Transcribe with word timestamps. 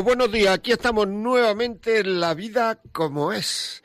Buenos 0.00 0.32
días. 0.32 0.54
Aquí 0.54 0.72
estamos 0.72 1.06
nuevamente 1.06 2.00
en 2.00 2.20
La 2.20 2.34
Vida 2.34 2.80
como 2.92 3.32
es. 3.32 3.82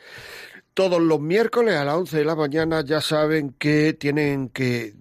Todos 0.73 1.01
los 1.01 1.19
miércoles 1.19 1.75
a 1.75 1.83
las 1.83 1.95
11 1.95 2.17
de 2.17 2.25
la 2.25 2.35
mañana 2.35 2.81
ya 2.81 3.01
saben 3.01 3.53
que 3.57 3.93
tienen 3.93 4.49
que 4.49 4.95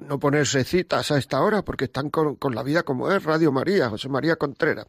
no 0.00 0.18
ponerse 0.18 0.64
citas 0.64 1.10
a 1.10 1.18
esta 1.18 1.42
hora 1.42 1.62
porque 1.62 1.86
están 1.86 2.08
con, 2.08 2.36
con 2.36 2.54
La 2.54 2.62
Vida 2.62 2.82
como 2.82 3.12
es, 3.12 3.22
Radio 3.24 3.52
María, 3.52 3.90
José 3.90 4.08
María 4.08 4.36
Contreras. 4.36 4.86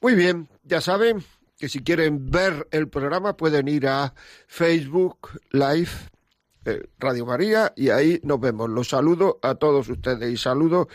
Muy 0.00 0.14
bien, 0.14 0.48
ya 0.62 0.80
saben 0.80 1.24
que 1.58 1.68
si 1.68 1.82
quieren 1.82 2.30
ver 2.30 2.68
el 2.70 2.88
programa 2.88 3.36
pueden 3.36 3.66
ir 3.68 3.88
a 3.88 4.14
Facebook 4.46 5.30
Live 5.50 6.11
Radio 6.98 7.26
María 7.26 7.72
y 7.76 7.90
ahí 7.90 8.20
nos 8.22 8.40
vemos. 8.40 8.70
Los 8.70 8.88
saludo 8.88 9.38
a 9.42 9.54
todos 9.56 9.88
ustedes 9.88 10.32
y 10.32 10.36
saludo 10.36 10.88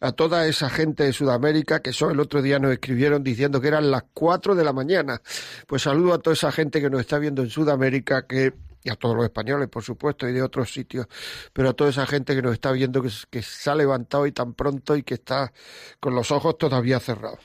a 0.00 0.12
toda 0.12 0.46
esa 0.46 0.68
gente 0.68 1.04
de 1.04 1.12
Sudamérica 1.12 1.80
que 1.80 1.90
el 1.90 2.20
otro 2.20 2.42
día 2.42 2.58
nos 2.58 2.72
escribieron 2.72 3.22
diciendo 3.22 3.60
que 3.60 3.68
eran 3.68 3.90
las 3.90 4.04
cuatro 4.12 4.54
de 4.54 4.64
la 4.64 4.72
mañana. 4.72 5.22
Pues 5.66 5.82
saludo 5.82 6.14
a 6.14 6.18
toda 6.18 6.34
esa 6.34 6.50
gente 6.50 6.80
que 6.80 6.90
nos 6.90 7.00
está 7.00 7.18
viendo 7.18 7.42
en 7.42 7.50
Sudamérica 7.50 8.26
que 8.26 8.52
y 8.84 8.90
a 8.90 8.96
todos 8.96 9.14
los 9.14 9.24
españoles, 9.24 9.68
por 9.68 9.84
supuesto, 9.84 10.28
y 10.28 10.32
de 10.32 10.42
otros 10.42 10.72
sitios, 10.72 11.06
pero 11.52 11.68
a 11.68 11.72
toda 11.72 11.90
esa 11.90 12.04
gente 12.06 12.34
que 12.34 12.42
nos 12.42 12.52
está 12.52 12.72
viendo 12.72 13.00
que, 13.00 13.10
que 13.30 13.42
se 13.42 13.70
ha 13.70 13.76
levantado 13.76 14.26
y 14.26 14.32
tan 14.32 14.54
pronto 14.54 14.96
y 14.96 15.04
que 15.04 15.14
está 15.14 15.52
con 16.00 16.14
los 16.16 16.32
ojos 16.32 16.58
todavía 16.58 16.98
cerrados. 16.98 17.38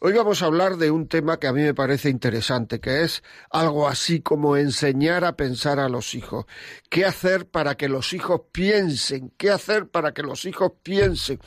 Hoy 0.00 0.12
vamos 0.12 0.42
a 0.42 0.46
hablar 0.46 0.76
de 0.76 0.90
un 0.90 1.08
tema 1.08 1.38
que 1.38 1.46
a 1.46 1.52
mí 1.52 1.62
me 1.62 1.74
parece 1.74 2.10
interesante, 2.10 2.80
que 2.80 3.02
es 3.02 3.22
algo 3.50 3.88
así 3.88 4.20
como 4.20 4.56
enseñar 4.56 5.24
a 5.24 5.36
pensar 5.36 5.78
a 5.78 5.88
los 5.88 6.14
hijos. 6.14 6.46
¿Qué 6.90 7.04
hacer 7.04 7.48
para 7.48 7.76
que 7.76 7.88
los 7.88 8.12
hijos 8.12 8.42
piensen? 8.52 9.32
¿Qué 9.36 9.50
hacer 9.50 9.88
para 9.88 10.12
que 10.12 10.22
los 10.22 10.44
hijos 10.44 10.72
piensen? 10.82 11.38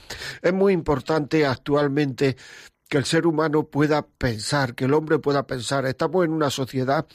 Es 0.42 0.54
muy 0.54 0.74
importante 0.74 1.46
actualmente 1.46 2.38
que 2.88 2.98
el 2.98 3.06
ser 3.06 3.28
humano 3.28 3.64
pueda 3.64 4.06
pensar, 4.06 4.76
que 4.76 4.86
el 4.86 4.94
hombre 4.94 5.20
pueda 5.20 5.46
pensar. 5.46 5.86
Estamos 5.86 6.26
en 6.26 6.32
una 6.32 6.50
sociedad 6.50 7.06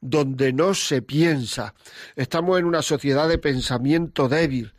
donde 0.00 0.52
no 0.52 0.74
se 0.74 1.02
piensa, 1.02 1.74
estamos 2.16 2.58
en 2.58 2.66
una 2.66 2.82
sociedad 2.82 3.28
de 3.28 3.38
pensamiento 3.38 4.28
débil, 4.28 4.74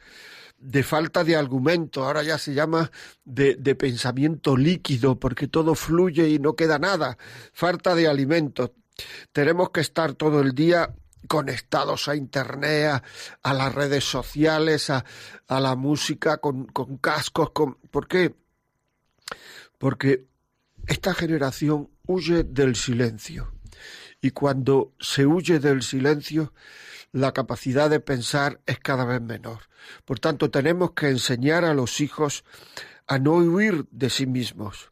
de 0.57 0.83
falta 0.83 1.23
de 1.23 1.35
argumento, 1.35 2.05
ahora 2.05 2.23
ya 2.23 2.37
se 2.37 2.53
llama 2.53 2.89
de, 3.25 3.55
pensamiento 3.75 4.55
líquido, 4.55 5.19
porque 5.19 5.47
todo 5.47 5.75
fluye 5.75 6.29
y 6.29 6.39
no 6.39 6.55
queda 6.55 6.79
nada, 6.79 7.17
falta 7.51 7.95
de 7.95 8.07
alimento. 8.07 8.73
Tenemos 9.31 9.71
que 9.71 9.81
estar 9.81 10.13
todo 10.13 10.39
el 10.39 10.53
día 10.53 10.93
conectados 11.27 12.07
a 12.07 12.15
internet, 12.15 13.01
a, 13.41 13.53
las 13.53 13.73
redes 13.73 14.03
sociales, 14.03 14.89
a, 14.89 15.03
la 15.47 15.75
música 15.75 16.37
con, 16.37 16.65
con 16.67 16.97
cascos. 16.97 17.51
¿por 17.51 18.07
qué? 18.07 18.35
Porque 19.77 20.27
esta 20.87 21.13
generación 21.13 21.89
huye 22.05 22.43
del 22.43 22.75
silencio. 22.75 23.53
Y 24.21 24.31
cuando 24.31 24.93
se 24.99 25.25
huye 25.25 25.59
del 25.59 25.81
silencio, 25.83 26.53
la 27.11 27.33
capacidad 27.33 27.89
de 27.89 27.99
pensar 27.99 28.61
es 28.65 28.79
cada 28.79 29.05
vez 29.05 29.21
menor. 29.21 29.69
Por 30.05 30.19
tanto, 30.19 30.49
tenemos 30.49 30.91
que 30.91 31.09
enseñar 31.09 31.65
a 31.65 31.73
los 31.73 32.01
hijos 32.01 32.43
a 33.07 33.19
no 33.19 33.33
huir 33.33 33.85
de 33.91 34.09
sí 34.09 34.25
mismos. 34.25 34.91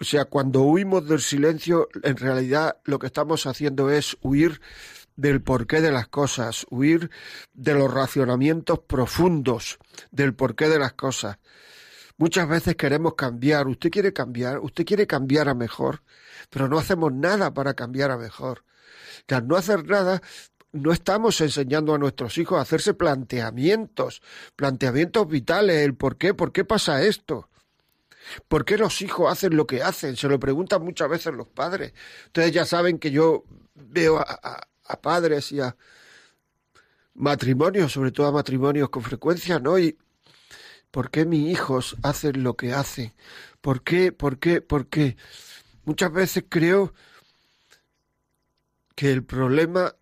O 0.00 0.04
sea, 0.04 0.24
cuando 0.24 0.62
huimos 0.62 1.06
del 1.06 1.20
silencio, 1.20 1.88
en 2.02 2.16
realidad 2.16 2.78
lo 2.84 2.98
que 2.98 3.06
estamos 3.06 3.46
haciendo 3.46 3.90
es 3.90 4.16
huir 4.20 4.60
del 5.16 5.42
porqué 5.42 5.80
de 5.80 5.92
las 5.92 6.08
cosas, 6.08 6.66
huir 6.70 7.10
de 7.52 7.74
los 7.74 7.92
racionamientos 7.92 8.80
profundos 8.80 9.78
del 10.10 10.34
porqué 10.34 10.68
de 10.68 10.78
las 10.78 10.94
cosas. 10.94 11.38
Muchas 12.16 12.48
veces 12.48 12.76
queremos 12.76 13.14
cambiar, 13.14 13.66
usted 13.68 13.90
quiere 13.90 14.12
cambiar, 14.12 14.58
usted 14.60 14.84
quiere 14.84 15.06
cambiar 15.06 15.48
a 15.48 15.54
mejor, 15.54 16.02
pero 16.50 16.68
no 16.68 16.78
hacemos 16.78 17.12
nada 17.12 17.52
para 17.54 17.74
cambiar 17.74 18.10
a 18.10 18.18
mejor. 18.18 18.64
Al 19.28 19.46
no 19.46 19.56
hacer 19.56 19.86
nada, 19.86 20.20
no 20.72 20.92
estamos 20.92 21.40
enseñando 21.40 21.94
a 21.94 21.98
nuestros 21.98 22.38
hijos 22.38 22.58
a 22.58 22.62
hacerse 22.62 22.94
planteamientos, 22.94 24.22
planteamientos 24.56 25.28
vitales, 25.28 25.84
el 25.84 25.94
por 25.94 26.16
qué, 26.16 26.34
por 26.34 26.52
qué 26.52 26.64
pasa 26.64 27.02
esto. 27.02 27.48
¿Por 28.48 28.64
qué 28.64 28.78
los 28.78 29.02
hijos 29.02 29.30
hacen 29.30 29.56
lo 29.56 29.66
que 29.66 29.82
hacen? 29.82 30.16
Se 30.16 30.28
lo 30.28 30.38
preguntan 30.38 30.82
muchas 30.82 31.08
veces 31.08 31.34
los 31.34 31.48
padres. 31.48 31.92
Ustedes 32.26 32.52
ya 32.52 32.64
saben 32.64 32.98
que 32.98 33.10
yo 33.10 33.44
veo 33.74 34.18
a, 34.18 34.22
a, 34.42 34.68
a 34.84 35.00
padres 35.00 35.50
y 35.52 35.60
a 35.60 35.76
matrimonios, 37.14 37.92
sobre 37.92 38.12
todo 38.12 38.28
a 38.28 38.32
matrimonios 38.32 38.88
con 38.90 39.02
frecuencia, 39.02 39.58
¿no? 39.58 39.78
Y 39.78 39.98
¿por 40.92 41.10
qué 41.10 41.24
mis 41.24 41.50
hijos 41.50 41.96
hacen 42.04 42.44
lo 42.44 42.56
que 42.56 42.72
hacen? 42.72 43.12
¿Por 43.60 43.82
qué? 43.82 44.12
¿Por 44.12 44.38
qué? 44.38 44.60
¿Por 44.60 44.86
qué? 44.86 45.16
Muchas 45.84 46.12
veces 46.12 46.44
creo 46.48 46.94
que 48.94 49.10
el 49.10 49.24
problema 49.24 49.96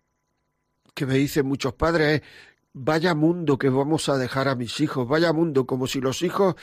que 0.93 1.07
me 1.07 1.15
dicen 1.15 1.47
muchos 1.47 1.73
padres 1.73 2.21
es 2.21 2.27
vaya 2.73 3.15
mundo 3.15 3.57
que 3.57 3.69
vamos 3.69 4.07
a 4.09 4.17
dejar 4.17 4.47
a 4.47 4.55
mis 4.55 4.79
hijos, 4.79 5.07
vaya 5.07 5.33
mundo, 5.33 5.65
como 5.65 5.87
si 5.87 5.99
los 5.99 6.21
hijos 6.21 6.55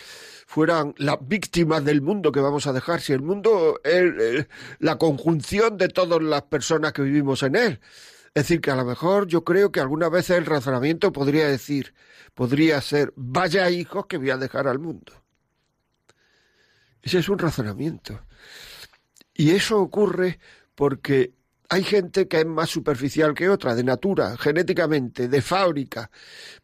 fueran 0.46 0.94
las 0.98 1.16
víctimas 1.20 1.84
del 1.84 2.00
mundo 2.00 2.32
que 2.32 2.40
vamos 2.40 2.66
a 2.66 2.72
dejar, 2.72 3.00
si 3.00 3.12
el 3.12 3.22
mundo 3.22 3.80
es 3.84 4.46
la 4.78 4.96
conjunción 4.96 5.76
de 5.76 5.88
todas 5.88 6.22
las 6.22 6.42
personas 6.42 6.92
que 6.92 7.02
vivimos 7.02 7.42
en 7.42 7.56
él. 7.56 7.80
Es 8.34 8.44
decir, 8.44 8.60
que 8.60 8.70
a 8.70 8.76
lo 8.76 8.84
mejor 8.84 9.26
yo 9.26 9.44
creo 9.44 9.72
que 9.72 9.80
algunas 9.80 10.10
veces 10.10 10.38
el 10.38 10.46
razonamiento 10.46 11.12
podría 11.12 11.48
decir, 11.48 11.94
podría 12.34 12.80
ser, 12.80 13.12
vaya 13.16 13.70
hijos 13.70 14.06
que 14.06 14.18
voy 14.18 14.30
a 14.30 14.36
dejar 14.36 14.68
al 14.68 14.78
mundo. 14.78 15.12
Ese 17.02 17.18
es 17.18 17.28
un 17.28 17.38
razonamiento. 17.38 18.20
Y 19.34 19.50
eso 19.50 19.80
ocurre 19.80 20.38
porque 20.74 21.32
hay 21.68 21.84
gente 21.84 22.28
que 22.28 22.40
es 22.40 22.46
más 22.46 22.70
superficial 22.70 23.34
que 23.34 23.48
otra, 23.48 23.74
de 23.74 23.84
natura, 23.84 24.36
genéticamente, 24.36 25.28
de 25.28 25.42
fábrica, 25.42 26.10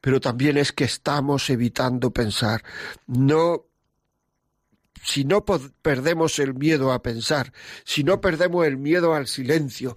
pero 0.01 0.21
también 0.21 0.57
es 0.57 0.73
que 0.73 0.85
estamos 0.85 1.49
evitando 1.51 2.11
pensar. 2.11 2.63
No 3.07 3.67
si 5.05 5.25
no 5.25 5.45
perdemos 5.45 6.39
el 6.39 6.55
miedo 6.55 6.91
a 6.91 7.03
pensar, 7.03 7.53
si 7.85 8.05
no 8.05 8.23
perdemos 8.23 8.67
el 8.67 8.79
miedo 8.79 9.15
al 9.15 9.27
silencio, 9.27 9.97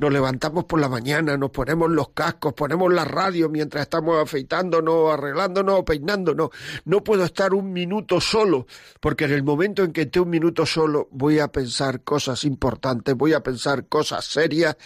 nos 0.00 0.12
levantamos 0.12 0.64
por 0.64 0.80
la 0.80 0.88
mañana, 0.88 1.36
nos 1.36 1.50
ponemos 1.50 1.88
los 1.90 2.08
cascos, 2.10 2.54
ponemos 2.54 2.92
la 2.92 3.04
radio 3.04 3.48
mientras 3.48 3.82
estamos 3.82 4.20
afeitándonos, 4.20 5.12
arreglándonos, 5.12 5.84
peinándonos, 5.84 6.50
no 6.84 7.04
puedo 7.04 7.24
estar 7.24 7.54
un 7.54 7.72
minuto 7.72 8.20
solo, 8.20 8.66
porque 9.00 9.26
en 9.26 9.32
el 9.32 9.44
momento 9.44 9.84
en 9.84 9.92
que 9.92 10.02
esté 10.02 10.18
un 10.18 10.30
minuto 10.30 10.66
solo 10.66 11.08
voy 11.12 11.38
a 11.38 11.48
pensar 11.48 12.02
cosas 12.02 12.44
importantes, 12.44 13.14
voy 13.14 13.34
a 13.34 13.42
pensar 13.44 13.86
cosas 13.86 14.24
serias 14.24 14.76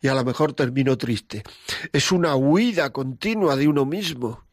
y 0.00 0.08
a 0.08 0.14
lo 0.14 0.24
mejor 0.24 0.54
termino 0.54 0.96
triste. 0.96 1.42
Es 1.92 2.10
una 2.12 2.34
huida 2.34 2.90
continua 2.94 3.56
de 3.56 3.68
uno 3.68 3.84
mismo. 3.84 4.47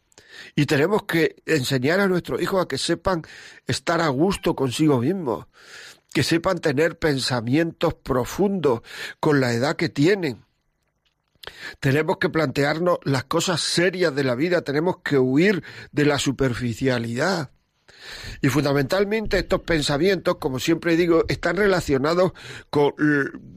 Y 0.55 0.65
tenemos 0.65 1.03
que 1.03 1.35
enseñar 1.45 1.99
a 1.99 2.07
nuestros 2.07 2.41
hijos 2.41 2.63
a 2.63 2.67
que 2.67 2.77
sepan 2.77 3.23
estar 3.67 4.01
a 4.01 4.07
gusto 4.09 4.55
consigo 4.55 4.99
mismos, 4.99 5.47
que 6.13 6.23
sepan 6.23 6.59
tener 6.59 6.97
pensamientos 6.97 7.93
profundos 7.93 8.81
con 9.19 9.39
la 9.39 9.53
edad 9.53 9.75
que 9.75 9.89
tienen. 9.89 10.45
Tenemos 11.79 12.17
que 12.17 12.29
plantearnos 12.29 12.99
las 13.03 13.25
cosas 13.25 13.61
serias 13.61 14.15
de 14.15 14.23
la 14.23 14.35
vida, 14.35 14.61
tenemos 14.61 14.97
que 15.03 15.17
huir 15.17 15.63
de 15.91 16.05
la 16.05 16.17
superficialidad. 16.17 17.51
Y 18.41 18.49
fundamentalmente 18.49 19.39
estos 19.39 19.61
pensamientos, 19.61 20.37
como 20.37 20.59
siempre 20.59 20.95
digo, 20.95 21.25
están 21.27 21.57
relacionados 21.57 22.33
con, 22.69 22.93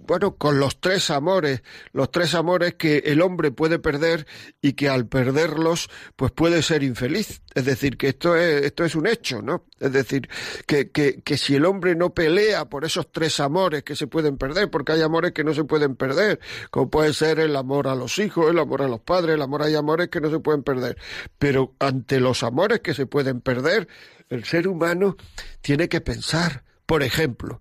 bueno, 0.08 0.36
con 0.36 0.58
los 0.58 0.80
tres 0.80 1.10
amores, 1.10 1.62
los 1.92 2.10
tres 2.10 2.34
amores 2.34 2.74
que 2.74 3.02
el 3.04 3.20
hombre 3.20 3.50
puede 3.50 3.78
perder 3.78 4.26
y 4.62 4.72
que 4.72 4.88
al 4.88 5.06
perderlos, 5.06 5.90
pues 6.16 6.32
puede 6.32 6.62
ser 6.62 6.82
infeliz. 6.82 7.42
Es 7.54 7.66
decir, 7.66 7.98
que 7.98 8.08
esto 8.08 8.34
es, 8.34 8.64
esto 8.64 8.86
es 8.86 8.94
un 8.94 9.06
hecho, 9.06 9.42
¿no? 9.42 9.66
Es 9.78 9.92
decir, 9.92 10.26
que, 10.66 10.90
que, 10.90 11.20
que 11.20 11.36
si 11.36 11.56
el 11.56 11.66
hombre 11.66 11.94
no 11.94 12.14
pelea 12.14 12.70
por 12.70 12.86
esos 12.86 13.12
tres 13.12 13.38
amores 13.38 13.82
que 13.82 13.96
se 13.96 14.06
pueden 14.06 14.38
perder, 14.38 14.70
porque 14.70 14.92
hay 14.92 15.02
amores 15.02 15.32
que 15.32 15.44
no 15.44 15.52
se 15.52 15.64
pueden 15.64 15.94
perder, 15.94 16.40
como 16.70 16.88
puede 16.88 17.12
ser 17.12 17.38
el 17.38 17.54
amor 17.54 17.86
a 17.86 17.94
los 17.94 18.18
hijos, 18.18 18.50
el 18.50 18.58
amor 18.58 18.80
a 18.80 18.88
los 18.88 19.00
padres, 19.00 19.34
el 19.34 19.42
amor 19.42 19.62
hay 19.62 19.74
amores 19.74 20.08
que 20.08 20.22
no 20.22 20.30
se 20.30 20.40
pueden 20.40 20.62
perder. 20.62 20.96
Pero 21.38 21.74
ante 21.80 22.18
los 22.18 22.42
amores 22.42 22.80
que 22.80 22.94
se 22.94 23.04
pueden 23.04 23.42
perder, 23.42 23.88
el 24.30 24.44
ser 24.44 24.68
humano 24.68 25.18
tiene 25.60 25.90
que 25.90 26.00
pensar, 26.00 26.64
por 26.86 27.02
ejemplo, 27.02 27.60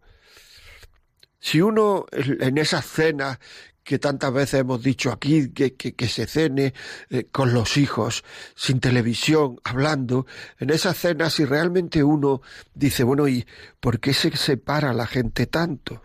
si 1.48 1.62
uno 1.62 2.06
en 2.12 2.58
esas 2.58 2.86
cenas 2.86 3.40
que 3.82 4.00
tantas 4.00 4.34
veces 4.34 4.60
hemos 4.60 4.84
dicho 4.84 5.14
aquí, 5.14 5.50
que, 5.52 5.76
que, 5.76 6.08
se 6.10 6.28
cene 6.28 6.74
eh, 7.10 7.28
con 7.32 7.54
los 7.54 7.78
hijos, 7.78 8.26
sin 8.54 8.82
televisión, 8.82 9.58
hablando, 9.64 10.26
en 10.60 10.72
esas 10.72 10.98
cenas, 10.98 11.36
si 11.36 11.46
realmente 11.46 12.04
uno 12.04 12.42
dice, 12.74 13.06
bueno, 13.06 13.30
¿y 13.30 13.48
por 13.80 14.02
qué 14.02 14.14
se 14.14 14.36
separa 14.36 14.92
la 14.92 15.08
gente 15.08 15.48
tanto? 15.48 16.02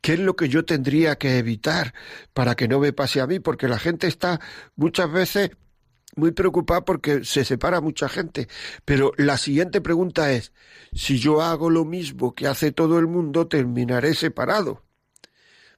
¿Qué 0.00 0.14
es 0.14 0.18
lo 0.18 0.34
que 0.34 0.48
yo 0.48 0.64
tendría 0.64 1.16
que 1.16 1.38
evitar 1.38 1.94
para 2.32 2.56
que 2.56 2.66
no 2.66 2.80
me 2.80 2.92
pase 2.92 3.20
a 3.20 3.28
mí? 3.28 3.38
Porque 3.38 3.68
la 3.68 3.78
gente 3.78 4.08
está 4.08 4.40
muchas 4.74 5.12
veces 5.12 5.50
muy 6.16 6.32
preocupada 6.32 6.84
porque 6.84 7.24
se 7.24 7.44
separa 7.44 7.80
mucha 7.80 8.08
gente. 8.08 8.48
Pero 8.84 9.12
la 9.16 9.36
siguiente 9.36 9.80
pregunta 9.80 10.32
es, 10.32 10.52
si 10.92 11.18
yo 11.18 11.42
hago 11.42 11.70
lo 11.70 11.84
mismo 11.84 12.34
que 12.34 12.48
hace 12.48 12.72
todo 12.72 12.98
el 12.98 13.06
mundo, 13.06 13.46
terminaré 13.46 14.14
separado. 14.14 14.82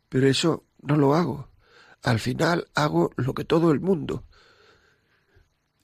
Pero 0.09 0.27
eso 0.29 0.65
no 0.81 0.97
lo 0.97 1.15
hago. 1.15 1.51
Al 2.03 2.21
final 2.21 2.69
hago 2.75 3.11
lo 3.17 3.35
que 3.35 3.45
todo 3.45 3.73
el 3.73 3.81
mundo. 3.81 4.25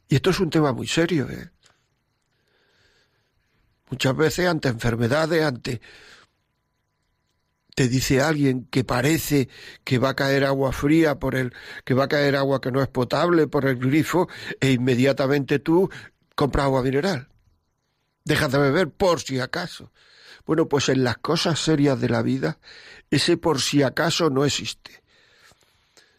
Y 0.08 0.14
esto 0.14 0.30
es 0.30 0.40
un 0.40 0.50
tema 0.50 0.72
muy 0.72 0.86
serio, 0.86 1.28
¿eh? 1.28 1.50
Muchas 3.90 4.16
veces 4.16 4.46
ante 4.46 4.68
enfermedades, 4.68 5.44
ante 5.44 5.80
te 7.74 7.88
dice 7.88 8.20
alguien 8.20 8.66
que 8.66 8.84
parece 8.84 9.48
que 9.82 9.98
va 9.98 10.10
a 10.10 10.16
caer 10.16 10.44
agua 10.44 10.72
fría 10.72 11.18
por 11.18 11.34
el 11.34 11.52
que 11.84 11.94
va 11.94 12.04
a 12.04 12.08
caer 12.08 12.36
agua 12.36 12.60
que 12.60 12.70
no 12.70 12.80
es 12.82 12.88
potable 12.88 13.48
por 13.48 13.66
el 13.66 13.76
grifo 13.76 14.28
e 14.60 14.72
inmediatamente 14.72 15.58
tú 15.58 15.90
compras 16.36 16.64
agua 16.66 16.82
mineral. 16.82 17.28
Dejas 18.24 18.52
de 18.52 18.58
beber 18.58 18.90
por 18.90 19.20
si 19.20 19.40
acaso. 19.40 19.92
Bueno, 20.46 20.68
pues 20.68 20.88
en 20.88 21.04
las 21.04 21.18
cosas 21.18 21.58
serias 21.58 22.00
de 22.00 22.08
la 22.08 22.22
vida 22.22 22.58
ese 23.10 23.36
por 23.36 23.60
si 23.60 23.82
acaso 23.82 24.30
no 24.30 24.44
existe. 24.44 25.02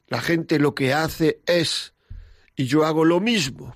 La 0.07 0.21
gente 0.21 0.59
lo 0.59 0.75
que 0.75 0.93
hace 0.93 1.41
es 1.45 1.93
y 2.55 2.65
yo 2.65 2.85
hago 2.85 3.05
lo 3.05 3.19
mismo. 3.19 3.75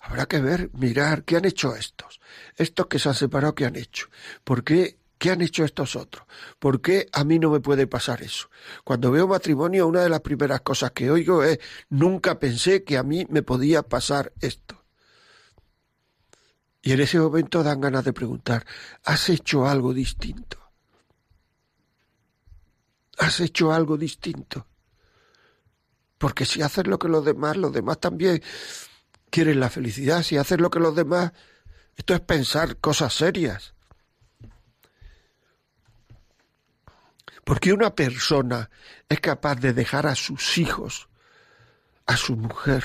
Habrá 0.00 0.26
que 0.26 0.40
ver, 0.40 0.70
mirar, 0.74 1.24
¿qué 1.24 1.36
han 1.36 1.46
hecho 1.46 1.74
estos? 1.74 2.20
Estos 2.56 2.86
que 2.88 2.98
se 2.98 3.08
han 3.08 3.14
separado, 3.14 3.54
¿qué 3.54 3.64
han 3.64 3.76
hecho? 3.76 4.08
¿Por 4.42 4.62
qué 4.62 4.98
¿Qué 5.18 5.30
han 5.30 5.40
hecho 5.40 5.64
estos 5.64 5.96
otros? 5.96 6.26
¿Por 6.58 6.80
qué 6.80 7.08
a 7.12 7.24
mí 7.24 7.38
no 7.38 7.50
me 7.50 7.60
puede 7.60 7.86
pasar 7.86 8.22
eso? 8.22 8.50
Cuando 8.82 9.10
veo 9.10 9.26
matrimonio, 9.28 9.86
una 9.86 10.02
de 10.02 10.08
las 10.08 10.20
primeras 10.20 10.60
cosas 10.60 10.90
que 10.90 11.10
oigo 11.10 11.42
es, 11.42 11.58
nunca 11.88 12.38
pensé 12.38 12.84
que 12.84 12.98
a 12.98 13.02
mí 13.02 13.26
me 13.30 13.42
podía 13.42 13.82
pasar 13.82 14.32
esto. 14.40 14.84
Y 16.82 16.92
en 16.92 17.00
ese 17.00 17.18
momento 17.18 17.62
dan 17.62 17.80
ganas 17.80 18.04
de 18.04 18.12
preguntar, 18.12 18.66
¿has 19.04 19.30
hecho 19.30 19.66
algo 19.66 19.94
distinto? 19.94 20.58
¿Has 23.18 23.40
hecho 23.40 23.72
algo 23.72 23.96
distinto? 23.96 24.66
Porque 26.18 26.44
si 26.44 26.60
haces 26.62 26.86
lo 26.86 26.98
que 26.98 27.08
los 27.08 27.24
demás, 27.24 27.56
los 27.56 27.72
demás 27.72 28.00
también 28.00 28.42
quieren 29.30 29.60
la 29.60 29.70
felicidad. 29.70 30.22
Si 30.22 30.36
haces 30.36 30.60
lo 30.60 30.70
que 30.70 30.80
los 30.80 30.94
demás, 30.94 31.32
esto 31.96 32.14
es 32.14 32.20
pensar 32.20 32.76
cosas 32.78 33.14
serias. 33.14 33.73
Porque 37.44 37.72
una 37.72 37.94
persona 37.94 38.70
es 39.08 39.20
capaz 39.20 39.56
de 39.56 39.72
dejar 39.72 40.06
a 40.06 40.14
sus 40.14 40.56
hijos, 40.58 41.08
a 42.06 42.16
su 42.16 42.36
mujer, 42.36 42.84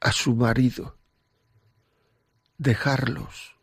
a 0.00 0.12
su 0.12 0.34
marido, 0.34 0.98
dejarlos 2.58 3.56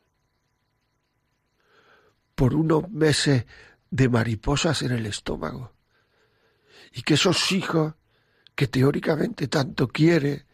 por 2.33 2.55
unos 2.55 2.89
meses 2.89 3.45
de 3.91 4.09
mariposas 4.09 4.81
en 4.81 4.91
el 4.91 5.05
estómago. 5.05 5.73
Y 6.93 7.03
que 7.03 7.15
esos 7.15 7.51
hijos 7.51 7.93
que 8.55 8.67
teóricamente 8.67 9.47
tanto 9.47 9.87
quiere 9.87 10.45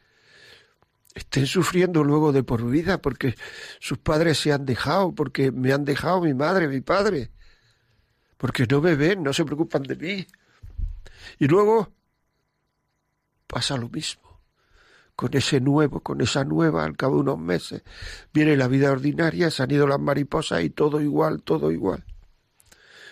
estén 1.13 1.47
sufriendo 1.47 2.03
luego 2.03 2.33
de 2.33 2.43
por 2.43 2.69
vida 2.69 3.01
porque 3.01 3.35
sus 3.79 3.99
padres 3.99 4.37
se 4.37 4.51
han 4.51 4.65
dejado, 4.65 5.15
porque 5.15 5.51
me 5.51 5.71
han 5.71 5.85
dejado 5.85 6.21
mi 6.21 6.33
madre, 6.33 6.67
mi 6.67 6.81
padre 6.81 7.31
porque 8.37 8.65
no 8.67 8.81
me 8.81 8.95
ven, 8.95 9.23
no 9.23 9.33
se 9.33 9.45
preocupan 9.45 9.83
de 9.83 9.95
mí. 9.95 10.27
Y 11.39 11.47
luego 11.47 11.91
pasa 13.47 13.77
lo 13.77 13.89
mismo. 13.89 14.23
Con 15.15 15.33
ese 15.35 15.61
nuevo, 15.61 16.01
con 16.01 16.19
esa 16.19 16.43
nueva, 16.43 16.83
al 16.83 16.97
cabo 16.97 17.15
de 17.15 17.21
unos 17.21 17.39
meses, 17.39 17.83
viene 18.33 18.57
la 18.57 18.67
vida 18.67 18.91
ordinaria, 18.91 19.49
se 19.49 19.63
han 19.63 19.71
ido 19.71 19.87
las 19.87 19.99
mariposas 19.99 20.61
y 20.61 20.69
todo 20.69 20.99
igual, 20.99 21.41
todo 21.41 21.71
igual. 21.71 22.03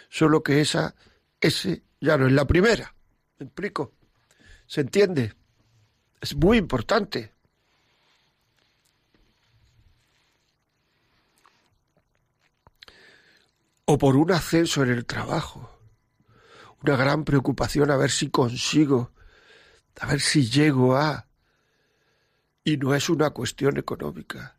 Solo 0.10 0.44
que 0.44 0.60
esa, 0.60 0.96
ese 1.40 1.84
ya 2.02 2.18
no 2.18 2.28
es 2.28 2.34
la 2.34 2.46
primera. 2.46 2.94
¿Me 3.40 3.46
explico? 3.46 3.94
¿Se 4.68 4.81
entiende? 4.81 5.34
Es 6.19 6.36
muy 6.36 6.58
importante. 6.58 7.32
O 13.85 13.97
por 13.97 14.15
un 14.15 14.31
ascenso 14.31 14.83
en 14.83 14.89
el 14.89 15.06
trabajo. 15.06 15.69
Una 16.81 16.95
gran 16.95 17.23
preocupación 17.23 17.92
a 17.92 17.97
ver 17.97 18.11
si 18.11 18.30
consigo, 18.30 19.11
a 19.99 20.07
ver 20.07 20.19
si 20.19 20.49
llego 20.49 20.95
a... 20.95 21.28
Y 22.63 22.78
no 22.78 22.95
es 22.95 23.09
una 23.09 23.31
cuestión 23.31 23.78
económica, 23.78 24.57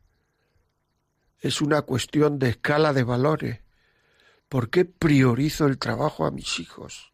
es 1.40 1.62
una 1.62 1.82
cuestión 1.82 2.38
de 2.38 2.50
escala 2.50 2.92
de 2.92 3.02
valores. 3.02 3.60
¿Por 4.48 4.68
qué 4.68 4.84
priorizo 4.84 5.66
el 5.66 5.78
trabajo 5.78 6.26
a 6.26 6.30
mis 6.30 6.60
hijos? 6.60 7.12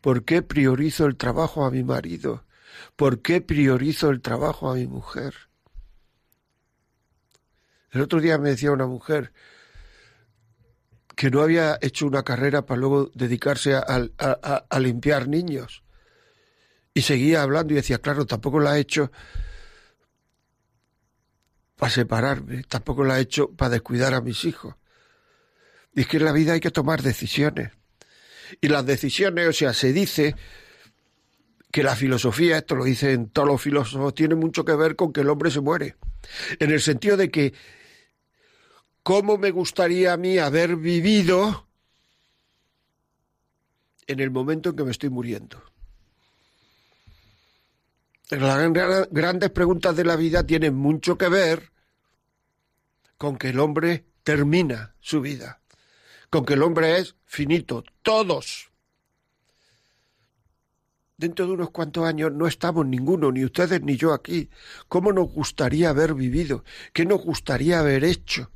¿Por 0.00 0.24
qué 0.24 0.42
priorizo 0.42 1.06
el 1.06 1.16
trabajo 1.16 1.64
a 1.64 1.70
mi 1.70 1.82
marido? 1.82 2.44
¿Por 2.96 3.20
qué 3.20 3.40
priorizo 3.40 4.10
el 4.10 4.22
trabajo 4.22 4.70
a 4.70 4.74
mi 4.74 4.86
mujer? 4.86 5.34
El 7.90 8.00
otro 8.02 8.20
día 8.20 8.38
me 8.38 8.50
decía 8.50 8.72
una 8.72 8.86
mujer, 8.86 9.32
que 11.18 11.32
no 11.32 11.42
había 11.42 11.80
hecho 11.80 12.06
una 12.06 12.22
carrera 12.22 12.64
para 12.64 12.80
luego 12.80 13.10
dedicarse 13.12 13.74
a, 13.74 14.78
limpiar 14.78 15.26
niños. 15.26 15.82
Y 16.94 17.02
seguía 17.02 17.42
hablando 17.42 17.72
y 17.72 17.76
decía, 17.76 17.98
claro, 17.98 18.24
tampoco 18.24 18.60
la 18.60 18.70
ha 18.70 18.78
hecho 18.78 19.10
para 21.74 21.90
separarme, 21.90 22.62
tampoco 22.68 23.02
la 23.02 23.14
ha 23.14 23.18
hecho 23.18 23.50
para 23.50 23.70
descuidar 23.70 24.14
a 24.14 24.20
mis 24.20 24.44
hijos. 24.44 24.76
Y 25.92 26.02
es 26.02 26.06
que 26.06 26.18
en 26.18 26.24
la 26.24 26.30
vida 26.30 26.52
hay 26.52 26.60
que 26.60 26.70
tomar 26.70 27.02
decisiones. 27.02 27.72
Y 28.60 28.68
las 28.68 28.86
decisiones, 28.86 29.48
o 29.48 29.52
sea, 29.52 29.74
se 29.74 29.92
dice 29.92 30.36
que 31.72 31.82
la 31.82 31.96
filosofía, 31.96 32.58
esto 32.58 32.76
lo 32.76 32.84
dicen 32.84 33.30
todos 33.30 33.48
los 33.48 33.60
filósofos, 33.60 34.14
tiene 34.14 34.36
mucho 34.36 34.64
que 34.64 34.76
ver 34.76 34.94
con 34.94 35.12
que 35.12 35.22
el 35.22 35.30
hombre 35.30 35.50
se 35.50 35.62
muere. 35.62 35.96
En 36.60 36.70
el 36.70 36.80
sentido 36.80 37.16
de 37.16 37.28
que 37.28 37.54
cómo 39.08 39.38
me 39.38 39.52
gustaría 39.52 40.12
a 40.12 40.18
mí 40.18 40.36
haber 40.36 40.76
vivido 40.76 41.66
en 44.06 44.20
el 44.20 44.30
momento 44.30 44.68
en 44.68 44.76
que 44.76 44.84
me 44.84 44.90
estoy 44.90 45.08
muriendo. 45.08 45.62
Las 48.28 48.70
grandes 49.10 49.48
preguntas 49.48 49.96
de 49.96 50.04
la 50.04 50.14
vida 50.14 50.46
tienen 50.46 50.74
mucho 50.74 51.16
que 51.16 51.30
ver 51.30 51.72
con 53.16 53.38
que 53.38 53.48
el 53.48 53.60
hombre 53.60 54.04
termina 54.24 54.94
su 55.00 55.22
vida, 55.22 55.62
con 56.28 56.44
que 56.44 56.52
el 56.52 56.62
hombre 56.62 56.98
es 56.98 57.16
finito, 57.24 57.84
todos. 58.02 58.70
Dentro 61.16 61.46
de 61.46 61.52
unos 61.52 61.70
cuantos 61.70 62.04
años 62.04 62.30
no 62.30 62.46
estamos 62.46 62.84
ninguno, 62.84 63.32
ni 63.32 63.42
ustedes 63.42 63.80
ni 63.80 63.96
yo 63.96 64.12
aquí. 64.12 64.50
¿Cómo 64.86 65.14
nos 65.14 65.32
gustaría 65.32 65.88
haber 65.88 66.12
vivido? 66.12 66.62
¿Qué 66.92 67.06
nos 67.06 67.22
gustaría 67.24 67.78
haber 67.78 68.04
hecho? 68.04 68.50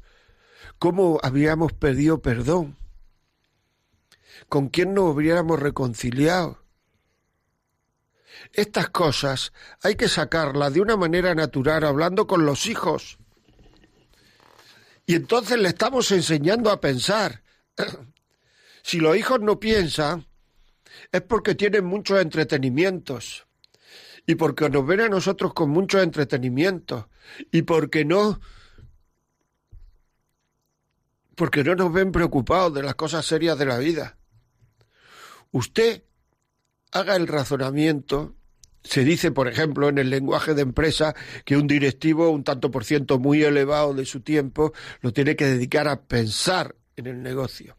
Cómo 0.83 1.21
habíamos 1.23 1.73
pedido 1.73 2.23
perdón, 2.23 2.77
con 4.49 4.69
quién 4.69 4.95
nos 4.95 5.15
hubiéramos 5.15 5.61
reconciliado. 5.61 6.65
Estas 8.53 8.91
cosas 8.91 9.53
hay 9.85 9.95
que 9.95 10.09
sacarlas 10.09 10.75
de 10.75 10.81
una 10.81 10.97
manera 10.97 11.37
natural, 11.37 11.85
hablando 11.85 12.27
con 12.27 12.45
los 12.45 12.67
hijos. 12.67 13.19
Y 15.07 15.15
entonces 15.15 15.57
le 15.57 15.69
estamos 15.69 16.11
enseñando 16.11 16.69
a 16.69 16.81
pensar. 16.81 17.45
si 18.83 18.99
los 18.99 19.17
hijos 19.17 19.39
no 19.39 19.61
piensan, 19.61 20.27
es 21.13 21.23
porque 21.23 21.55
tienen 21.55 21.85
muchos 21.85 22.21
entretenimientos. 22.21 23.47
Y 24.27 24.35
porque 24.35 24.69
nos 24.69 24.85
ven 24.85 25.03
a 25.03 25.09
nosotros 25.09 25.55
con 25.55 25.71
muchos 25.71 26.03
entretenimientos. 26.03 27.05
Y 27.53 27.63
porque 27.63 28.05
no. 28.05 28.41
Porque 31.35 31.65
no 31.65 31.75
nos 31.75 31.93
ven 31.93 32.13
preocupados 32.13 32.75
de 32.75 32.83
las 32.83 32.95
cosas 32.95 33.25
serias 33.25 33.59
de 33.59 33.67
la 33.67 33.79
vida. 33.79 34.17
Usted 35.51 36.03
haga 36.93 37.17
el 37.17 37.27
razonamiento 37.27 38.37
se 38.85 39.05
dice, 39.05 39.31
por 39.31 39.49
ejemplo, 39.49 39.89
en 39.89 39.99
el 39.99 40.11
lenguaje 40.11 40.55
de 40.55 40.63
empresa 40.63 41.15
que 41.45 41.57
un 41.57 41.67
directivo, 41.67 42.31
un 42.31 42.45
tanto 42.45 42.71
por 42.71 42.85
ciento 42.85 43.19
muy 43.19 43.43
elevado 43.43 43.95
de 43.95 44.05
su 44.05 44.21
tiempo, 44.21 44.73
lo 45.01 45.13
tiene 45.13 45.37
que 45.37 45.47
dedicar 45.47 45.89
a 45.89 46.03
pensar 46.03 46.75
en 46.97 47.07
el 47.07 47.23
negocio. 47.23 47.77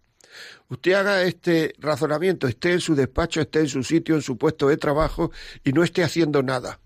Usted 0.69 0.93
haga 0.93 1.23
este 1.23 1.73
razonamiento, 1.77 2.47
esté 2.47 2.71
en 2.71 2.79
su 2.79 2.95
despacho, 2.95 3.41
esté 3.41 3.59
en 3.59 3.67
su 3.67 3.83
sitio, 3.83 4.15
en 4.15 4.21
su 4.21 4.37
puesto 4.37 4.69
de 4.69 4.77
trabajo 4.77 5.31
y 5.63 5.73
no 5.73 5.83
esté 5.83 6.03
haciendo 6.03 6.41
nada. 6.41 6.79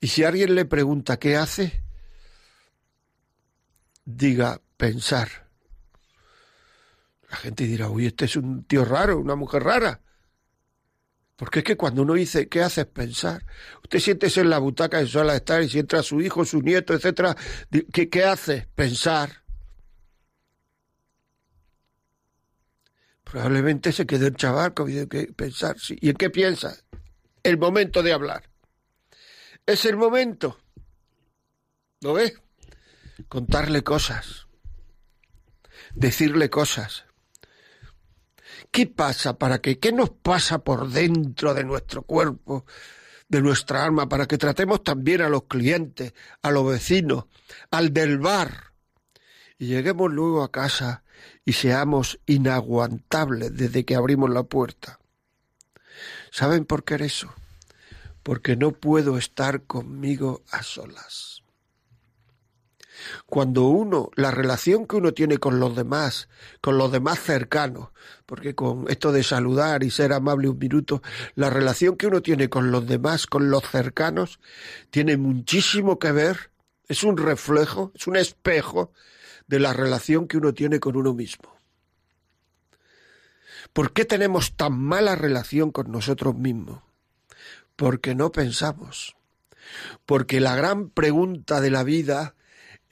Y 0.00 0.08
si 0.08 0.24
alguien 0.24 0.54
le 0.54 0.64
pregunta 0.64 1.18
qué 1.18 1.36
hace, 1.36 1.82
diga 4.04 4.60
pensar. 4.82 5.28
La 7.30 7.36
gente 7.36 7.62
dirá, 7.62 7.88
uy, 7.88 8.06
este 8.06 8.24
es 8.24 8.34
un 8.34 8.64
tío 8.64 8.84
raro, 8.84 9.16
una 9.16 9.36
mujer 9.36 9.62
rara. 9.62 10.00
Porque 11.36 11.60
es 11.60 11.64
que 11.64 11.76
cuando 11.76 12.02
uno 12.02 12.14
dice, 12.14 12.48
¿qué 12.48 12.62
haces 12.62 12.86
pensar? 12.86 13.46
Usted 13.84 14.00
siente 14.00 14.26
en 14.40 14.50
la 14.50 14.58
butaca 14.58 14.98
de 14.98 15.06
suele 15.06 15.36
estar 15.36 15.62
y 15.62 15.68
si 15.68 15.78
entra 15.78 16.02
su 16.02 16.20
hijo, 16.20 16.44
su 16.44 16.60
nieto, 16.60 16.94
etcétera, 16.94 17.36
¿qué, 17.92 18.10
qué 18.10 18.24
hace? 18.24 18.66
Pensar. 18.74 19.44
Probablemente 23.22 23.92
se 23.92 24.04
quede 24.04 24.26
el 24.26 24.34
chaval 24.34 24.74
con 24.74 24.88
que 25.08 25.32
pensar. 25.32 25.76
¿Y 25.90 26.10
en 26.10 26.16
qué 26.16 26.28
piensa? 26.28 26.76
El 27.44 27.56
momento 27.56 28.02
de 28.02 28.12
hablar. 28.12 28.50
Es 29.64 29.84
el 29.84 29.96
momento. 29.96 30.58
¿Lo 32.00 32.14
ves? 32.14 32.34
Contarle 33.28 33.84
cosas. 33.84 34.48
Decirle 35.94 36.50
cosas. 36.50 37.04
¿Qué 38.70 38.86
pasa 38.86 39.38
para 39.38 39.60
que, 39.60 39.78
qué 39.78 39.92
nos 39.92 40.10
pasa 40.10 40.64
por 40.64 40.88
dentro 40.88 41.52
de 41.52 41.64
nuestro 41.64 42.02
cuerpo, 42.02 42.64
de 43.28 43.42
nuestra 43.42 43.84
alma, 43.84 44.08
para 44.08 44.26
que 44.26 44.38
tratemos 44.38 44.82
también 44.82 45.20
a 45.20 45.28
los 45.28 45.44
clientes, 45.44 46.14
a 46.42 46.50
los 46.50 46.66
vecinos, 46.66 47.26
al 47.70 47.92
del 47.92 48.18
bar, 48.18 48.72
y 49.58 49.66
lleguemos 49.66 50.10
luego 50.10 50.42
a 50.42 50.50
casa 50.50 51.04
y 51.44 51.52
seamos 51.52 52.18
inaguantables 52.26 53.54
desde 53.54 53.84
que 53.84 53.94
abrimos 53.94 54.30
la 54.30 54.44
puerta? 54.44 54.98
¿Saben 56.30 56.64
por 56.64 56.84
qué 56.84 56.94
es 56.94 57.00
eso? 57.02 57.34
Porque 58.22 58.56
no 58.56 58.72
puedo 58.72 59.18
estar 59.18 59.64
conmigo 59.64 60.42
a 60.50 60.62
solas. 60.62 61.41
Cuando 63.26 63.64
uno, 63.64 64.10
la 64.16 64.30
relación 64.30 64.86
que 64.86 64.96
uno 64.96 65.12
tiene 65.12 65.38
con 65.38 65.60
los 65.60 65.74
demás, 65.74 66.28
con 66.60 66.78
los 66.78 66.92
demás 66.92 67.20
cercanos, 67.20 67.88
porque 68.26 68.54
con 68.54 68.86
esto 68.88 69.12
de 69.12 69.22
saludar 69.22 69.82
y 69.82 69.90
ser 69.90 70.12
amable 70.12 70.48
un 70.48 70.58
minuto, 70.58 71.02
la 71.34 71.50
relación 71.50 71.96
que 71.96 72.06
uno 72.06 72.22
tiene 72.22 72.48
con 72.48 72.70
los 72.70 72.86
demás, 72.86 73.26
con 73.26 73.50
los 73.50 73.64
cercanos, 73.68 74.40
tiene 74.90 75.16
muchísimo 75.16 75.98
que 75.98 76.12
ver, 76.12 76.50
es 76.88 77.04
un 77.04 77.16
reflejo, 77.16 77.92
es 77.94 78.06
un 78.06 78.16
espejo 78.16 78.92
de 79.46 79.60
la 79.60 79.72
relación 79.72 80.28
que 80.28 80.38
uno 80.38 80.54
tiene 80.54 80.80
con 80.80 80.96
uno 80.96 81.14
mismo. 81.14 81.52
¿Por 83.72 83.92
qué 83.92 84.04
tenemos 84.04 84.56
tan 84.56 84.78
mala 84.78 85.16
relación 85.16 85.70
con 85.70 85.90
nosotros 85.90 86.34
mismos? 86.34 86.82
Porque 87.76 88.14
no 88.14 88.32
pensamos. 88.32 89.16
Porque 90.04 90.40
la 90.40 90.56
gran 90.56 90.90
pregunta 90.90 91.60
de 91.60 91.70
la 91.70 91.82
vida 91.82 92.34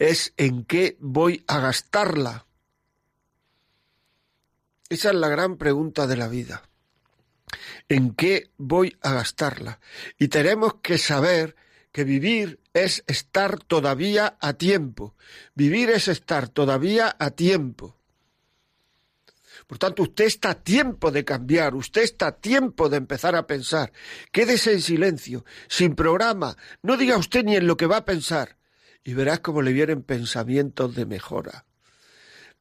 es 0.00 0.33
en 0.38 0.64
qué 0.64 0.97
voy 0.99 1.45
a 1.47 1.61
gastarla. 1.61 2.47
Esa 4.88 5.11
es 5.11 5.14
la 5.14 5.28
gran 5.28 5.59
pregunta 5.59 6.07
de 6.07 6.16
la 6.16 6.26
vida. 6.26 6.62
¿En 7.88 8.14
qué 8.14 8.50
voy 8.57 8.97
a 9.02 9.12
gastarla? 9.12 9.78
Y 10.19 10.28
tenemos 10.28 10.76
que 10.83 10.97
saber 10.97 11.54
que 11.92 12.04
vivir 12.04 12.61
es 12.73 13.04
estar 13.07 13.62
todavía 13.62 14.38
a 14.40 14.54
tiempo. 14.54 15.16
Vivir 15.54 15.90
es 15.90 16.09
estar 16.09 16.49
todavía 16.49 17.14
a 17.19 17.33
tiempo. 17.33 17.99
Por 19.66 19.76
tanto, 19.76 20.04
usted 20.04 20.25
está 20.25 20.50
a 20.50 20.62
tiempo 20.62 21.11
de 21.11 21.26
cambiar, 21.26 21.75
usted 21.75 22.02
está 22.02 22.28
a 22.28 22.37
tiempo 22.40 22.88
de 22.88 22.97
empezar 22.97 23.37
a 23.37 23.47
pensar. 23.47 23.92
Quédese 24.33 24.73
en 24.73 24.80
silencio, 24.80 25.45
sin 25.69 25.95
programa, 25.95 26.57
no 26.83 26.97
diga 26.97 27.19
usted 27.19 27.45
ni 27.45 27.54
en 27.54 27.66
lo 27.66 27.76
que 27.76 27.87
va 27.87 27.99
a 27.99 28.04
pensar 28.07 28.59
y 29.04 29.14
verás 29.14 29.40
cómo 29.40 29.62
le 29.62 29.73
vienen 29.73 30.02
pensamientos 30.02 30.95
de 30.95 31.07
mejora, 31.07 31.64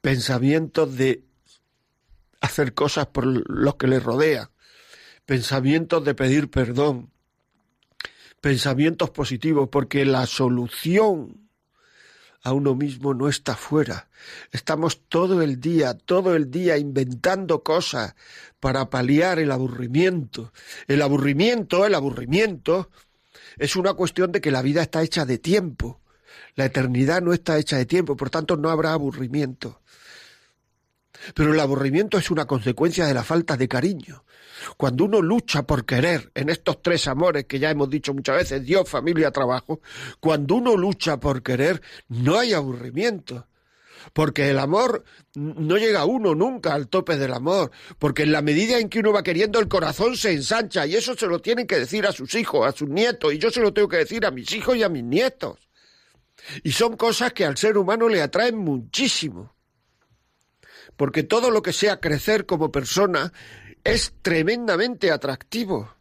pensamientos 0.02 0.96
de 0.96 1.24
hacer 2.42 2.74
cosas 2.74 3.08
por 3.08 3.26
los 3.26 3.76
que 3.76 3.88
le 3.88 4.00
rodean, 4.00 4.50
pensamientos 5.26 6.04
de 6.04 6.16
pedir 6.16 6.50
perdón, 6.50 7.12
pensamientos 8.42 9.10
positivos, 9.10 9.70
porque 9.72 10.06
la 10.06 10.26
solución 10.26 11.50
a 12.42 12.54
uno 12.54 12.74
mismo 12.74 13.14
no 13.14 13.28
está 13.28 13.56
fuera. 13.56 14.10
Estamos 14.52 15.02
todo 15.10 15.42
el 15.42 15.60
día, 15.60 15.94
todo 15.94 16.36
el 16.36 16.50
día 16.50 16.78
inventando 16.78 17.64
cosas 17.64 18.16
para 18.60 18.90
paliar 18.90 19.40
el 19.40 19.52
aburrimiento. 19.52 20.54
El 20.88 21.02
aburrimiento, 21.02 21.86
el 21.86 21.96
aburrimiento 21.96 22.90
es 23.58 23.76
una 23.76 23.94
cuestión 23.94 24.32
de 24.32 24.40
que 24.42 24.52
la 24.52 24.62
vida 24.62 24.82
está 24.82 25.04
hecha 25.04 25.26
de 25.26 25.38
tiempo. 25.38 26.00
La 26.56 26.66
eternidad 26.66 27.22
no 27.22 27.34
está 27.34 27.58
hecha 27.58 27.78
de 27.78 27.86
tiempo, 27.86 28.16
por 28.16 28.30
tanto 28.30 28.58
no 28.58 28.70
habrá 28.70 28.94
aburrimiento. 28.94 29.82
Pero 31.34 31.54
el 31.54 31.60
aburrimiento 31.60 32.18
es 32.18 32.32
una 32.32 32.46
consecuencia 32.46 33.06
de 33.06 33.14
la 33.14 33.24
falta 33.24 33.58
de 33.58 33.68
cariño. 33.68 34.24
Cuando 34.78 35.06
uno 35.06 35.22
lucha 35.22 35.64
por 35.64 35.86
querer 35.86 36.32
en 36.36 36.50
estos 36.50 36.82
tres 36.82 37.08
amores 37.08 37.46
que 37.46 37.60
ya 37.60 37.70
hemos 37.70 37.90
dicho 37.90 38.14
muchas 38.14 38.38
veces, 38.38 38.66
Dios, 38.66 38.90
familia, 38.90 39.32
trabajo, 39.32 39.82
cuando 40.20 40.56
uno 40.56 40.76
lucha 40.76 41.20
por 41.20 41.42
querer, 41.44 41.82
no 42.10 42.38
hay 42.38 42.54
aburrimiento. 42.54 43.48
Porque 44.14 44.50
el 44.50 44.60
amor 44.60 45.04
no 45.36 45.78
llega 45.78 46.06
uno 46.06 46.34
nunca 46.34 46.74
al 46.74 46.88
tope 46.88 47.18
del 47.18 47.34
amor, 47.34 47.72
porque 48.00 48.24
en 48.24 48.32
la 48.32 48.42
medida 48.42 48.80
en 48.80 48.90
que 48.90 49.00
uno 49.00 49.12
va 49.12 49.24
queriendo 49.24 49.60
el 49.60 49.68
corazón 49.68 50.16
se 50.16 50.32
ensancha 50.32 50.86
y 50.86 50.96
eso 50.96 51.16
se 51.16 51.28
lo 51.28 51.40
tienen 51.40 51.68
que 51.68 51.80
decir 51.80 52.08
a 52.08 52.14
sus 52.14 52.34
hijos, 52.36 52.66
a 52.66 52.72
sus 52.72 52.90
nietos 52.90 53.34
y 53.34 53.38
yo 53.38 53.52
se 53.52 53.62
lo 53.62 53.74
tengo 53.74 53.90
que 53.90 53.98
decir 53.98 54.26
a 54.26 54.32
mis 54.32 54.52
hijos 54.54 54.78
y 54.78 54.84
a 54.84 54.90
mis 54.90 55.04
nietos. 55.04 55.69
Y 56.64 56.72
son 56.72 56.98
cosas 56.98 57.34
que 57.34 57.46
al 57.46 57.58
ser 57.58 57.78
humano 57.78 58.10
le 58.10 58.22
atraen 58.22 58.58
muchísimo. 58.58 59.56
Porque 60.96 61.24
todo 61.24 61.52
lo 61.52 61.62
que 61.62 61.74
sea 61.74 62.00
crecer 62.00 62.46
como 62.46 62.72
persona 62.72 63.32
es 63.84 64.14
tremendamente 64.22 65.12
atractivo. 65.12 65.94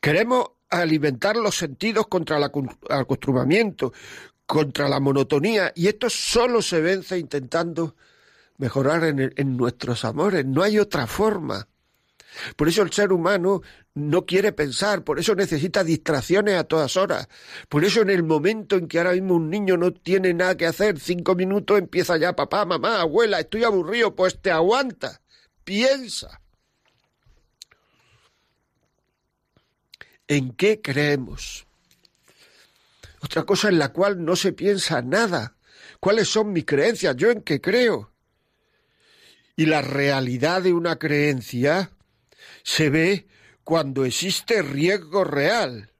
Queremos 0.00 0.50
alimentar 0.70 1.36
los 1.36 1.56
sentidos 1.56 2.06
contra 2.08 2.36
el 2.38 2.50
acostumbramiento, 2.90 3.92
contra 4.46 4.88
la 4.88 5.00
monotonía, 5.00 5.72
y 5.74 5.88
esto 5.88 6.08
solo 6.08 6.62
se 6.62 6.80
vence 6.80 7.18
intentando 7.18 7.96
mejorar 8.56 9.04
en, 9.04 9.32
en 9.36 9.56
nuestros 9.56 10.04
amores. 10.04 10.44
No 10.46 10.62
hay 10.62 10.78
otra 10.78 11.06
forma. 11.06 11.68
Por 12.56 12.68
eso 12.68 12.82
el 12.82 12.92
ser 12.92 13.12
humano 13.12 13.62
no 13.94 14.24
quiere 14.26 14.52
pensar, 14.52 15.04
por 15.04 15.18
eso 15.18 15.34
necesita 15.34 15.84
distracciones 15.84 16.56
a 16.56 16.64
todas 16.64 16.96
horas. 16.96 17.28
Por 17.68 17.84
eso 17.84 18.02
en 18.02 18.10
el 18.10 18.22
momento 18.22 18.76
en 18.76 18.88
que 18.88 18.98
ahora 18.98 19.12
mismo 19.12 19.34
un 19.34 19.50
niño 19.50 19.76
no 19.76 19.92
tiene 19.92 20.34
nada 20.34 20.56
que 20.56 20.66
hacer, 20.66 21.00
cinco 21.00 21.34
minutos 21.34 21.78
empieza 21.78 22.16
ya, 22.16 22.34
papá, 22.34 22.64
mamá, 22.64 23.00
abuela, 23.00 23.40
estoy 23.40 23.64
aburrido, 23.64 24.14
pues 24.14 24.40
te 24.40 24.50
aguanta, 24.50 25.20
piensa. 25.64 26.40
¿En 30.28 30.52
qué 30.52 30.80
creemos? 30.82 31.66
Otra 33.20 33.44
cosa 33.44 33.68
en 33.68 33.78
la 33.78 33.92
cual 33.92 34.24
no 34.24 34.36
se 34.36 34.52
piensa 34.52 35.02
nada. 35.02 35.56
¿Cuáles 36.00 36.28
son 36.28 36.52
mis 36.52 36.64
creencias? 36.64 37.16
¿Yo 37.16 37.30
en 37.30 37.42
qué 37.42 37.60
creo? 37.60 38.12
Y 39.56 39.66
la 39.66 39.82
realidad 39.82 40.62
de 40.62 40.72
una 40.72 40.98
creencia 40.98 41.90
se 42.62 42.90
ve 42.90 43.26
cuando 43.64 44.04
existe 44.04 44.62
riesgo 44.62 45.24
real. 45.24 45.92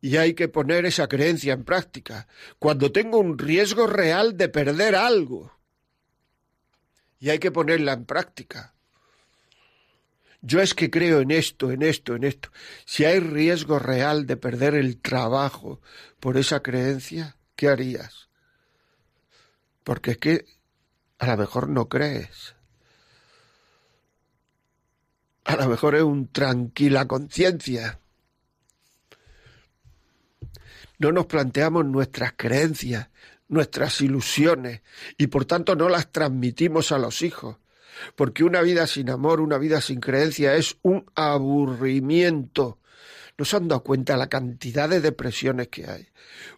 Y 0.00 0.16
hay 0.16 0.34
que 0.34 0.48
poner 0.48 0.84
esa 0.84 1.08
creencia 1.08 1.54
en 1.54 1.64
práctica. 1.64 2.28
Cuando 2.58 2.92
tengo 2.92 3.18
un 3.18 3.38
riesgo 3.38 3.86
real 3.86 4.36
de 4.36 4.48
perder 4.48 4.96
algo. 4.96 5.52
Y 7.20 7.30
hay 7.30 7.38
que 7.38 7.50
ponerla 7.50 7.92
en 7.92 8.04
práctica. 8.04 8.74
yo 10.42 10.60
es 10.60 10.74
que 10.74 10.90
creo 10.90 11.20
en 11.20 11.30
esto, 11.30 11.70
en 11.70 11.82
esto, 11.82 12.16
en 12.16 12.24
esto. 12.24 12.50
Si 12.84 13.04
hay 13.04 13.18
riesgo 13.20 13.78
real 13.78 14.26
de 14.26 14.36
perder 14.36 14.74
el 14.74 15.00
trabajo 15.00 15.80
por 16.20 16.36
esa 16.36 16.62
creencia, 16.62 17.38
¿qué 17.56 17.68
harías? 17.68 18.28
Porque 19.84 20.10
es 20.10 20.18
que 20.18 20.44
a 21.18 21.28
lo 21.28 21.36
mejor 21.38 21.68
no 21.68 21.88
crees. 21.88 22.54
A 25.44 25.56
lo 25.56 25.68
mejor 25.68 25.94
es 25.94 26.02
un 26.02 26.28
tranquila 26.28 27.06
conciencia. 27.06 28.00
No 30.98 31.12
nos 31.12 31.26
planteamos 31.26 31.84
nuestras 31.84 32.32
creencias, 32.36 33.08
nuestras 33.48 34.00
ilusiones, 34.00 34.80
y 35.18 35.26
por 35.26 35.44
tanto 35.44 35.76
no 35.76 35.88
las 35.88 36.10
transmitimos 36.12 36.92
a 36.92 36.98
los 36.98 37.22
hijos. 37.22 37.56
Porque 38.16 38.42
una 38.42 38.62
vida 38.62 38.86
sin 38.86 39.10
amor, 39.10 39.40
una 39.40 39.58
vida 39.58 39.80
sin 39.80 40.00
creencia 40.00 40.54
es 40.54 40.76
un 40.82 41.04
aburrimiento. 41.14 42.78
No 43.36 43.44
se 43.44 43.56
han 43.56 43.68
dado 43.68 43.82
cuenta 43.82 44.16
la 44.16 44.28
cantidad 44.28 44.88
de 44.88 45.00
depresiones 45.00 45.68
que 45.68 45.86
hay. 45.86 46.08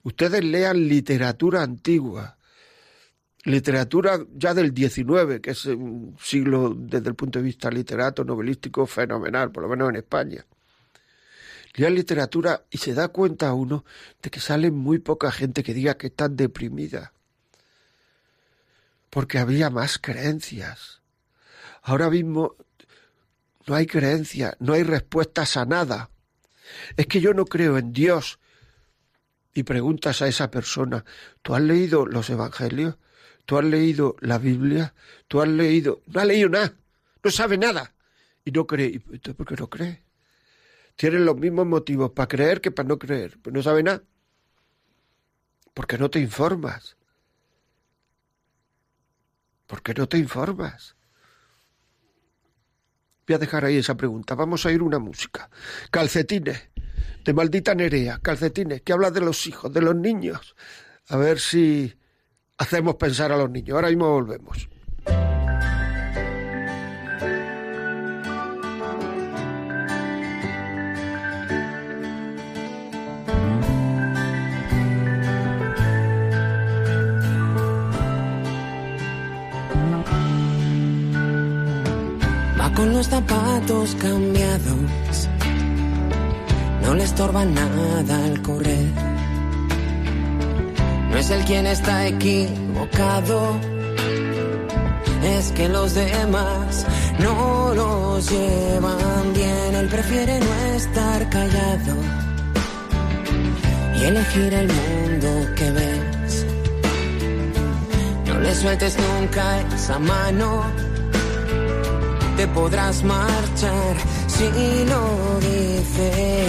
Ustedes 0.02 0.44
lean 0.44 0.88
literatura 0.88 1.62
antigua, 1.62 2.38
literatura 3.46 4.18
ya 4.34 4.52
del 4.54 4.74
XIX, 4.76 5.40
que 5.40 5.52
es 5.52 5.64
un 5.66 6.16
siglo 6.20 6.74
desde 6.76 7.08
el 7.08 7.14
punto 7.14 7.38
de 7.38 7.44
vista 7.44 7.70
literato, 7.70 8.24
novelístico, 8.24 8.86
fenomenal, 8.86 9.52
por 9.52 9.62
lo 9.62 9.68
menos 9.68 9.88
en 9.90 9.96
España. 9.96 10.44
Lea 11.74 11.90
literatura 11.90 12.64
y 12.70 12.78
se 12.78 12.94
da 12.94 13.08
cuenta 13.08 13.52
uno 13.52 13.84
de 14.20 14.30
que 14.30 14.40
sale 14.40 14.70
muy 14.70 14.98
poca 14.98 15.30
gente 15.30 15.62
que 15.62 15.74
diga 15.74 15.96
que 15.96 16.08
está 16.08 16.28
deprimida. 16.28 17.12
Porque 19.10 19.38
había 19.38 19.70
más 19.70 19.98
creencias. 19.98 21.00
Ahora 21.82 22.10
mismo 22.10 22.56
no 23.66 23.74
hay 23.74 23.86
creencia, 23.86 24.56
no 24.58 24.72
hay 24.72 24.82
respuestas 24.82 25.56
a 25.56 25.66
nada. 25.66 26.10
Es 26.96 27.06
que 27.06 27.20
yo 27.20 27.32
no 27.32 27.44
creo 27.44 27.78
en 27.78 27.92
Dios. 27.92 28.40
Y 29.54 29.62
preguntas 29.62 30.20
a 30.20 30.28
esa 30.28 30.50
persona, 30.50 31.04
¿tú 31.42 31.54
has 31.54 31.62
leído 31.62 32.06
los 32.06 32.28
evangelios? 32.28 32.96
¿Tú 33.46 33.56
has 33.56 33.64
leído 33.64 34.16
la 34.20 34.38
Biblia? 34.38 34.92
¿Tú 35.28 35.40
has 35.40 35.48
leído? 35.48 36.02
No 36.06 36.20
ha 36.20 36.24
leído 36.24 36.48
nada, 36.48 36.74
no 37.22 37.30
sabe 37.30 37.56
nada. 37.56 37.94
Y 38.44 38.50
no 38.50 38.66
cree. 38.66 38.86
¿Y 38.86 38.98
por 38.98 39.46
qué 39.46 39.56
no 39.56 39.70
cree? 39.70 40.04
Tienen 40.96 41.24
los 41.24 41.36
mismos 41.36 41.66
motivos 41.66 42.10
para 42.10 42.28
creer 42.28 42.60
que 42.60 42.70
para 42.70 42.88
no 42.88 42.98
creer. 42.98 43.38
Pero 43.42 43.56
no 43.56 43.62
sabe 43.62 43.82
nada. 43.82 44.02
Porque 45.74 45.98
no 45.98 46.10
te 46.10 46.20
informas. 46.20 46.96
Porque 49.66 49.94
no 49.94 50.08
te 50.08 50.18
informas. 50.18 50.96
Voy 53.26 53.34
a 53.34 53.38
dejar 53.38 53.64
ahí 53.64 53.76
esa 53.76 53.96
pregunta. 53.96 54.34
Vamos 54.34 54.64
a 54.66 54.72
ir 54.72 54.82
una 54.82 54.98
música. 54.98 55.50
Calcetines, 55.90 56.70
de 57.24 57.32
maldita 57.32 57.74
Nerea. 57.74 58.20
Calcetines, 58.20 58.82
que 58.82 58.92
habla 58.92 59.10
de 59.10 59.20
los 59.20 59.46
hijos, 59.46 59.72
de 59.72 59.82
los 59.82 59.96
niños. 59.96 60.54
A 61.08 61.16
ver 61.16 61.40
si 61.40 61.96
hacemos 62.58 62.96
pensar 62.96 63.32
a 63.32 63.36
los 63.36 63.50
niños. 63.50 63.74
Ahora 63.74 63.88
mismo 63.88 64.10
volvemos. 64.10 64.68
con 82.76 82.92
los 82.92 83.08
zapatos 83.08 83.94
cambiados. 83.94 85.28
No 86.82 86.94
le 86.94 87.04
estorba 87.04 87.44
nada 87.46 88.24
al 88.26 88.42
correr. 88.42 89.15
No 91.16 91.20
es 91.20 91.30
el 91.30 91.44
quien 91.46 91.66
está 91.66 92.06
equivocado. 92.08 93.58
Es 95.24 95.50
que 95.52 95.66
los 95.66 95.94
demás 95.94 96.84
no 97.18 97.72
los 97.74 98.30
llevan 98.30 99.32
bien. 99.32 99.74
Él 99.76 99.88
prefiere 99.88 100.38
no 100.38 100.54
estar 100.76 101.26
callado 101.30 101.94
y 103.98 104.04
elegir 104.04 104.52
el 104.52 104.68
mundo 104.68 105.54
que 105.56 105.70
ves. 105.70 106.46
No 108.26 108.38
le 108.38 108.54
sueltes 108.54 108.98
nunca 108.98 109.60
esa 109.74 109.98
mano 109.98 110.64
te 112.36 112.46
podrás 112.48 113.02
marchar 113.02 113.96
si 114.26 114.44
no 114.84 115.40
dice 115.40 116.46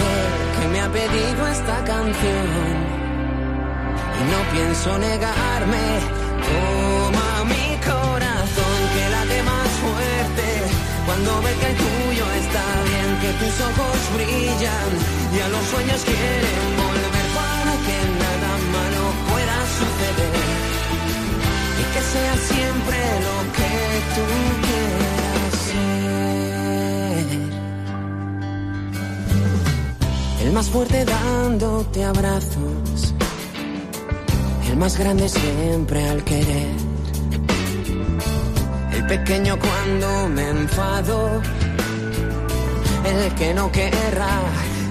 que 0.59 0.67
me 0.67 0.81
ha 0.81 0.91
pedido 0.91 1.47
esta 1.47 1.85
canción. 1.85 2.96
Y 4.19 4.23
no 4.31 4.39
pienso 4.53 4.89
negarme, 4.97 5.85
toma 6.47 7.29
mi 7.53 7.67
corazón 7.91 8.77
que 8.93 9.03
late 9.13 9.39
más 9.43 9.69
fuerte. 9.83 10.47
Cuando 11.05 11.41
ve 11.43 11.51
que 11.59 11.67
el 11.71 11.77
tuyo 11.77 12.25
está 12.41 12.65
bien, 12.89 13.09
que 13.21 13.31
tus 13.41 13.55
ojos 13.69 13.97
brillan. 14.15 14.89
Y 15.35 15.37
a 15.39 15.47
los 15.49 15.63
sueños 15.71 15.99
quieren 16.03 16.67
volver 16.81 17.27
para 17.37 17.73
que 17.85 17.97
nada 18.23 18.51
malo 18.75 19.03
pueda 19.29 19.57
suceder. 19.77 20.35
Y 21.81 21.83
que 21.93 22.01
sea 22.13 22.35
siempre 22.51 22.97
lo 23.27 23.37
que 23.57 23.73
tú 24.15 24.25
quieras. 24.65 25.07
El 30.43 30.49
más 30.53 30.67
fuerte 30.69 31.05
dándote 31.05 32.05
abrazos, 32.05 32.73
el 32.75 32.76
más 34.77 34.97
grande 34.97 35.27
siempre 35.27 36.07
al 36.07 36.23
querer. 36.23 36.75
El 38.93 39.07
pequeño 39.07 39.57
cuando 39.59 40.29
me 40.29 40.49
enfado, 40.49 41.41
el 43.05 43.33
que 43.35 43.53
no 43.53 43.71
querrá 43.71 44.39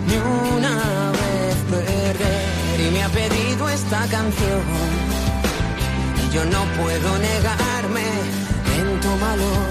ni 0.08 0.16
una 0.56 0.76
vez 1.20 1.56
perder. 1.70 2.86
Y 2.86 2.90
me 2.92 3.02
ha 3.02 3.08
pedido 3.08 3.68
esta 3.68 4.00
canción, 4.06 4.62
y 6.22 6.34
yo 6.34 6.44
no 6.44 6.64
puedo 6.80 7.18
negarme 7.18 8.06
en 8.78 9.00
tu 9.00 9.10
valor. 9.26 9.66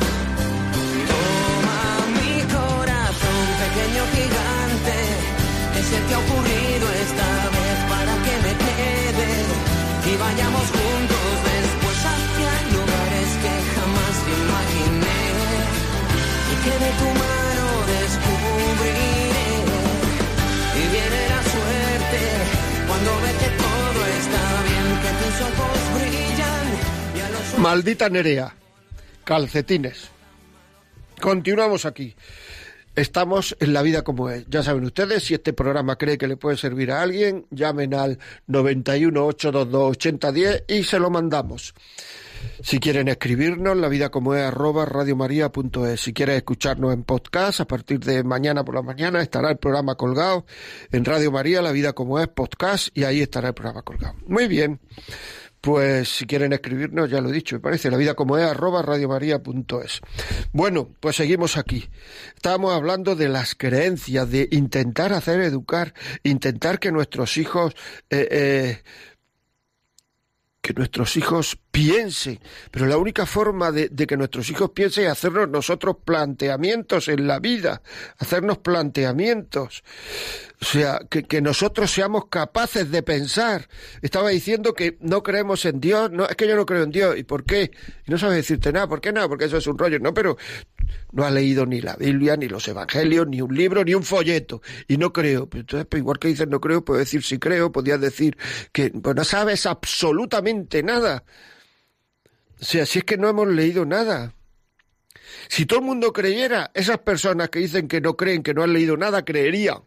Toma 1.11 1.81
mi 2.17 2.41
corazón, 2.57 3.41
pequeño 3.63 4.03
gigante 4.15 4.55
se 5.89 5.99
te 6.07 6.13
ha 6.15 6.19
ocurrido 6.19 6.85
esta 7.05 7.29
vez 7.55 7.77
para 7.89 8.13
que 8.25 8.33
me 8.45 8.53
quede 8.65 9.54
y 10.07 10.15
vayamos 10.17 10.67
juntos 10.77 11.27
después 11.49 11.97
hacia 12.11 12.51
lugares 12.75 13.29
que 13.41 13.53
jamás 13.73 14.15
imaginé. 14.39 15.21
Y 16.51 16.55
que 16.63 16.73
de 16.83 16.91
tu 16.99 17.09
mano 17.23 17.65
descubriré. 17.95 19.49
Y 20.79 20.83
viene 20.93 21.21
la 21.33 21.41
suerte 21.53 22.21
cuando 22.87 23.11
ve 23.23 23.31
que 23.41 23.49
todo 23.63 23.99
está 24.19 24.43
bien 24.69 24.87
que 25.03 25.11
tus 25.21 25.35
ojos 25.49 25.77
brillan 25.95 26.65
y 27.15 27.19
a 27.21 27.29
los 27.29 27.59
Maldita 27.59 28.09
Nerea 28.09 28.55
calcetines. 29.23 30.11
Continuamos 31.19 31.85
aquí 31.85 32.15
Estamos 32.95 33.57
en 33.59 33.73
la 33.73 33.81
vida 33.81 34.03
como 34.03 34.29
es. 34.29 34.45
Ya 34.49 34.63
saben 34.63 34.85
ustedes, 34.85 35.23
si 35.23 35.33
este 35.33 35.53
programa 35.53 35.97
cree 35.97 36.17
que 36.17 36.27
le 36.27 36.37
puede 36.37 36.57
servir 36.57 36.91
a 36.91 37.01
alguien, 37.01 37.45
llamen 37.51 37.93
al 37.93 38.19
91 38.47 39.25
822 39.25 39.91
8010 39.91 40.63
y 40.67 40.83
se 40.83 40.99
lo 40.99 41.09
mandamos. 41.09 41.73
Si 42.61 42.79
quieren 42.79 43.07
escribirnos, 43.07 43.75
la 43.77 43.87
vida 43.89 44.09
como 44.09 44.33
es 44.35 44.43
arroba 44.43 44.85
radiomaria.es. 44.85 45.99
Si 45.99 46.13
quieren 46.13 46.37
escucharnos 46.37 46.93
en 46.93 47.03
podcast, 47.03 47.59
a 47.59 47.65
partir 47.65 47.99
de 47.99 48.23
mañana 48.23 48.63
por 48.63 48.75
la 48.75 48.81
mañana 48.81 49.21
estará 49.21 49.51
el 49.51 49.57
programa 49.57 49.95
colgado 49.95 50.45
en 50.91 51.05
Radio 51.05 51.31
María, 51.31 51.61
la 51.61 51.71
vida 51.71 51.93
como 51.93 52.19
es 52.19 52.27
podcast, 52.27 52.95
y 52.97 53.03
ahí 53.03 53.21
estará 53.21 53.49
el 53.49 53.53
programa 53.53 53.81
colgado. 53.81 54.15
Muy 54.27 54.47
bien. 54.47 54.79
Pues 55.65 56.09
si 56.09 56.27
quieren 56.27 56.53
escribirnos, 56.53 57.09
ya 57.09 57.21
lo 57.21 57.29
he 57.29 57.31
dicho, 57.31 57.55
me 57.55 57.59
parece, 57.59 57.89
la 57.89 57.97
vida 57.97 58.13
como 58.13 58.37
es, 58.37 58.45
arroba 58.45 58.83
radiomaria.es. 58.83 60.01
Bueno, 60.53 60.89
pues 60.99 61.15
seguimos 61.15 61.57
aquí. 61.57 61.89
Estábamos 62.35 62.71
hablando 62.71 63.15
de 63.15 63.29
las 63.29 63.55
creencias, 63.55 64.29
de 64.29 64.47
intentar 64.51 65.11
hacer 65.11 65.41
educar, 65.41 65.95
intentar 66.21 66.77
que 66.77 66.91
nuestros 66.91 67.37
hijos 67.37 67.73
eh, 68.11 68.27
eh, 68.29 68.83
que 70.61 70.73
nuestros 70.73 71.17
hijos 71.17 71.57
piensen, 71.75 72.39
pero 72.71 72.85
la 72.85 72.97
única 72.97 73.25
forma 73.25 73.69
de, 73.69 73.89
que 73.89 74.15
nuestros 74.15 74.49
hijos 74.49 74.71
piensen 74.71 75.05
es 75.05 75.11
hacernos 75.11 75.49
nosotros 75.49 75.97
planteamientos 76.05 77.09
en 77.09 77.27
la 77.27 77.39
vida, 77.39 77.81
hacernos 78.17 78.59
planteamientos, 78.59 79.83
o 80.61 80.65
sea, 80.65 81.01
que, 81.09 81.41
nosotros 81.41 81.91
seamos 81.91 82.27
capaces 82.27 82.89
de 82.89 83.03
pensar. 83.03 83.67
Estaba 84.01 84.29
diciendo 84.29 84.73
que 84.73 84.97
no 85.01 85.21
creemos 85.21 85.65
en 85.65 85.81
Dios, 85.81 86.09
no, 86.11 86.25
es 86.25 86.37
que 86.37 86.47
yo 86.47 86.55
no 86.55 86.65
creo 86.65 86.83
en 86.83 86.91
Dios, 86.91 87.17
¿y 87.17 87.23
por 87.23 87.43
qué? 87.43 87.71
Y 88.07 88.11
no 88.11 88.17
sabes 88.17 88.37
decirte 88.37 88.71
nada, 88.71 88.87
¿por 88.87 89.01
qué 89.01 89.11
nada? 89.11 89.27
Porque 89.27 89.43
eso 89.43 89.57
es 89.57 89.67
un 89.67 89.77
rollo, 89.77 89.99
no, 89.99 90.13
pero 90.13 90.37
no 91.11 91.25
ha 91.25 91.29
leído 91.29 91.65
ni 91.65 91.81
la 91.81 91.97
Biblia, 91.97 92.37
ni 92.37 92.47
los 92.47 92.65
Evangelios, 92.69 93.27
ni 93.27 93.41
un 93.41 93.53
libro, 93.53 93.83
ni 93.83 93.93
un 93.93 94.03
folleto. 94.03 94.61
Y 94.87 94.95
no 94.95 95.11
creo. 95.11 95.49
Pues 95.49 95.61
entonces, 95.61 95.87
pues 95.89 95.99
igual 95.99 96.19
que 96.19 96.29
dices 96.29 96.47
no 96.47 96.61
creo, 96.61 96.85
puedo 96.85 96.99
decir 96.99 97.21
si 97.21 97.37
creo, 97.37 97.73
podías 97.73 97.99
decir 97.99 98.37
que 98.71 98.91
pues 98.91 99.13
no 99.13 99.25
sabes 99.25 99.65
absolutamente 99.65 100.81
nada. 100.83 101.25
Sea, 102.65 102.87
si 102.87 102.97
es 102.97 103.05
que 103.05 103.15
no 103.15 103.29
hemos 103.29 103.47
leído 103.47 103.85
nada. 103.85 104.33
Si 105.49 105.67
todo 105.67 105.79
el 105.81 105.85
mundo 105.85 106.11
creyera, 106.11 106.71
esas 106.73 106.97
personas 106.97 107.49
que 107.49 107.59
dicen 107.59 107.87
que 107.87 108.01
no 108.01 108.17
creen, 108.17 108.41
que 108.41 108.55
no 108.55 108.63
han 108.63 108.73
leído 108.73 108.97
nada, 108.97 109.23
creerían. 109.23 109.83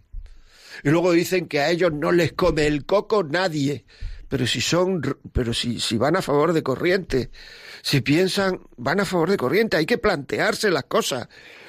Y 0.85 0.91
luego 0.91 1.11
dicen 1.11 1.49
que 1.49 1.59
a 1.59 1.71
ellos 1.71 1.93
no 1.93 2.13
les 2.13 2.35
come 2.35 2.69
el 2.69 2.87
coco 2.87 3.25
nadie. 3.25 3.85
Pero 4.29 4.47
si 4.47 4.61
son, 4.61 5.03
pero 5.33 5.55
si, 5.55 5.81
si 5.81 5.99
van 5.99 6.15
a 6.15 6.23
favor 6.23 6.53
de 6.53 6.63
corriente, 6.63 7.31
si 7.83 8.01
piensan, 8.01 8.61
van 8.77 9.01
a 9.01 9.05
favor 9.05 9.29
de 9.29 9.39
corriente, 9.39 9.77
hay 9.77 9.87
que 9.87 9.99
plantearse 9.99 10.71
las 10.71 10.85
cosas. 10.85 11.29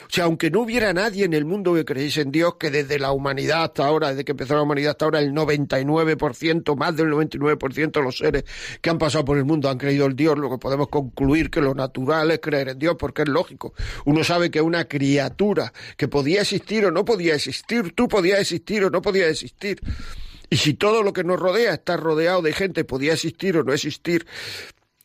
O 0.09 0.11
sea, 0.11 0.23
aunque 0.23 0.49
no 0.49 0.61
hubiera 0.61 0.91
nadie 0.91 1.23
en 1.23 1.33
el 1.35 1.45
mundo 1.45 1.75
que 1.75 1.85
creyese 1.85 2.21
en 2.21 2.31
Dios, 2.31 2.55
que 2.59 2.71
desde 2.71 2.97
la 2.97 3.11
humanidad 3.11 3.65
hasta 3.65 3.85
ahora, 3.85 4.09
desde 4.09 4.25
que 4.25 4.31
empezó 4.31 4.55
la 4.55 4.63
humanidad 4.63 4.91
hasta 4.91 5.05
ahora, 5.05 5.19
el 5.19 5.33
99%, 5.33 6.75
más 6.75 6.95
del 6.95 7.11
99% 7.11 7.91
de 7.91 8.01
los 8.01 8.17
seres 8.17 8.43
que 8.81 8.89
han 8.89 8.97
pasado 8.97 9.23
por 9.23 9.37
el 9.37 9.45
mundo 9.45 9.69
han 9.69 9.77
creído 9.77 10.07
en 10.07 10.15
Dios, 10.15 10.35
lo 10.39 10.49
que 10.49 10.57
podemos 10.57 10.87
concluir 10.87 11.51
que 11.51 11.61
lo 11.61 11.75
natural 11.75 12.31
es 12.31 12.39
creer 12.39 12.69
en 12.69 12.79
Dios, 12.79 12.95
porque 12.97 13.21
es 13.21 13.27
lógico. 13.27 13.75
Uno 14.05 14.23
sabe 14.23 14.49
que 14.49 14.61
una 14.61 14.85
criatura 14.85 15.71
que 15.95 16.07
podía 16.07 16.41
existir 16.41 16.87
o 16.87 16.91
no 16.91 17.05
podía 17.05 17.35
existir, 17.35 17.93
tú 17.93 18.07
podías 18.07 18.39
existir 18.39 18.83
o 18.85 18.89
no 18.89 19.03
podías 19.03 19.29
existir. 19.29 19.79
Y 20.49 20.57
si 20.57 20.73
todo 20.73 21.03
lo 21.03 21.13
que 21.13 21.23
nos 21.23 21.39
rodea 21.39 21.75
está 21.75 21.97
rodeado 21.97 22.41
de 22.41 22.53
gente, 22.53 22.83
podía 22.83 23.13
existir 23.13 23.57
o 23.57 23.63
no 23.63 23.73
existir, 23.73 24.25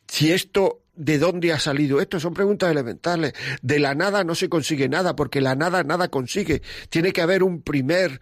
si 0.09 0.33
esto 0.33 0.84
¿De 0.97 1.19
dónde 1.19 1.53
ha 1.53 1.59
salido 1.59 2.01
esto? 2.01 2.21
Son 2.21 2.35
preguntas 2.35 2.71
elementales. 2.71 3.33
De 3.63 3.81
la 3.81 3.95
nada 3.95 4.23
no 4.23 4.35
se 4.35 4.49
consigue 4.49 4.89
nada, 4.89 5.17
porque 5.17 5.41
la 5.41 5.57
nada 5.57 5.83
nada 5.83 6.09
consigue. 6.09 6.63
Tiene 6.89 7.13
que 7.13 7.23
haber 7.23 7.43
un 7.43 7.63
primer 7.63 8.21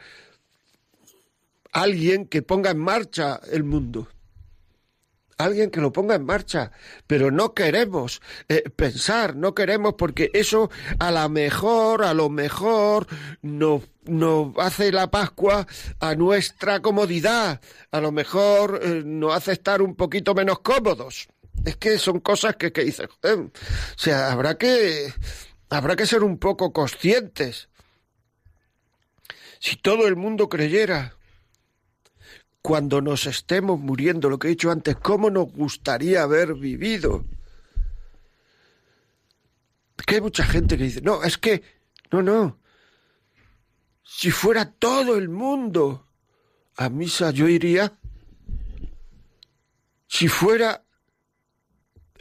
alguien 1.72 2.26
que 2.26 2.42
ponga 2.42 2.70
en 2.70 2.78
marcha 2.78 3.40
el 3.50 3.64
mundo. 3.64 4.08
Alguien 5.38 5.70
que 5.70 5.80
lo 5.80 5.92
ponga 5.92 6.14
en 6.14 6.24
marcha, 6.24 6.70
pero 7.06 7.30
no 7.30 7.52
queremos 7.52 8.22
eh, 8.48 8.62
pensar, 8.76 9.34
no 9.34 9.54
queremos 9.54 9.94
porque 9.94 10.30
eso 10.34 10.70
a 11.00 11.10
lo 11.10 11.28
mejor, 11.28 12.04
a 12.04 12.14
lo 12.14 12.30
mejor 12.30 13.08
nos, 13.40 13.82
nos 14.04 14.56
hace 14.58 14.92
la 14.92 15.10
Pascua 15.10 15.66
a 15.98 16.14
nuestra 16.14 16.80
comodidad, 16.80 17.60
a 17.90 18.00
lo 18.00 18.12
mejor 18.12 18.80
eh, 18.82 19.02
nos 19.04 19.34
hace 19.34 19.52
estar 19.52 19.82
un 19.82 19.96
poquito 19.96 20.32
menos 20.34 20.60
cómodos. 20.60 21.28
Es 21.64 21.76
que 21.76 21.98
son 21.98 22.20
cosas 22.20 22.56
que, 22.56 22.72
que 22.72 22.84
dices, 22.84 23.08
o 23.22 23.50
sea, 23.96 24.32
habrá 24.32 24.58
que, 24.58 25.12
habrá 25.70 25.96
que 25.96 26.06
ser 26.06 26.22
un 26.22 26.38
poco 26.38 26.72
conscientes. 26.72 27.68
Si 29.60 29.76
todo 29.76 30.08
el 30.08 30.16
mundo 30.16 30.48
creyera, 30.48 31.16
cuando 32.62 33.00
nos 33.00 33.26
estemos 33.26 33.78
muriendo, 33.78 34.28
lo 34.28 34.38
que 34.38 34.48
he 34.48 34.50
dicho 34.50 34.70
antes, 34.70 34.96
¿cómo 34.96 35.30
nos 35.30 35.52
gustaría 35.52 36.22
haber 36.22 36.54
vivido? 36.54 37.24
que 40.04 40.16
hay 40.16 40.20
mucha 40.20 40.44
gente 40.44 40.76
que 40.76 40.82
dice, 40.84 41.00
no, 41.00 41.22
es 41.22 41.38
que, 41.38 41.62
no, 42.10 42.22
no, 42.22 42.58
si 44.02 44.30
fuera 44.30 44.70
todo 44.70 45.16
el 45.16 45.28
mundo 45.28 46.06
a 46.76 46.88
misa 46.88 47.30
yo 47.30 47.48
iría. 47.48 47.98
Si 50.06 50.28
fuera 50.28 50.84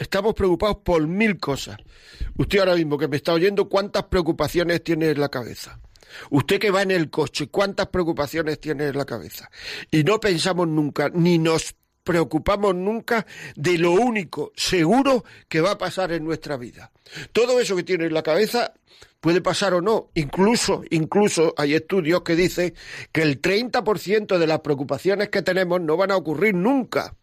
estamos 0.01 0.33
preocupados 0.33 0.77
por 0.83 1.07
mil 1.07 1.37
cosas. 1.37 1.77
Usted 2.37 2.59
ahora 2.59 2.75
mismo 2.75 2.97
que 2.97 3.07
me 3.07 3.17
está 3.17 3.33
oyendo, 3.33 3.69
¿cuántas 3.69 4.03
preocupaciones 4.05 4.83
tiene 4.83 5.11
en 5.11 5.19
la 5.19 5.29
cabeza? 5.29 5.79
Usted 6.31 6.59
que 6.59 6.71
va 6.71 6.81
en 6.81 6.91
el 6.91 7.09
coche, 7.09 7.47
¿cuántas 7.47 7.87
preocupaciones 7.87 8.59
tiene 8.59 8.87
en 8.87 8.97
la 8.97 9.05
cabeza? 9.05 9.49
Y 9.91 10.03
no 10.03 10.19
pensamos 10.19 10.67
nunca, 10.67 11.09
ni 11.13 11.37
nos 11.37 11.75
preocupamos 12.03 12.73
nunca 12.73 13.27
de 13.55 13.77
lo 13.77 13.91
único 13.91 14.51
seguro 14.55 15.23
que 15.47 15.61
va 15.61 15.71
a 15.71 15.77
pasar 15.77 16.11
en 16.11 16.23
nuestra 16.23 16.57
vida. 16.57 16.91
Todo 17.31 17.59
eso 17.59 17.75
que 17.75 17.83
tiene 17.83 18.05
en 18.05 18.13
la 18.13 18.23
cabeza 18.23 18.73
puede 19.19 19.39
pasar 19.39 19.75
o 19.75 19.81
no. 19.81 20.09
Incluso, 20.15 20.81
incluso 20.89 21.53
hay 21.57 21.75
estudios 21.75 22.23
que 22.23 22.35
dicen 22.35 22.73
que 23.11 23.21
el 23.21 23.39
30% 23.39 24.39
de 24.39 24.47
las 24.47 24.61
preocupaciones 24.61 25.29
que 25.29 25.43
tenemos 25.43 25.79
no 25.79 25.95
van 25.95 26.09
a 26.09 26.17
ocurrir 26.17 26.55
nunca 26.55 27.15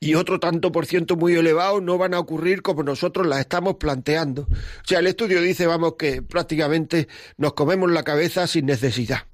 y 0.00 0.14
otro 0.14 0.38
tanto 0.38 0.70
por 0.70 0.86
ciento 0.86 1.16
muy 1.16 1.34
elevado 1.34 1.80
no 1.80 1.98
van 1.98 2.14
a 2.14 2.20
ocurrir 2.20 2.62
como 2.62 2.82
nosotros 2.82 3.26
las 3.26 3.40
estamos 3.40 3.76
planteando. 3.76 4.42
O 4.42 4.86
sea, 4.86 5.00
el 5.00 5.08
estudio 5.08 5.40
dice, 5.40 5.66
vamos, 5.66 5.94
que 5.98 6.22
prácticamente 6.22 7.08
nos 7.36 7.54
comemos 7.54 7.90
la 7.90 8.04
cabeza 8.04 8.46
sin 8.46 8.66
necesidad. 8.66 9.26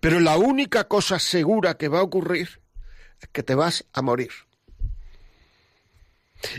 Pero 0.00 0.20
la 0.20 0.36
única 0.36 0.84
cosa 0.84 1.18
segura 1.18 1.76
que 1.76 1.88
va 1.88 2.00
a 2.00 2.02
ocurrir 2.02 2.60
es 3.20 3.28
que 3.28 3.42
te 3.42 3.54
vas 3.54 3.84
a 3.92 4.02
morir. 4.02 4.30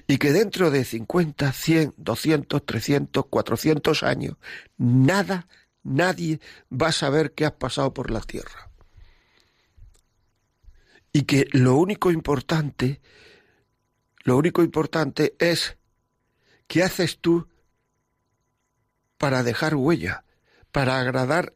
Y 0.07 0.17
que 0.17 0.31
dentro 0.31 0.71
de 0.71 0.86
50, 0.86 1.51
100, 1.51 1.93
200, 1.97 2.65
300, 2.65 3.25
400 3.25 4.03
años, 4.03 4.38
nada, 4.77 5.47
nadie 5.83 6.39
va 6.71 6.88
a 6.88 6.93
saber 6.93 7.33
que 7.33 7.45
has 7.45 7.51
pasado 7.51 7.93
por 7.93 8.09
la 8.09 8.21
tierra 8.21 8.72
y 11.13 11.21
que 11.23 11.47
lo 11.52 11.78
único 11.78 12.12
importante, 12.12 12.99
lo 14.23 14.36
único 14.36 14.63
importante 14.63 15.36
es 15.38 15.78
qué 16.67 16.82
haces 16.82 17.19
tú 17.19 17.47
para 19.19 19.43
dejar 19.43 19.76
huella, 19.76 20.26
para 20.71 20.99
agradar 20.99 21.54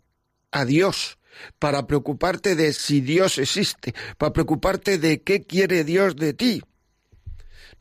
a 0.52 0.64
Dios, 0.64 1.18
para 1.58 1.88
preocuparte 1.88 2.56
de 2.56 2.72
si 2.72 3.02
Dios 3.02 3.40
existe, 3.40 3.96
para 4.20 4.32
preocuparte 4.32 5.00
de 5.00 5.24
qué 5.24 5.44
quiere 5.44 5.84
Dios 5.84 6.16
de 6.16 6.34
ti. 6.34 6.62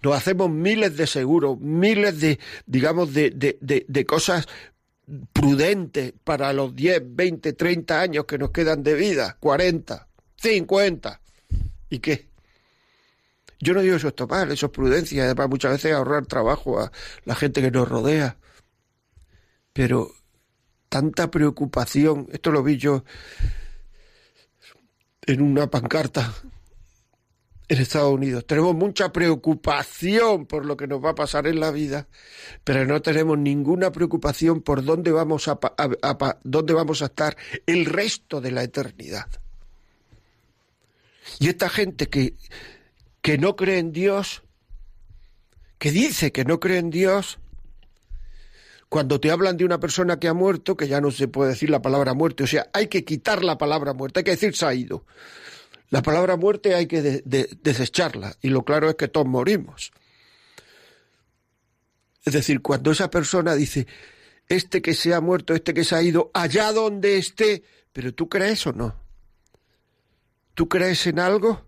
Nos 0.02 0.16
hacemos 0.16 0.50
miles 0.50 0.96
de 0.96 1.06
seguros, 1.06 1.58
miles 1.60 2.20
de, 2.20 2.38
digamos, 2.64 3.12
de, 3.12 3.30
de, 3.30 3.58
de, 3.60 3.84
de 3.86 4.06
cosas 4.06 4.46
prudentes 5.32 6.14
para 6.24 6.52
los 6.52 6.74
10, 6.74 7.02
20, 7.04 7.52
30 7.52 8.00
años 8.00 8.24
que 8.24 8.38
nos 8.38 8.50
quedan 8.50 8.82
de 8.82 8.94
vida, 8.94 9.36
40, 9.40 10.08
50. 10.36 11.20
¿Y 11.88 11.98
qué? 12.00 12.28
Yo 13.60 13.72
no 13.74 13.80
digo 13.80 13.96
eso 13.96 14.08
está 14.08 14.26
mal, 14.26 14.52
eso 14.52 14.66
es 14.66 14.72
prudencia, 14.72 15.24
además 15.24 15.48
muchas 15.48 15.72
veces 15.72 15.92
ahorrar 15.92 16.26
trabajo 16.26 16.80
a 16.80 16.92
la 17.24 17.34
gente 17.34 17.62
que 17.62 17.70
nos 17.70 17.88
rodea. 17.88 18.36
Pero 19.72 20.12
tanta 20.88 21.30
preocupación, 21.30 22.28
esto 22.32 22.50
lo 22.52 22.62
vi 22.62 22.76
yo 22.76 23.04
en 25.22 25.40
una 25.40 25.68
pancarta 25.68 26.34
en 27.68 27.80
Estados 27.80 28.12
Unidos. 28.12 28.46
Tenemos 28.46 28.74
mucha 28.74 29.12
preocupación 29.12 30.46
por 30.46 30.64
lo 30.64 30.76
que 30.76 30.86
nos 30.86 31.04
va 31.04 31.10
a 31.10 31.14
pasar 31.14 31.46
en 31.46 31.60
la 31.60 31.70
vida, 31.70 32.08
pero 32.62 32.84
no 32.84 33.02
tenemos 33.02 33.38
ninguna 33.38 33.90
preocupación 33.90 34.62
por 34.62 34.84
dónde 34.84 35.10
vamos 35.10 35.48
a, 35.48 35.58
dónde 36.44 36.74
vamos 36.74 37.02
a 37.02 37.06
estar 37.06 37.36
el 37.66 37.86
resto 37.86 38.40
de 38.40 38.52
la 38.52 38.62
eternidad. 38.62 39.26
Y 41.38 41.48
esta 41.48 41.68
gente 41.68 42.08
que, 42.08 42.36
que 43.22 43.38
no 43.38 43.56
cree 43.56 43.78
en 43.78 43.92
Dios, 43.92 44.42
que 45.78 45.90
dice 45.90 46.32
que 46.32 46.44
no 46.44 46.60
cree 46.60 46.78
en 46.78 46.90
Dios, 46.90 47.38
cuando 48.88 49.20
te 49.20 49.30
hablan 49.30 49.56
de 49.56 49.64
una 49.64 49.80
persona 49.80 50.18
que 50.18 50.28
ha 50.28 50.34
muerto, 50.34 50.76
que 50.76 50.88
ya 50.88 51.00
no 51.00 51.10
se 51.10 51.28
puede 51.28 51.50
decir 51.50 51.70
la 51.70 51.82
palabra 51.82 52.14
muerte, 52.14 52.44
o 52.44 52.46
sea, 52.46 52.68
hay 52.72 52.86
que 52.86 53.04
quitar 53.04 53.44
la 53.44 53.58
palabra 53.58 53.92
muerte, 53.92 54.20
hay 54.20 54.24
que 54.24 54.30
decir 54.32 54.54
se 54.56 54.66
ha 54.66 54.74
ido. 54.74 55.04
La 55.90 56.02
palabra 56.02 56.36
muerte 56.36 56.74
hay 56.74 56.86
que 56.86 57.02
desecharla, 57.02 58.36
y 58.42 58.48
lo 58.48 58.64
claro 58.64 58.88
es 58.88 58.96
que 58.96 59.08
todos 59.08 59.26
morimos. 59.26 59.92
Es 62.24 62.32
decir, 62.32 62.60
cuando 62.60 62.90
esa 62.90 63.08
persona 63.08 63.54
dice, 63.54 63.86
este 64.48 64.82
que 64.82 64.94
se 64.94 65.14
ha 65.14 65.20
muerto, 65.20 65.54
este 65.54 65.74
que 65.74 65.84
se 65.84 65.94
ha 65.94 66.02
ido, 66.02 66.30
allá 66.34 66.72
donde 66.72 67.18
esté, 67.18 67.62
pero 67.92 68.14
tú 68.14 68.28
crees 68.28 68.66
o 68.66 68.72
no? 68.72 69.05
¿Tú 70.56 70.70
crees 70.70 71.06
en 71.06 71.18
algo? 71.18 71.66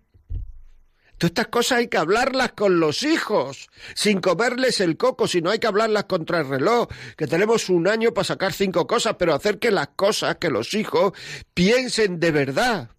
Todas 1.19 1.29
estas 1.29 1.47
cosas 1.49 1.77
hay 1.77 1.89
que 1.89 1.99
hablarlas 1.99 2.53
con 2.53 2.79
los 2.79 3.03
hijos, 3.03 3.69
sin 3.93 4.19
comerles 4.19 4.79
el 4.79 4.97
coco, 4.97 5.27
sino 5.27 5.51
hay 5.51 5.59
que 5.59 5.67
hablarlas 5.67 6.05
contra 6.05 6.39
el 6.39 6.49
reloj, 6.49 6.89
que 7.15 7.27
tenemos 7.27 7.69
un 7.69 7.87
año 7.87 8.15
para 8.15 8.25
sacar 8.25 8.51
cinco 8.51 8.87
cosas, 8.87 9.15
pero 9.19 9.35
hacer 9.35 9.59
que 9.59 9.69
las 9.69 9.89
cosas, 9.89 10.37
que 10.37 10.49
los 10.49 10.73
hijos 10.73 11.13
piensen 11.53 12.19
de 12.19 12.31
verdad. 12.31 12.89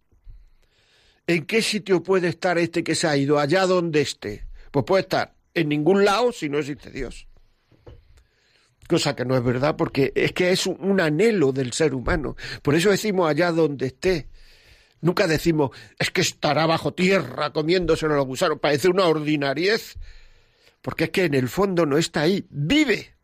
¿En 1.26 1.44
qué 1.44 1.60
sitio 1.60 2.04
puede 2.04 2.28
estar 2.28 2.56
este 2.56 2.84
que 2.84 2.94
se 2.94 3.08
ha 3.08 3.16
ido, 3.16 3.40
allá 3.40 3.66
donde 3.66 4.02
esté? 4.02 4.46
Pues 4.70 4.84
puede 4.84 5.02
estar 5.02 5.34
en 5.54 5.70
ningún 5.70 6.04
lado 6.04 6.30
si 6.30 6.48
no 6.48 6.58
existe 6.58 6.92
Dios. 6.92 7.26
Cosa 8.88 9.16
que 9.16 9.24
no 9.24 9.36
es 9.36 9.42
verdad, 9.42 9.74
porque 9.74 10.12
es 10.14 10.32
que 10.34 10.52
es 10.52 10.66
un 10.66 11.00
anhelo 11.00 11.50
del 11.50 11.72
ser 11.72 11.94
humano. 11.94 12.36
Por 12.62 12.76
eso 12.76 12.90
decimos 12.90 13.28
allá 13.28 13.50
donde 13.50 13.86
esté. 13.86 14.28
Nunca 15.00 15.26
decimos, 15.26 15.70
es 15.98 16.10
que 16.10 16.20
estará 16.20 16.66
bajo 16.66 16.92
tierra 16.92 17.52
comiéndoselo 17.52 18.16
los 18.16 18.26
gusanos. 18.26 18.58
Parece 18.60 18.88
una 18.88 19.06
ordinariez. 19.06 19.96
Porque 20.82 21.04
es 21.04 21.10
que 21.10 21.24
en 21.24 21.34
el 21.34 21.48
fondo 21.48 21.86
no 21.86 21.98
está 21.98 22.22
ahí. 22.22 22.46
Vive. 22.50 23.14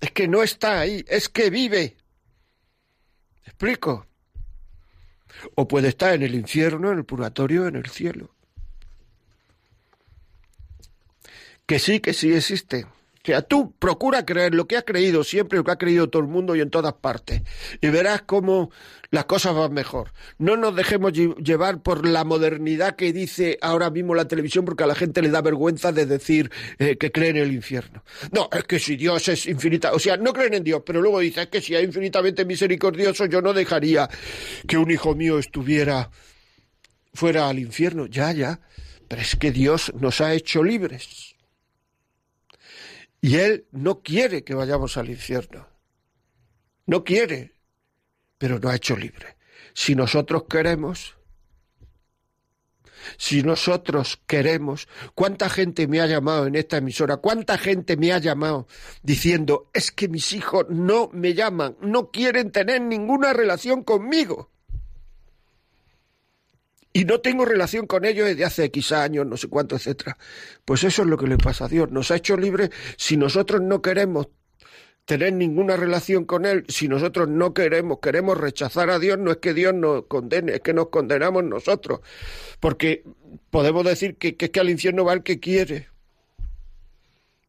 Es 0.00 0.10
que 0.12 0.28
no 0.28 0.42
está 0.42 0.80
ahí, 0.80 1.04
es 1.08 1.28
que 1.28 1.50
vive. 1.50 1.96
¿Explico? 3.44 4.06
O 5.54 5.68
puede 5.68 5.88
estar 5.88 6.14
en 6.14 6.22
el 6.22 6.34
infierno, 6.34 6.90
en 6.90 6.98
el 6.98 7.04
purgatorio, 7.04 7.66
en 7.66 7.76
el 7.76 7.86
cielo. 7.86 8.34
Que 11.66 11.78
sí, 11.78 12.00
que 12.00 12.14
sí 12.14 12.32
existe. 12.32 12.86
O 13.22 13.26
sea, 13.26 13.42
tú 13.42 13.74
procura 13.78 14.24
creer 14.24 14.54
lo 14.54 14.66
que 14.66 14.78
ha 14.78 14.82
creído 14.82 15.24
siempre, 15.24 15.58
lo 15.58 15.64
que 15.64 15.72
ha 15.72 15.76
creído 15.76 16.08
todo 16.08 16.22
el 16.22 16.28
mundo 16.28 16.56
y 16.56 16.62
en 16.62 16.70
todas 16.70 16.94
partes. 16.94 17.42
Y 17.82 17.88
verás 17.88 18.22
cómo 18.22 18.70
las 19.10 19.26
cosas 19.26 19.54
van 19.54 19.74
mejor. 19.74 20.12
No 20.38 20.56
nos 20.56 20.74
dejemos 20.74 21.12
llevar 21.12 21.82
por 21.82 22.06
la 22.06 22.24
modernidad 22.24 22.96
que 22.96 23.12
dice 23.12 23.58
ahora 23.60 23.90
mismo 23.90 24.14
la 24.14 24.26
televisión, 24.26 24.64
porque 24.64 24.84
a 24.84 24.86
la 24.86 24.94
gente 24.94 25.20
le 25.20 25.28
da 25.28 25.42
vergüenza 25.42 25.92
de 25.92 26.06
decir 26.06 26.50
eh, 26.78 26.96
que 26.96 27.12
creen 27.12 27.36
en 27.36 27.42
el 27.42 27.52
infierno. 27.52 28.02
No, 28.32 28.48
es 28.52 28.64
que 28.64 28.78
si 28.78 28.96
Dios 28.96 29.28
es 29.28 29.46
infinita, 29.46 29.92
o 29.92 29.98
sea, 29.98 30.16
no 30.16 30.32
creen 30.32 30.54
en 30.54 30.64
Dios, 30.64 30.82
pero 30.86 31.02
luego 31.02 31.20
dice, 31.20 31.42
es 31.42 31.48
que 31.48 31.60
si 31.60 31.74
es 31.74 31.84
infinitamente 31.84 32.46
misericordioso, 32.46 33.26
yo 33.26 33.42
no 33.42 33.52
dejaría 33.52 34.08
que 34.66 34.78
un 34.78 34.90
hijo 34.90 35.14
mío 35.14 35.38
estuviera 35.38 36.10
fuera 37.12 37.50
al 37.50 37.58
infierno. 37.58 38.06
Ya, 38.06 38.32
ya. 38.32 38.60
Pero 39.08 39.20
es 39.20 39.36
que 39.36 39.50
Dios 39.50 39.92
nos 39.98 40.22
ha 40.22 40.32
hecho 40.32 40.62
libres. 40.62 41.29
Y 43.20 43.36
Él 43.36 43.66
no 43.72 44.02
quiere 44.02 44.44
que 44.44 44.54
vayamos 44.54 44.96
al 44.96 45.10
infierno. 45.10 45.68
No 46.86 47.04
quiere, 47.04 47.54
pero 48.38 48.58
nos 48.58 48.72
ha 48.72 48.76
hecho 48.76 48.96
libre. 48.96 49.36
Si 49.74 49.94
nosotros 49.94 50.44
queremos, 50.48 51.16
si 53.16 53.42
nosotros 53.42 54.20
queremos, 54.26 54.88
¿cuánta 55.14 55.48
gente 55.48 55.86
me 55.86 56.00
ha 56.00 56.06
llamado 56.06 56.46
en 56.46 56.56
esta 56.56 56.78
emisora? 56.78 57.18
¿Cuánta 57.18 57.58
gente 57.58 57.96
me 57.96 58.12
ha 58.12 58.18
llamado 58.18 58.66
diciendo, 59.02 59.70
es 59.72 59.90
que 59.92 60.08
mis 60.08 60.32
hijos 60.32 60.66
no 60.68 61.10
me 61.12 61.34
llaman, 61.34 61.76
no 61.80 62.10
quieren 62.10 62.50
tener 62.50 62.80
ninguna 62.80 63.32
relación 63.32 63.84
conmigo? 63.84 64.50
Y 66.92 67.04
no 67.04 67.20
tengo 67.20 67.44
relación 67.44 67.86
con 67.86 68.04
ellos 68.04 68.26
desde 68.26 68.44
hace 68.44 68.64
X 68.64 68.92
años, 68.92 69.26
no 69.26 69.36
sé 69.36 69.48
cuánto, 69.48 69.76
etcétera. 69.76 70.18
Pues 70.64 70.82
eso 70.84 71.02
es 71.02 71.08
lo 71.08 71.16
que 71.16 71.26
le 71.26 71.38
pasa 71.38 71.66
a 71.66 71.68
Dios. 71.68 71.90
Nos 71.90 72.10
ha 72.10 72.16
hecho 72.16 72.36
libres 72.36 72.70
si 72.96 73.16
nosotros 73.16 73.60
no 73.60 73.80
queremos 73.80 74.28
tener 75.04 75.32
ninguna 75.32 75.76
relación 75.76 76.24
con 76.24 76.46
Él, 76.46 76.64
si 76.68 76.86
nosotros 76.86 77.28
no 77.28 77.52
queremos, 77.52 77.98
queremos 78.00 78.38
rechazar 78.38 78.90
a 78.90 78.98
Dios, 78.98 79.18
no 79.18 79.32
es 79.32 79.38
que 79.38 79.54
Dios 79.54 79.74
nos 79.74 80.06
condene, 80.06 80.54
es 80.54 80.60
que 80.60 80.72
nos 80.72 80.88
condenamos 80.88 81.44
nosotros. 81.44 82.00
Porque 82.60 83.04
podemos 83.50 83.84
decir 83.84 84.16
que, 84.16 84.36
que 84.36 84.46
es 84.46 84.50
que 84.50 84.60
al 84.60 84.70
infierno 84.70 85.04
va 85.04 85.12
el 85.12 85.22
que 85.22 85.40
quiere, 85.40 85.88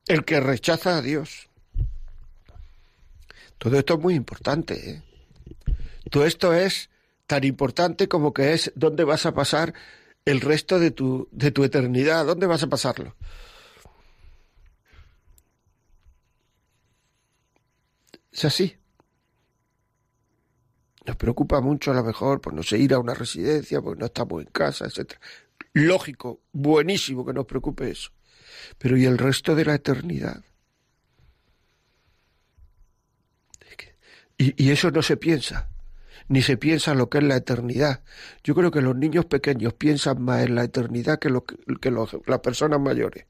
el 0.07 0.23
que 0.23 0.39
rechaza 0.39 0.97
a 0.97 1.01
Dios. 1.01 1.49
Todo 3.57 3.77
esto 3.77 3.93
es 3.95 3.99
muy 3.99 4.15
importante. 4.15 4.89
¿eh? 4.89 5.01
Todo 6.09 6.25
esto 6.25 6.53
es 6.53 6.89
tan 7.31 7.45
importante 7.45 8.09
como 8.09 8.33
que 8.33 8.51
es 8.51 8.73
dónde 8.75 9.05
vas 9.05 9.25
a 9.25 9.33
pasar 9.33 9.73
el 10.25 10.41
resto 10.41 10.79
de 10.79 10.91
tu, 10.91 11.29
de 11.31 11.51
tu 11.51 11.63
eternidad, 11.63 12.25
dónde 12.25 12.45
vas 12.45 12.61
a 12.61 12.67
pasarlo. 12.67 13.15
Es 18.33 18.43
así. 18.43 18.75
Nos 21.05 21.15
preocupa 21.15 21.61
mucho 21.61 21.91
a 21.91 21.93
lo 21.93 22.03
mejor 22.03 22.41
por 22.41 22.53
no 22.53 22.63
sé, 22.63 22.77
ir 22.77 22.93
a 22.93 22.99
una 22.99 23.13
residencia, 23.13 23.81
porque 23.81 24.01
no 24.01 24.07
estamos 24.07 24.41
en 24.41 24.49
casa, 24.51 24.85
etc. 24.87 25.13
Lógico, 25.71 26.41
buenísimo 26.51 27.25
que 27.25 27.31
nos 27.31 27.45
preocupe 27.45 27.89
eso. 27.91 28.11
Pero 28.77 28.97
¿y 28.97 29.05
el 29.05 29.17
resto 29.17 29.55
de 29.55 29.63
la 29.63 29.75
eternidad? 29.75 30.43
Y, 34.37 34.65
y 34.65 34.71
eso 34.71 34.91
no 34.91 35.01
se 35.01 35.15
piensa 35.15 35.70
ni 36.31 36.41
se 36.41 36.55
piensa 36.55 36.93
en 36.93 36.97
lo 36.97 37.09
que 37.09 37.17
es 37.17 37.25
la 37.25 37.35
eternidad. 37.35 38.03
Yo 38.41 38.55
creo 38.55 38.71
que 38.71 38.79
los 38.79 38.95
niños 38.95 39.25
pequeños 39.25 39.73
piensan 39.73 40.21
más 40.21 40.45
en 40.45 40.55
la 40.55 40.63
eternidad 40.63 41.19
que, 41.19 41.29
lo, 41.29 41.43
que 41.43 41.91
las 41.91 42.39
personas 42.39 42.79
mayores. 42.79 43.25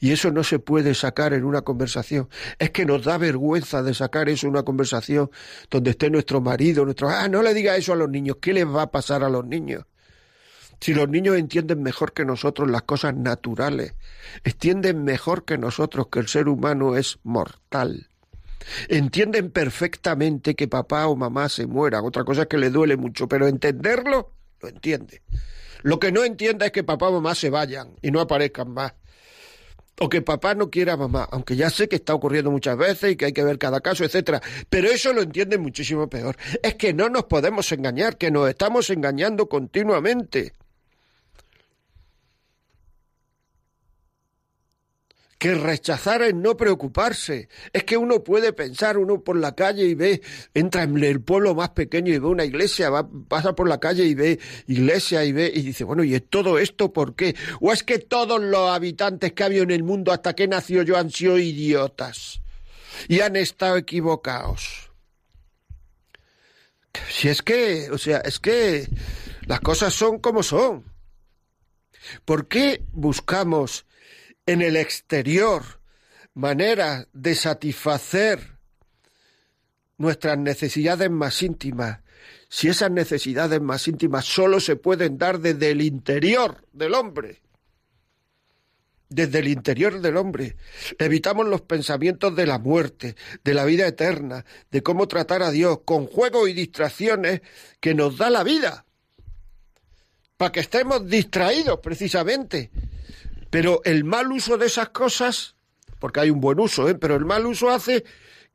Y 0.00 0.10
eso 0.10 0.32
no 0.32 0.42
se 0.42 0.58
puede 0.58 0.94
sacar 0.96 1.32
en 1.32 1.44
una 1.44 1.62
conversación. 1.62 2.28
Es 2.58 2.70
que 2.70 2.84
nos 2.84 3.04
da 3.04 3.18
vergüenza 3.18 3.84
de 3.84 3.94
sacar 3.94 4.28
eso 4.28 4.48
en 4.48 4.54
una 4.54 4.64
conversación 4.64 5.30
donde 5.70 5.90
esté 5.90 6.10
nuestro 6.10 6.40
marido, 6.40 6.84
nuestro... 6.84 7.08
Ah, 7.08 7.28
no 7.28 7.40
le 7.40 7.54
diga 7.54 7.76
eso 7.76 7.92
a 7.92 7.96
los 7.96 8.10
niños. 8.10 8.38
¿Qué 8.40 8.52
les 8.52 8.66
va 8.66 8.82
a 8.82 8.90
pasar 8.90 9.22
a 9.22 9.28
los 9.28 9.46
niños? 9.46 9.84
Si 10.80 10.94
los 10.94 11.08
niños 11.08 11.36
entienden 11.36 11.84
mejor 11.84 12.12
que 12.12 12.24
nosotros 12.24 12.68
las 12.68 12.82
cosas 12.82 13.14
naturales, 13.14 13.94
entienden 14.42 15.04
mejor 15.04 15.44
que 15.44 15.56
nosotros 15.56 16.08
que 16.10 16.18
el 16.18 16.26
ser 16.26 16.48
humano 16.48 16.96
es 16.96 17.20
mortal. 17.22 18.07
Entienden 18.88 19.50
perfectamente 19.50 20.54
que 20.54 20.68
papá 20.68 21.06
o 21.06 21.16
mamá 21.16 21.48
se 21.48 21.66
mueran. 21.66 22.04
Otra 22.04 22.24
cosa 22.24 22.42
es 22.42 22.48
que 22.48 22.58
le 22.58 22.70
duele 22.70 22.96
mucho, 22.96 23.28
pero 23.28 23.46
entenderlo, 23.46 24.32
lo 24.60 24.68
entiende. 24.68 25.22
Lo 25.82 25.98
que 25.98 26.12
no 26.12 26.24
entiende 26.24 26.66
es 26.66 26.72
que 26.72 26.84
papá 26.84 27.08
o 27.08 27.12
mamá 27.12 27.34
se 27.34 27.50
vayan 27.50 27.94
y 28.02 28.10
no 28.10 28.20
aparezcan 28.20 28.72
más. 28.72 28.94
O 30.00 30.08
que 30.08 30.22
papá 30.22 30.54
no 30.54 30.70
quiera 30.70 30.96
mamá, 30.96 31.28
aunque 31.32 31.56
ya 31.56 31.70
sé 31.70 31.88
que 31.88 31.96
está 31.96 32.14
ocurriendo 32.14 32.52
muchas 32.52 32.76
veces 32.76 33.12
y 33.12 33.16
que 33.16 33.26
hay 33.26 33.32
que 33.32 33.42
ver 33.42 33.58
cada 33.58 33.80
caso, 33.80 34.04
etcétera. 34.04 34.40
Pero 34.70 34.88
eso 34.88 35.12
lo 35.12 35.22
entiende 35.22 35.58
muchísimo 35.58 36.08
peor. 36.08 36.36
Es 36.62 36.76
que 36.76 36.94
no 36.94 37.08
nos 37.08 37.24
podemos 37.24 37.70
engañar, 37.72 38.16
que 38.16 38.30
nos 38.30 38.48
estamos 38.48 38.90
engañando 38.90 39.48
continuamente. 39.48 40.52
Que 45.38 45.54
rechazar 45.54 46.22
es 46.22 46.34
no 46.34 46.56
preocuparse. 46.56 47.48
Es 47.72 47.84
que 47.84 47.96
uno 47.96 48.24
puede 48.24 48.52
pensar, 48.52 48.98
uno 48.98 49.22
por 49.22 49.36
la 49.36 49.54
calle 49.54 49.84
y 49.84 49.94
ve, 49.94 50.20
entra 50.52 50.82
en 50.82 51.02
el 51.02 51.20
pueblo 51.20 51.54
más 51.54 51.70
pequeño 51.70 52.12
y 52.12 52.18
ve 52.18 52.26
una 52.26 52.44
iglesia, 52.44 52.90
va, 52.90 53.08
pasa 53.28 53.54
por 53.54 53.68
la 53.68 53.78
calle 53.78 54.04
y 54.04 54.14
ve 54.14 54.40
iglesia 54.66 55.24
y 55.24 55.32
ve 55.32 55.50
y 55.54 55.62
dice, 55.62 55.84
bueno, 55.84 56.02
¿y 56.02 56.18
todo 56.20 56.58
esto 56.58 56.92
por 56.92 57.14
qué? 57.14 57.36
¿O 57.60 57.72
es 57.72 57.84
que 57.84 58.00
todos 58.00 58.42
los 58.42 58.68
habitantes 58.70 59.32
que 59.32 59.44
ha 59.44 59.46
en 59.48 59.70
el 59.70 59.82
mundo 59.82 60.12
hasta 60.12 60.34
que 60.34 60.46
nació 60.46 60.82
yo 60.82 60.98
han 60.98 61.10
sido 61.10 61.38
idiotas 61.38 62.42
y 63.08 63.20
han 63.20 63.36
estado 63.36 63.76
equivocados? 63.76 64.90
Si 67.08 67.28
es 67.28 67.42
que, 67.42 67.90
o 67.90 67.98
sea, 67.98 68.18
es 68.18 68.40
que 68.40 68.88
las 69.46 69.60
cosas 69.60 69.94
son 69.94 70.18
como 70.18 70.42
son. 70.42 70.84
¿Por 72.24 72.48
qué 72.48 72.82
buscamos 72.92 73.86
en 74.48 74.62
el 74.62 74.76
exterior 74.76 75.62
manera 76.32 77.06
de 77.12 77.34
satisfacer 77.34 78.56
nuestras 79.98 80.38
necesidades 80.38 81.10
más 81.10 81.42
íntimas, 81.42 82.00
si 82.48 82.68
esas 82.68 82.90
necesidades 82.90 83.60
más 83.60 83.86
íntimas 83.88 84.24
solo 84.24 84.58
se 84.58 84.76
pueden 84.76 85.18
dar 85.18 85.40
desde 85.40 85.72
el 85.72 85.82
interior 85.82 86.64
del 86.72 86.94
hombre, 86.94 87.42
desde 89.10 89.40
el 89.40 89.48
interior 89.48 90.00
del 90.00 90.16
hombre. 90.16 90.56
Evitamos 90.98 91.46
los 91.46 91.60
pensamientos 91.60 92.34
de 92.34 92.46
la 92.46 92.58
muerte, 92.58 93.16
de 93.44 93.52
la 93.52 93.66
vida 93.66 93.86
eterna, 93.86 94.46
de 94.70 94.82
cómo 94.82 95.08
tratar 95.08 95.42
a 95.42 95.50
Dios, 95.50 95.80
con 95.84 96.06
juegos 96.06 96.48
y 96.48 96.54
distracciones 96.54 97.42
que 97.80 97.94
nos 97.94 98.16
da 98.16 98.30
la 98.30 98.44
vida, 98.44 98.86
para 100.38 100.52
que 100.52 100.60
estemos 100.60 101.06
distraídos 101.06 101.80
precisamente 101.80 102.70
pero 103.50 103.80
el 103.84 104.04
mal 104.04 104.30
uso 104.32 104.58
de 104.58 104.66
esas 104.66 104.90
cosas, 104.90 105.54
porque 105.98 106.20
hay 106.20 106.30
un 106.30 106.40
buen 106.40 106.60
uso, 106.60 106.88
¿eh? 106.88 106.94
pero 106.94 107.16
el 107.16 107.24
mal 107.24 107.46
uso 107.46 107.70
hace 107.70 108.04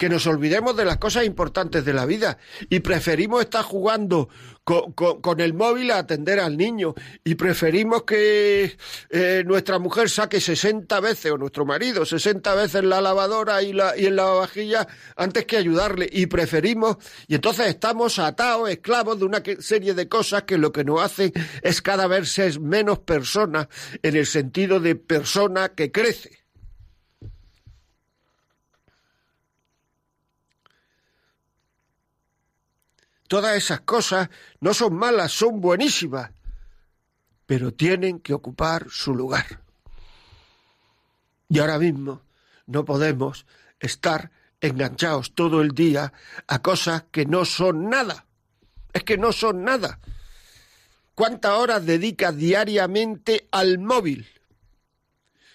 que 0.04 0.10
nos 0.10 0.28
olvidemos 0.28 0.76
de 0.76 0.84
las 0.84 0.98
cosas 0.98 1.24
importantes 1.24 1.86
de 1.86 1.94
la 1.94 2.06
vida 2.06 2.38
y 2.70 2.82
preferimos 2.82 3.40
estar 3.40 3.64
jugando 3.64 4.28
con, 4.66 5.40
el 5.40 5.54
móvil 5.54 5.92
a 5.92 6.00
atender 6.00 6.42
al 6.42 6.58
niño 6.58 6.94
y 7.24 7.36
preferimos 7.36 8.04
que 8.04 8.76
eh, 9.10 9.44
nuestra 9.46 9.80
mujer 9.80 10.10
saque 10.10 10.42
60 10.42 11.00
veces 11.00 11.32
o 11.32 11.38
nuestro 11.38 11.66
marido 11.66 12.06
60 12.06 12.54
veces 12.54 12.84
la 12.84 13.00
lavadora 13.00 13.64
y, 13.64 13.72
la, 13.72 13.98
y 13.98 14.08
en 14.08 14.18
la 14.18 14.26
vajilla 14.26 14.86
antes 15.16 15.46
que 15.46 15.56
ayudarle 15.56 16.10
y 16.12 16.26
preferimos 16.26 16.98
y 17.30 17.36
entonces 17.36 17.68
estamos 17.68 18.20
atados, 18.20 18.70
esclavos 18.72 19.18
de 19.20 19.24
una 19.24 19.42
serie 19.60 19.94
de 19.94 20.10
cosas 20.10 20.44
que 20.44 20.58
lo 20.58 20.74
que 20.74 20.84
nos 20.84 21.02
hace 21.02 21.32
es 21.62 21.82
cada 21.82 22.08
vez 22.08 22.30
ser 22.30 22.60
menos 22.60 23.00
persona 23.00 23.70
en 24.02 24.18
el 24.18 24.26
sentido 24.26 24.82
de 24.82 24.96
persona 24.96 25.70
que 25.70 25.94
crece. 25.94 26.43
Todas 33.34 33.58
esas 33.58 33.82
cosas 33.82 34.30
no 34.60 34.76
son 34.76 34.94
malas, 34.94 35.32
son 35.32 35.60
buenísimas, 35.60 36.30
pero 37.48 37.74
tienen 37.74 38.20
que 38.20 38.32
ocupar 38.32 38.92
su 38.92 39.16
lugar. 39.16 39.60
Y 41.50 41.58
ahora 41.58 41.80
mismo 41.80 42.22
no 42.68 42.86
podemos 42.86 43.48
estar 43.80 44.30
enganchados 44.62 45.34
todo 45.34 45.64
el 45.64 45.72
día 45.72 46.14
a 46.46 46.62
cosas 46.62 47.06
que 47.10 47.26
no 47.26 47.44
son 47.44 47.90
nada. 47.90 48.28
Es 48.94 49.04
que 49.04 49.18
no 49.18 49.32
son 49.32 49.64
nada. 49.64 49.98
¿Cuántas 51.16 51.54
horas 51.54 51.84
dedicas 51.88 52.38
diariamente 52.38 53.48
al 53.50 53.80
móvil? 53.80 54.28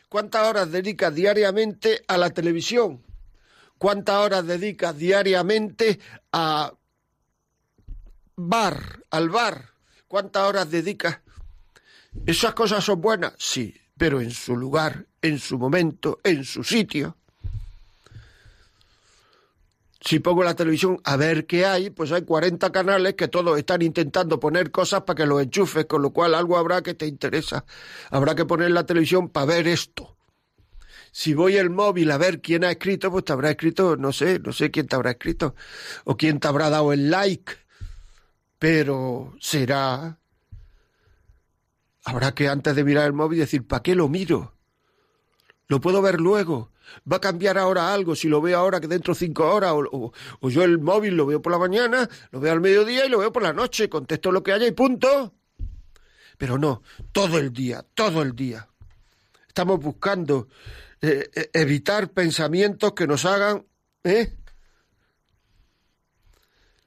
¿Cuántas 0.09 0.49
horas 0.49 0.73
dedicas 0.73 1.15
diariamente 1.15 2.03
a 2.09 2.19
la 2.19 2.31
televisión? 2.31 3.05
¿Cuántas 3.79 4.17
horas 4.17 4.45
dedicas 4.45 4.99
diariamente 4.99 6.01
a 6.33 6.73
bar, 8.39 9.01
al 9.11 9.29
bar? 9.29 9.73
¿Cuántas 10.07 10.45
horas 10.45 10.71
dedicas? 10.71 11.19
¿Esas 12.25 12.55
cosas 12.55 12.85
son 12.85 13.01
buenas? 13.01 13.35
Sí, 13.37 13.75
pero 13.97 14.21
en 14.21 14.31
su 14.31 14.57
lugar, 14.57 15.07
en 15.21 15.39
su 15.39 15.59
momento, 15.59 16.21
en 16.23 16.45
su 16.45 16.63
sitio. 16.63 17.17
Si 20.01 20.21
pongo 20.21 20.45
la 20.45 20.55
televisión 20.55 21.01
a 21.03 21.17
ver 21.17 21.47
qué 21.47 21.67
hay, 21.67 21.91
pues 21.91 22.13
hay 22.13 22.23
40 22.23 22.71
canales 22.71 23.15
que 23.15 23.27
todos 23.27 23.59
están 23.59 23.83
intentando 23.83 24.39
poner 24.39 24.71
cosas 24.71 25.03
para 25.03 25.17
que 25.17 25.27
los 25.27 25.43
enchufes, 25.43 25.87
con 25.87 26.01
lo 26.01 26.11
cual 26.11 26.35
algo 26.35 26.57
habrá 26.57 26.81
que 26.83 26.95
te 26.95 27.07
interesa. 27.07 27.65
Habrá 28.11 28.37
que 28.37 28.45
poner 28.45 28.71
la 28.71 28.87
televisión 28.87 29.29
para 29.29 29.47
ver 29.47 29.67
esto. 29.67 30.17
Si 31.11 31.35
voy 31.35 31.57
el 31.57 31.71
móvil 31.71 32.13
a 32.13 32.19
ver 32.19 32.41
quién 32.41 32.65
ha 32.65 32.71
escrito, 32.71 33.11
pues 33.11 33.25
te 33.25 33.33
habrá 33.33 33.51
escrito, 33.51 33.97
no 33.97 34.13
sé, 34.13 34.39
no 34.39 34.53
sé 34.53 34.71
quién 34.71 34.87
te 34.87 34.95
habrá 34.95 35.11
escrito, 35.11 35.57
o 36.05 36.17
quién 36.17 36.39
te 36.39 36.47
habrá 36.47 36.71
dado 36.71 36.93
el 36.93 37.11
like, 37.11 37.53
pero 38.59 39.35
será 39.41 40.19
Habrá 42.09 42.33
que 42.33 42.49
antes 42.49 42.75
de 42.75 42.85
mirar 42.85 43.05
el 43.05 43.13
móvil 43.13 43.39
decir, 43.39 43.67
¿para 43.67 43.83
qué 43.83 43.95
lo 43.95 44.09
miro? 44.09 44.55
Lo 45.67 45.79
puedo 45.79 46.01
ver 46.01 46.23
luego. 46.23 46.73
¿Va 47.11 47.17
a 47.19 47.21
cambiar 47.21 47.59
ahora 47.59 47.93
algo 47.93 48.17
si 48.17 48.29
lo 48.29 48.41
veo 48.41 48.59
ahora 48.59 48.81
que 48.81 48.89
dentro 48.89 49.13
de 49.13 49.21
cinco 49.21 49.47
horas? 49.53 49.75
O, 49.75 50.13
yo 50.49 50.65
el 50.65 50.79
móvil 50.79 51.17
lo 51.19 51.27
veo 51.27 51.43
por 51.43 51.53
la 51.53 51.59
mañana, 51.59 52.09
lo 52.31 52.41
veo 52.41 52.51
al 52.51 52.63
mediodía 52.63 53.05
y 53.05 53.11
lo 53.11 53.19
veo 53.19 53.31
por 53.31 53.43
la 53.43 53.53
noche. 53.53 53.91
Contesto 53.91 54.33
lo 54.33 54.43
que 54.43 54.55
haya 54.55 54.67
y 54.67 54.73
punto. 54.73 55.35
Pero 56.39 56.57
no, 56.57 56.83
todo 57.13 57.37
el 57.37 57.53
día, 57.53 57.85
todo 57.93 58.23
el 58.23 58.35
día. 58.35 58.67
Estamos 59.47 59.79
buscando 59.79 60.49
eh, 61.03 61.29
eh, 61.35 61.51
evitar 61.53 62.09
pensamientos 62.09 62.95
que 62.95 63.07
nos 63.07 63.27
hagan... 63.27 63.67
¿Eh? 64.03 64.33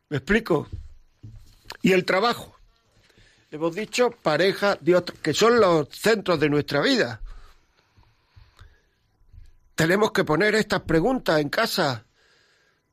¿Me 0.09 0.17
explico? 0.17 0.67
Y 1.81 1.93
el 1.93 2.05
trabajo 2.05 2.55
hemos 3.51 3.75
dicho 3.75 4.11
pareja, 4.11 4.77
Dios, 4.81 5.03
que 5.21 5.33
son 5.33 5.59
los 5.59 5.89
centros 5.89 6.39
de 6.39 6.49
nuestra 6.49 6.81
vida. 6.81 7.21
Tenemos 9.75 10.11
que 10.11 10.23
poner 10.23 10.55
estas 10.55 10.81
preguntas 10.81 11.39
en 11.39 11.49
casa, 11.49 12.05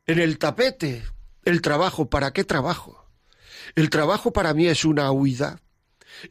en 0.06 0.18
el 0.18 0.38
tapete. 0.38 1.04
El 1.44 1.62
trabajo, 1.62 2.08
¿para 2.08 2.32
qué 2.32 2.44
trabajo? 2.44 3.06
El 3.74 3.90
trabajo 3.90 4.32
para 4.32 4.54
mí 4.54 4.66
es 4.66 4.84
una 4.84 5.10
huida. 5.12 5.60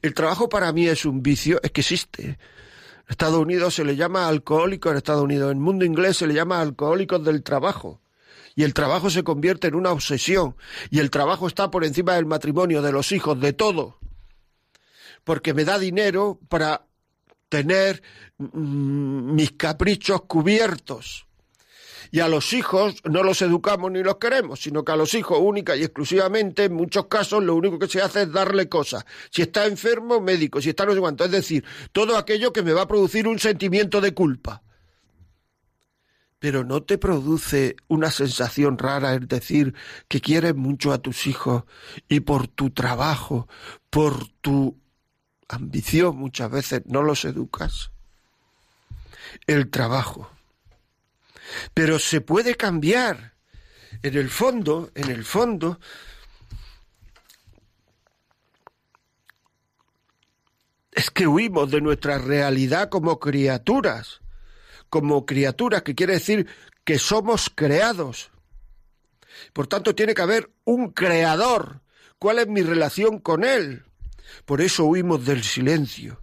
El 0.02 0.14
trabajo 0.14 0.50
para 0.50 0.72
mí 0.74 0.88
es 0.88 1.06
un 1.06 1.24
vicio, 1.24 1.60
es 1.64 1.72
que 1.72 1.82
existe. 1.82 2.24
En 2.24 2.38
Estados 3.08 3.40
Unidos 3.40 3.76
se 3.76 3.86
le 3.86 3.96
llama 3.96 4.28
alcohólico 4.28 4.90
en 4.90 4.98
Estados 4.98 5.24
Unidos, 5.24 5.52
en 5.52 5.58
el 5.58 5.64
mundo 5.64 5.86
inglés 5.86 6.18
se 6.18 6.28
le 6.28 6.34
llama 6.34 6.60
alcohólicos 6.60 7.24
del 7.24 7.44
trabajo. 7.44 8.02
Y 8.58 8.64
el 8.64 8.74
trabajo 8.74 9.10
se 9.10 9.24
convierte 9.24 9.68
en 9.68 9.76
una 9.76 9.94
obsesión. 9.94 10.58
Y 10.90 11.00
el 11.00 11.12
trabajo 11.12 11.48
está 11.48 11.72
por 11.72 11.86
encima 11.86 12.16
del 12.16 12.26
matrimonio, 12.26 12.82
de 12.82 12.92
los 12.92 13.14
hijos, 13.14 13.40
de 13.40 13.54
todo 13.54 14.00
porque 15.28 15.54
me 15.54 15.66
da 15.66 15.78
dinero 15.78 16.40
para 16.48 16.88
tener 17.50 18.02
mm, 18.38 19.36
mis 19.36 19.52
caprichos 19.52 20.22
cubiertos. 20.22 21.28
Y 22.12 22.22
a 22.22 22.30
los 22.30 22.54
hijos 22.54 22.96
no 23.04 23.24
los 23.24 23.42
educamos 23.42 23.92
ni 23.92 24.02
los 24.02 24.20
queremos, 24.20 24.62
sino 24.62 24.86
que 24.86 24.94
a 24.94 24.96
los 24.96 25.14
hijos 25.16 25.40
única 25.42 25.76
y 25.76 25.84
exclusivamente, 25.84 26.64
en 26.64 26.74
muchos 26.74 27.08
casos, 27.08 27.44
lo 27.44 27.56
único 27.56 27.78
que 27.78 27.90
se 27.90 28.02
hace 28.02 28.22
es 28.22 28.32
darle 28.32 28.70
cosas. 28.70 29.06
Si 29.30 29.42
está 29.42 29.66
enfermo, 29.66 30.22
médico, 30.22 30.62
si 30.62 30.70
está 30.70 30.86
no 30.86 30.94
sé 30.94 31.02
cuánto. 31.02 31.26
Es 31.26 31.32
decir, 31.32 31.66
todo 31.92 32.16
aquello 32.16 32.54
que 32.54 32.64
me 32.64 32.72
va 32.72 32.84
a 32.84 32.88
producir 32.88 33.28
un 33.28 33.38
sentimiento 33.38 34.00
de 34.00 34.14
culpa. 34.14 34.64
Pero 36.40 36.64
no 36.64 36.84
te 36.84 36.98
produce 36.98 37.76
una 37.88 38.12
sensación 38.12 38.78
rara, 38.78 39.16
es 39.16 39.28
decir, 39.28 39.74
que 40.08 40.22
quieres 40.22 40.56
mucho 40.56 40.94
a 40.94 41.00
tus 41.00 41.26
hijos 41.26 41.64
y 42.08 42.20
por 42.20 42.48
tu 42.48 42.70
trabajo, 42.70 43.48
por 43.90 44.28
tu 44.42 44.80
ambición 45.48 46.16
muchas 46.16 46.52
veces 46.52 46.84
no 46.86 47.02
los 47.02 47.26
educas. 47.26 47.92
El 49.48 49.70
trabajo. 49.70 50.30
Pero 51.74 52.00
se 52.00 52.22
puede 52.22 52.56
cambiar. 52.56 53.36
En 54.04 54.16
el 54.16 54.30
fondo, 54.30 54.92
en 54.94 55.10
el 55.10 55.24
fondo, 55.26 55.80
es 60.92 61.10
que 61.10 61.26
huimos 61.26 61.72
de 61.72 61.82
nuestra 61.82 62.18
realidad 62.18 62.90
como 62.90 63.20
criaturas, 63.20 64.22
como 64.90 65.26
criaturas, 65.26 65.84
que 65.84 65.96
quiere 65.96 66.14
decir 66.14 66.48
que 66.84 67.00
somos 67.00 67.52
creados. 67.54 68.32
Por 69.54 69.68
tanto, 69.68 69.96
tiene 69.96 70.14
que 70.14 70.22
haber 70.22 70.50
un 70.64 70.92
creador. 70.92 71.82
¿Cuál 72.20 72.40
es 72.40 72.48
mi 72.48 72.62
relación 72.62 73.20
con 73.20 73.44
él? 73.44 73.84
Por 74.46 74.62
eso 74.62 74.86
huimos 74.86 75.26
del 75.26 75.44
silencio, 75.44 76.22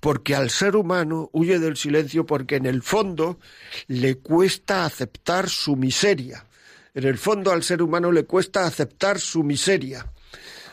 porque 0.00 0.34
al 0.34 0.50
ser 0.50 0.76
humano 0.76 1.30
huye 1.32 1.58
del 1.58 1.76
silencio 1.76 2.26
porque 2.26 2.56
en 2.56 2.66
el 2.66 2.82
fondo 2.82 3.38
le 3.86 4.18
cuesta 4.18 4.84
aceptar 4.84 5.48
su 5.48 5.76
miseria. 5.76 6.46
En 6.94 7.04
el 7.04 7.18
fondo 7.18 7.52
al 7.52 7.62
ser 7.62 7.82
humano 7.82 8.10
le 8.10 8.24
cuesta 8.24 8.66
aceptar 8.66 9.20
su 9.20 9.42
miseria. 9.42 10.06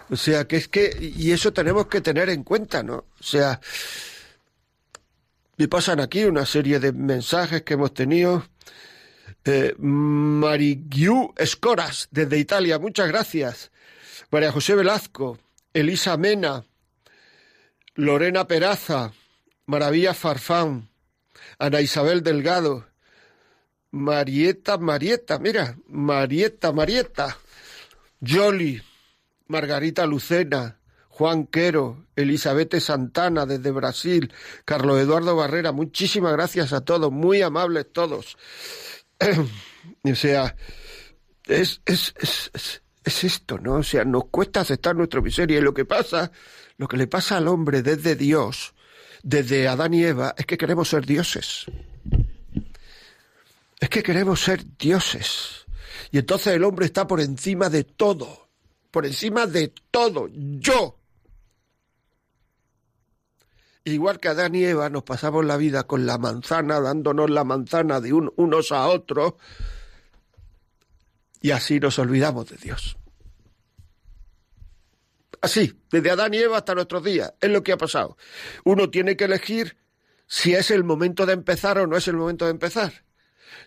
O 0.09 0.15
sea, 0.15 0.45
que 0.45 0.57
es 0.57 0.67
que, 0.67 1.13
y 1.17 1.31
eso 1.31 1.53
tenemos 1.53 1.87
que 1.87 2.01
tener 2.01 2.29
en 2.29 2.43
cuenta, 2.43 2.83
¿no? 2.83 3.05
O 3.19 3.23
sea, 3.23 3.59
me 5.57 5.67
pasan 5.67 5.99
aquí 5.99 6.23
una 6.25 6.45
serie 6.45 6.79
de 6.79 6.91
mensajes 6.91 7.61
que 7.61 7.75
hemos 7.75 7.93
tenido. 7.93 8.45
Eh, 9.45 9.75
Escoras, 11.37 12.07
desde 12.11 12.39
Italia, 12.39 12.79
muchas 12.79 13.07
gracias. 13.07 13.71
María 14.31 14.51
José 14.51 14.73
Velazco, 14.75 15.37
Elisa 15.73 16.17
Mena, 16.17 16.65
Lorena 17.95 18.47
Peraza, 18.47 19.11
Maravilla 19.65 20.13
Farfán, 20.13 20.89
Ana 21.59 21.81
Isabel 21.81 22.23
Delgado, 22.23 22.87
Marieta, 23.91 24.77
Marieta, 24.79 25.37
mira, 25.37 25.77
Marieta, 25.87 26.71
Marieta, 26.71 27.37
Jolly, 28.25 28.81
Margarita 29.47 30.07
Lucena, 30.07 30.79
Juan 31.15 31.45
Quero, 31.45 32.07
Elizabeth 32.15 32.79
Santana 32.79 33.45
desde 33.45 33.69
Brasil, 33.69 34.33
Carlos 34.65 34.99
Eduardo 34.99 35.35
Barrera, 35.35 35.71
muchísimas 35.71 36.33
gracias 36.33 36.73
a 36.73 36.81
todos, 36.81 37.11
muy 37.11 37.43
amables 37.43 37.85
todos. 37.93 38.35
o 40.03 40.15
sea, 40.15 40.55
es, 41.45 41.81
es, 41.85 42.15
es, 42.19 42.81
es 43.03 43.23
esto, 43.23 43.59
¿no? 43.59 43.75
O 43.75 43.83
sea, 43.83 44.05
nos 44.05 44.25
cuesta 44.25 44.61
aceptar 44.61 44.95
nuestra 44.95 45.21
miseria 45.21 45.59
y 45.59 45.61
lo 45.61 45.75
que 45.75 45.85
pasa, 45.85 46.31
lo 46.77 46.87
que 46.87 46.97
le 46.97 47.05
pasa 47.05 47.37
al 47.37 47.47
hombre 47.47 47.83
desde 47.83 48.15
Dios, 48.15 48.73
desde 49.21 49.67
Adán 49.67 49.93
y 49.93 50.03
Eva, 50.03 50.33
es 50.35 50.47
que 50.47 50.57
queremos 50.57 50.89
ser 50.89 51.05
dioses. 51.05 51.65
Es 53.79 53.87
que 53.87 54.01
queremos 54.01 54.41
ser 54.41 54.65
dioses. 54.79 55.67
Y 56.09 56.17
entonces 56.17 56.55
el 56.55 56.63
hombre 56.63 56.87
está 56.87 57.05
por 57.05 57.21
encima 57.21 57.69
de 57.69 57.83
todo, 57.83 58.49
por 58.89 59.05
encima 59.05 59.45
de 59.45 59.71
todo, 59.91 60.27
yo. 60.33 61.02
Igual 63.85 64.19
que 64.19 64.29
Adán 64.29 64.55
y 64.55 64.63
Eva 64.63 64.89
nos 64.89 65.03
pasamos 65.03 65.43
la 65.43 65.57
vida 65.57 65.83
con 65.83 66.05
la 66.05 66.17
manzana, 66.17 66.79
dándonos 66.79 67.29
la 67.29 67.43
manzana 67.43 67.99
de 67.99 68.13
unos 68.13 68.71
a 68.71 68.87
otros, 68.87 69.33
y 71.41 71.51
así 71.51 71.79
nos 71.79 71.99
olvidamos 71.99 72.49
de 72.49 72.55
Dios. 72.55 72.97
Así, 75.41 75.77
desde 75.91 76.11
Adán 76.11 76.33
y 76.33 76.37
Eva 76.37 76.57
hasta 76.57 76.73
nuestros 76.73 77.03
días, 77.03 77.33
es 77.41 77.49
lo 77.49 77.63
que 77.63 77.73
ha 77.73 77.77
pasado. 77.77 78.15
Uno 78.63 78.89
tiene 78.89 79.17
que 79.17 79.25
elegir 79.25 79.75
si 80.25 80.53
es 80.53 80.71
el 80.71 80.85
momento 80.85 81.25
de 81.25 81.33
empezar 81.33 81.77
o 81.77 81.85
no 81.85 81.97
es 81.97 82.07
el 82.07 82.15
momento 82.15 82.45
de 82.45 82.51
empezar. 82.51 83.03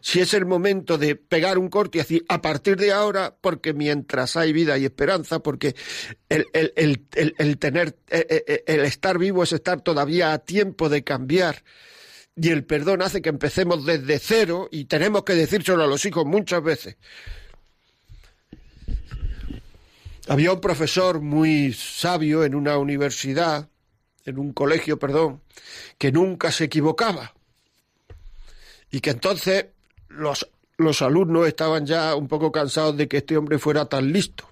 Si 0.00 0.20
es 0.20 0.34
el 0.34 0.46
momento 0.46 0.98
de 0.98 1.16
pegar 1.16 1.58
un 1.58 1.68
corte 1.68 1.98
y 1.98 2.00
decir, 2.00 2.24
a 2.28 2.40
partir 2.40 2.76
de 2.76 2.92
ahora, 2.92 3.36
porque 3.40 3.74
mientras 3.74 4.36
hay 4.36 4.52
vida 4.52 4.78
y 4.78 4.84
esperanza, 4.84 5.40
porque 5.40 5.74
el, 6.28 6.46
el 6.52 7.58
tener, 7.58 7.96
eh, 8.08 8.26
eh, 8.28 8.44
eh, 8.46 8.64
el 8.66 8.84
estar 8.84 9.18
vivo 9.18 9.42
es 9.42 9.52
estar 9.52 9.80
todavía 9.80 10.32
a 10.32 10.38
tiempo 10.38 10.88
de 10.88 11.04
cambiar 11.04 11.62
y 12.38 12.50
el 12.50 12.64
perdón 12.64 13.00
hace 13.00 13.22
que 13.22 13.30
empecemos 13.30 13.86
desde 13.86 14.18
cero 14.18 14.68
y 14.70 14.84
tenemos 14.84 15.24
que 15.24 15.34
decírselo 15.34 15.82
a 15.82 15.86
los 15.86 16.04
hijos 16.04 16.26
muchas 16.26 16.62
veces. 16.62 16.96
Había 20.28 20.52
un 20.52 20.60
profesor 20.60 21.20
muy 21.22 21.72
sabio 21.72 22.44
en 22.44 22.54
una 22.54 22.76
universidad, 22.76 23.70
en 24.26 24.38
un 24.38 24.52
colegio, 24.52 24.98
perdón, 24.98 25.40
que 25.96 26.12
nunca 26.12 26.52
se 26.52 26.64
equivocaba. 26.64 27.32
Y 28.90 29.00
que 29.00 29.10
entonces 29.10 29.66
los, 30.16 30.48
los 30.76 31.02
alumnos 31.02 31.46
estaban 31.46 31.86
ya 31.86 32.14
un 32.14 32.28
poco 32.28 32.52
cansados 32.52 32.96
de 32.96 33.08
que 33.08 33.18
este 33.18 33.36
hombre 33.36 33.58
fuera 33.58 33.86
tan 33.86 34.12
listo. 34.12 34.48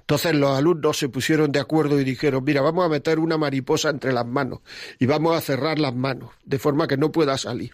Entonces 0.00 0.34
los 0.34 0.58
alumnos 0.58 0.98
se 0.98 1.08
pusieron 1.08 1.52
de 1.52 1.60
acuerdo 1.60 2.00
y 2.00 2.04
dijeron, 2.04 2.42
mira, 2.42 2.62
vamos 2.62 2.84
a 2.84 2.88
meter 2.88 3.18
una 3.20 3.38
mariposa 3.38 3.90
entre 3.90 4.12
las 4.12 4.26
manos 4.26 4.60
y 4.98 5.06
vamos 5.06 5.36
a 5.36 5.40
cerrar 5.40 5.78
las 5.78 5.94
manos, 5.94 6.30
de 6.44 6.58
forma 6.58 6.88
que 6.88 6.96
no 6.96 7.12
pueda 7.12 7.38
salir. 7.38 7.72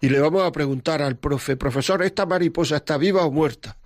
Y 0.00 0.08
le 0.08 0.20
vamos 0.20 0.42
a 0.42 0.52
preguntar 0.52 1.02
al 1.02 1.16
profe, 1.16 1.56
profesor, 1.56 2.02
¿esta 2.02 2.26
mariposa 2.26 2.76
está 2.76 2.98
viva 2.98 3.24
o 3.24 3.30
muerta? 3.30 3.78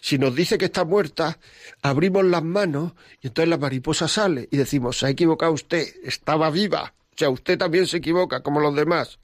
Si 0.00 0.18
nos 0.18 0.34
dice 0.34 0.58
que 0.58 0.66
está 0.66 0.84
muerta, 0.84 1.38
abrimos 1.82 2.24
las 2.24 2.42
manos 2.42 2.92
y 3.20 3.28
entonces 3.28 3.50
la 3.50 3.58
mariposa 3.58 4.08
sale 4.08 4.48
y 4.50 4.56
decimos, 4.56 4.98
se 4.98 5.06
ha 5.06 5.10
equivocado 5.10 5.52
usted, 5.52 5.86
estaba 6.02 6.50
viva. 6.50 6.94
O 7.14 7.18
sea, 7.18 7.30
usted 7.30 7.58
también 7.58 7.86
se 7.86 7.98
equivoca, 7.98 8.42
como 8.42 8.60
los 8.60 8.74
demás. 8.74 9.18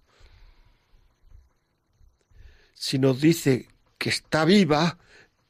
Si 2.83 2.99
nos 2.99 3.21
dice 3.21 3.69
que 3.99 4.09
está 4.09 4.47
viva, 4.47 4.97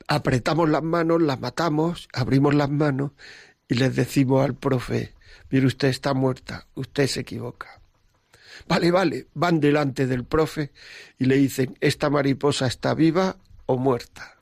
apretamos 0.09 0.69
las 0.69 0.83
manos, 0.83 1.23
la 1.23 1.37
matamos, 1.37 2.09
abrimos 2.13 2.55
las 2.57 2.69
manos 2.69 3.13
y 3.69 3.75
les 3.75 3.95
decimos 3.95 4.45
al 4.45 4.57
profe, 4.57 5.15
mire 5.49 5.69
usted 5.69 5.87
está 5.87 6.13
muerta, 6.13 6.67
usted 6.75 7.07
se 7.07 7.21
equivoca. 7.21 7.81
Vale, 8.67 8.91
vale, 8.91 9.29
van 9.35 9.61
delante 9.61 10.09
del 10.09 10.25
profe 10.25 10.73
y 11.21 11.27
le 11.27 11.37
dicen, 11.37 11.79
¿esta 11.81 12.11
mariposa 12.11 12.67
está 12.67 12.95
viva 12.95 13.37
o 13.67 13.77
muerta? 13.77 14.41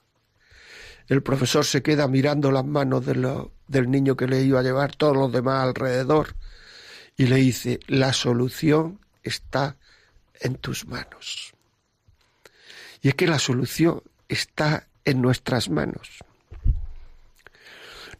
El 1.08 1.22
profesor 1.22 1.66
se 1.66 1.82
queda 1.82 2.08
mirando 2.08 2.50
las 2.50 2.64
manos 2.64 3.04
del 3.04 3.90
niño 3.90 4.16
que 4.16 4.26
le 4.26 4.40
iba 4.40 4.60
a 4.60 4.62
llevar, 4.62 4.96
todos 4.96 5.14
los 5.14 5.30
demás 5.30 5.62
alrededor, 5.62 6.36
y 7.18 7.26
le 7.26 7.36
dice, 7.36 7.80
la 7.86 8.14
solución 8.14 8.98
está 9.22 9.76
en 10.40 10.54
tus 10.54 10.86
manos. 10.86 11.52
Y 13.02 13.08
es 13.08 13.14
que 13.14 13.26
la 13.26 13.38
solución 13.38 14.02
está 14.28 14.88
en 15.04 15.22
nuestras 15.22 15.70
manos. 15.70 16.18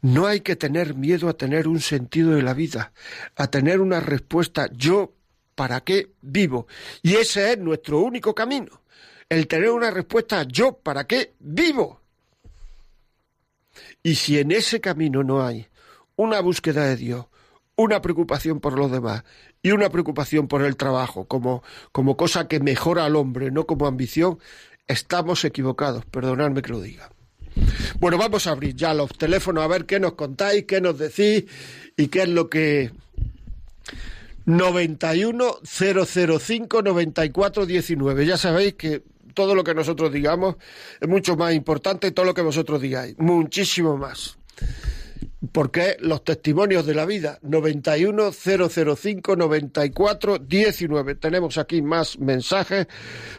No 0.01 0.27
hay 0.27 0.41
que 0.41 0.57
tener 0.57 0.95
miedo 0.95 1.29
a 1.29 1.37
tener 1.37 1.67
un 1.67 1.81
sentido 1.81 2.33
de 2.33 2.43
la 2.43 2.55
vida, 2.55 2.93
a 3.37 3.49
tener 3.49 3.81
una 3.81 4.01
respuesta 4.01 4.69
yo 4.73 5.13
para 5.55 5.81
qué 5.81 6.13
vivo. 6.21 6.69
Y 7.03 7.17
ese 7.17 7.53
es 7.53 7.59
nuestro 7.59 8.01
único 8.01 8.35
camino, 8.35 8.83
el 9.29 9.49
tener 9.49 9.71
una 9.71 9.91
respuesta 9.91 10.45
yo 10.45 10.79
para 10.79 11.05
qué 11.07 11.35
vivo. 11.41 12.01
Y 14.03 14.15
si 14.15 14.39
en 14.39 14.53
ese 14.53 14.81
camino 14.81 15.25
no 15.25 15.45
hay 15.45 15.67
una 16.15 16.41
búsqueda 16.41 16.85
de 16.85 16.97
Dios, 16.97 17.27
una 17.75 18.01
preocupación 18.01 18.61
por 18.61 18.79
los 18.79 18.91
demás 18.91 19.25
y 19.63 19.73
una 19.73 19.91
preocupación 19.91 20.49
por 20.49 20.63
el 20.63 20.77
trabajo 20.77 21.27
como, 21.27 21.63
como 21.93 22.17
cosa 22.17 22.49
que 22.49 22.61
mejora 22.61 23.05
al 23.05 23.17
hombre, 23.17 23.51
no 23.51 23.67
como 23.67 23.87
ambición, 23.87 24.39
estamos 24.87 25.45
equivocados, 25.45 26.05
perdonadme 26.07 26.63
que 26.63 26.73
lo 26.73 26.81
diga. 26.81 27.11
Bueno, 27.99 28.19
vamos 28.19 28.47
a 28.47 28.53
abrir 28.53 28.75
ya 28.75 28.95
los 28.95 29.11
teléfonos 29.17 29.65
a 29.65 29.67
ver 29.67 29.85
qué 29.85 29.99
nos 29.99 30.15
contáis, 30.15 30.65
qué 30.65 30.81
nos 30.81 30.99
decís 30.99 31.45
y 31.97 32.09
qué 32.09 32.23
es 32.23 32.29
lo 32.29 32.49
que 32.49 32.93
91 34.47 35.59
005 35.65 36.83
94 36.83 37.67
19. 37.67 38.27
Ya 38.27 38.37
sabéis 38.37 38.75
que 38.75 39.03
todo 39.35 39.55
lo 39.55 39.65
que 39.65 39.75
nosotros 39.75 40.13
digamos 40.13 40.57
es 41.01 41.09
mucho 41.09 41.37
más 41.37 41.53
importante 41.55 42.09
que 42.09 42.13
todo 42.13 42.27
lo 42.27 42.35
que 42.35 42.43
vosotros 42.43 42.81
digáis, 42.81 43.17
muchísimo 43.19 43.97
más 43.97 44.39
porque 45.53 45.97
los 46.01 46.25
testimonios 46.25 46.85
de 46.85 46.95
la 46.95 47.07
vida 47.07 47.39
91 47.43 48.33
005 48.33 49.37
94 49.37 50.39
19 50.39 51.15
tenemos 51.15 51.59
aquí 51.59 51.81
más 51.81 52.19
mensajes. 52.19 52.89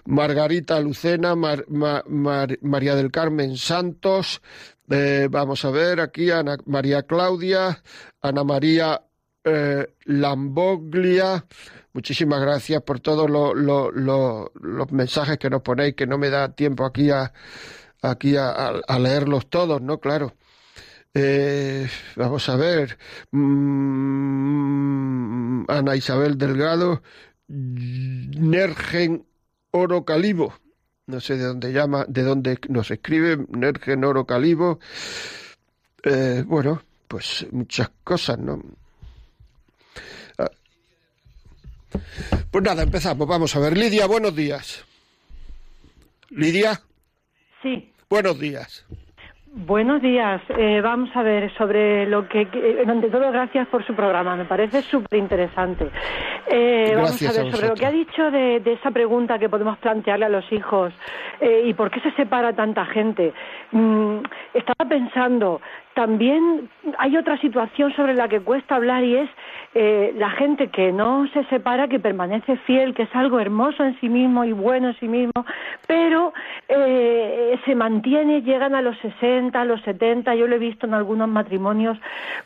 Margarita 0.05 0.79
Lucena 0.79 1.35
María 1.35 2.95
del 2.95 3.11
Carmen 3.11 3.57
Santos. 3.57 4.41
Eh, 4.89 5.27
vamos 5.29 5.65
a 5.65 5.71
ver 5.71 5.99
aquí 5.99 6.31
Ana 6.31 6.57
María 6.65 7.03
Claudia 7.03 7.83
Ana 8.21 8.43
María 8.43 9.01
eh, 9.43 9.87
Lamboglia. 10.05 11.45
Muchísimas 11.91 12.41
gracias 12.41 12.81
por 12.81 13.01
todos 13.01 13.29
los 13.29 14.91
mensajes 14.91 15.37
que 15.37 15.49
nos 15.49 15.61
ponéis 15.61 15.95
que 15.95 16.07
no 16.07 16.17
me 16.17 16.29
da 16.29 16.55
tiempo 16.55 16.85
aquí 16.85 17.11
a 17.11 17.33
aquí 18.01 18.35
a 18.37 18.99
leerlos 18.99 19.49
todos 19.49 19.81
no 19.81 19.99
claro 19.99 20.33
eh, 21.13 21.87
vamos 22.15 22.47
a 22.49 22.55
ver. 22.55 22.97
Mm, 23.31 24.49
Ana 25.67 25.95
Isabel 25.95 26.37
Delgado. 26.37 27.01
Nergen 27.47 29.25
Oro 29.71 30.05
Calibo. 30.05 30.53
No 31.07 31.19
sé 31.19 31.37
de 31.37 31.45
dónde 31.45 31.73
llama, 31.73 32.05
de 32.07 32.21
dónde 32.23 32.59
nos 32.69 32.91
escribe. 32.91 33.37
Nergen 33.49 34.03
Oro 34.03 34.25
Calibo. 34.25 34.79
Eh, 36.03 36.43
bueno, 36.45 36.83
pues 37.07 37.47
muchas 37.51 37.89
cosas, 38.03 38.37
¿no? 38.37 38.61
Ah. 40.37 40.51
Pues 42.51 42.63
nada, 42.63 42.83
empezamos. 42.83 43.27
Vamos 43.27 43.55
a 43.55 43.59
ver. 43.59 43.75
Lidia, 43.75 44.05
buenos 44.05 44.35
días. 44.35 44.85
Lidia. 46.29 46.79
Sí. 47.63 47.91
Buenos 48.09 48.39
días. 48.39 48.85
Buenos 49.51 49.99
días. 49.99 50.41
Eh, 50.49 50.79
vamos 50.79 51.09
a 51.15 51.23
ver 51.23 51.51
sobre 51.55 52.05
lo 52.05 52.27
que. 52.27 52.41
Eh, 52.41 52.83
ante 52.87 53.09
todo, 53.09 53.31
gracias 53.31 53.67
por 53.67 53.83
su 53.83 53.95
programa. 53.95 54.35
Me 54.35 54.45
parece 54.45 54.83
súper 54.83 55.17
interesante. 55.17 55.89
Eh, 56.45 56.93
vamos 56.95 57.19
a 57.23 57.31
ver 57.31 57.51
sobre 57.51 57.67
lo 57.67 57.73
que 57.73 57.85
ha 57.87 57.91
dicho 57.91 58.29
de, 58.29 58.57
esa 58.57 58.91
pregunta 58.91 59.39
que 59.39 59.49
podemos 59.49 59.79
plantearle 59.79 60.25
a 60.25 60.29
los 60.29 60.51
hijos 60.51 60.93
y 61.41 61.73
por 61.73 61.89
qué 61.89 61.99
se 62.01 62.11
separa 62.11 62.53
tanta 62.53 62.85
gente. 62.85 63.33
Mm, 63.71 64.19
estaba 64.53 64.87
pensando, 64.87 65.61
también 65.99 66.69
hay 66.97 67.17
otra 67.17 67.37
situación 67.41 67.93
sobre 67.93 68.13
la 68.13 68.29
que 68.29 68.39
cuesta 68.39 68.77
hablar 68.77 69.03
y 69.03 69.17
es 69.17 69.29
eh, 69.75 70.13
la 70.15 70.29
gente 70.29 70.69
que 70.69 70.93
no 70.93 71.27
se 71.33 71.43
separa, 71.47 71.89
que 71.89 71.99
permanece 71.99 72.55
fiel, 72.59 72.93
que 72.93 73.03
es 73.03 73.13
algo 73.13 73.37
hermoso 73.37 73.83
en 73.83 73.99
sí 73.99 74.07
mismo 74.07 74.45
y 74.45 74.53
bueno 74.53 74.87
en 74.87 74.99
sí 75.01 75.09
mismo, 75.09 75.45
pero 75.87 76.31
eh, 76.69 77.59
se 77.65 77.75
mantiene, 77.75 78.43
llegan 78.43 78.75
a 78.75 78.81
los 78.81 78.97
60, 78.99 79.59
a 79.59 79.65
los 79.65 79.81
70, 79.81 80.35
yo 80.35 80.47
lo 80.47 80.55
he 80.55 80.59
visto 80.59 80.87
en 80.87 80.93
algunos 80.93 81.27
matrimonios, 81.27 81.97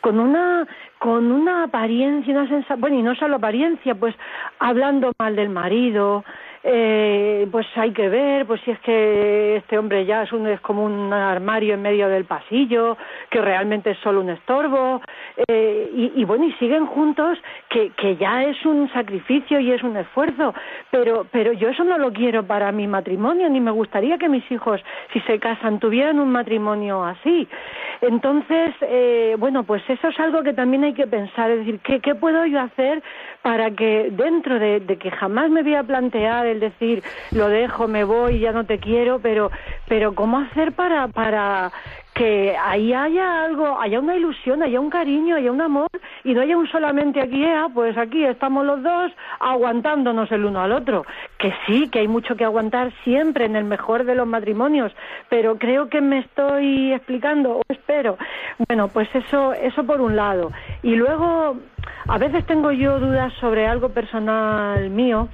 con 0.02 0.20
una 0.20 0.68
con 0.98 1.32
una 1.32 1.66
apariencia, 1.66 2.34
una 2.34 2.48
sensación, 2.48 2.82
bueno, 2.82 2.98
y 2.98 3.04
no 3.04 3.14
solo 3.14 3.36
apariencia, 3.36 3.94
pues 3.94 4.16
hablando 4.58 5.12
mal 5.20 5.36
del 5.36 5.50
marido, 5.50 6.24
eh, 6.66 7.46
pues 7.52 7.68
hay 7.76 7.92
que 7.92 8.08
ver, 8.08 8.46
pues 8.46 8.62
si 8.62 8.72
es 8.72 8.80
que 8.80 9.58
este 9.58 9.78
hombre 9.78 10.06
ya 10.06 10.24
es, 10.24 10.32
un, 10.32 10.48
es 10.48 10.62
como 10.62 10.86
un 10.86 11.12
armario 11.12 11.74
en 11.74 11.82
medio 11.82 12.08
del 12.08 12.24
pasillo, 12.24 12.98
que 13.30 13.42
realmente 13.42 13.92
es 13.92 13.98
solo 14.00 14.22
un 14.22 14.30
estorbo, 14.30 15.02
eh, 15.48 15.90
y, 16.16 16.24
bueno, 16.24 16.46
y 16.46 16.54
siguen 16.54 16.86
juntos, 16.86 17.38
que, 17.70 17.90
que 17.98 18.16
ya 18.16 18.44
es 18.44 18.66
un 18.66 18.90
sacrificio 18.94 19.60
y 19.60 19.72
es 19.72 19.84
un 19.84 19.98
esfuerzo, 19.98 20.54
pero, 20.90 21.28
pero 21.32 21.52
yo 21.52 21.70
eso 21.70 21.84
no 21.84 21.98
lo 21.98 22.14
quiero 22.14 22.44
para 22.44 22.72
mi 22.72 22.88
matrimonio, 22.88 23.50
ni 23.50 23.60
me 23.60 23.72
gustaría 23.72 24.18
que 24.18 24.30
mis 24.30 24.50
hijos, 24.50 24.82
si 25.12 25.20
se 25.22 25.40
casan, 25.40 25.80
tuvieran 25.80 26.20
un 26.20 26.32
matrimonio 26.32 27.04
así. 27.04 27.48
Entonces, 28.02 28.74
eh, 28.82 29.36
bueno, 29.38 29.64
pues 29.64 29.82
eso 29.90 30.08
es 30.08 30.20
algo 30.20 30.44
que 30.44 30.54
también 30.54 30.84
hay 30.86 30.94
que 30.94 31.08
pensar, 31.08 31.52
es 31.52 31.60
decir, 31.60 31.80
¿qué, 31.84 32.00
qué 32.00 32.16
puedo 32.16 32.46
yo 32.46 32.60
hacer 32.60 33.02
para 33.42 33.72
que 33.72 34.10
dentro 34.12 34.60
de, 34.60 34.80
de 34.80 34.98
que 34.98 35.12
jamás 35.12 35.50
me 35.50 35.64
voy 35.64 35.76
a 35.76 35.84
plantear 35.84 36.53
el 36.54 36.60
decir 36.60 37.04
lo 37.32 37.50
dejo, 37.50 37.88
me 37.88 38.04
voy, 38.04 38.40
ya 38.40 38.52
no 38.52 38.66
te 38.66 38.80
quiero, 38.80 39.20
pero, 39.20 39.52
pero 39.88 40.16
¿cómo 40.16 40.40
hacer 40.40 40.72
para, 40.72 41.08
para 41.10 41.72
que 42.14 42.56
ahí 42.56 42.94
haya 42.94 43.44
algo, 43.44 43.80
haya 43.80 44.00
una 44.00 44.16
ilusión, 44.16 44.62
haya 44.62 44.80
un 44.80 44.90
cariño, 44.90 45.36
haya 45.36 45.52
un 45.52 45.62
amor 45.62 45.90
y 46.24 46.34
no 46.34 46.42
haya 46.42 46.58
un 46.58 46.68
solamente 46.68 47.20
aquí, 47.20 47.44
ah, 47.46 47.68
pues 47.74 47.98
aquí 47.98 48.24
estamos 48.24 48.66
los 48.66 48.84
dos 48.84 49.12
aguantándonos 49.40 50.32
el 50.32 50.46
uno 50.46 50.62
al 50.62 50.72
otro. 50.72 51.06
Que 51.38 51.54
sí, 51.66 51.90
que 51.90 52.00
hay 52.00 52.08
mucho 52.08 52.36
que 52.36 52.46
aguantar 52.46 52.92
siempre 53.04 53.46
en 53.46 53.56
el 53.56 53.64
mejor 53.64 54.06
de 54.06 54.16
los 54.16 54.28
matrimonios, 54.28 54.92
pero 55.30 55.58
creo 55.58 55.90
que 55.90 56.02
me 56.02 56.20
estoy 56.20 56.94
explicando, 56.94 57.58
o 57.58 57.62
espero. 57.68 58.18
Bueno, 58.68 58.90
pues 58.90 59.10
eso, 59.16 59.54
eso 59.54 59.84
por 59.84 60.00
un 60.00 60.16
lado. 60.16 60.52
Y 60.84 60.96
luego, 60.96 61.58
a 62.08 62.18
veces 62.18 62.46
tengo 62.46 62.72
yo 62.72 63.00
dudas 63.00 63.34
sobre 63.40 63.68
algo 63.68 63.90
personal 63.90 64.90
mío 64.90 65.30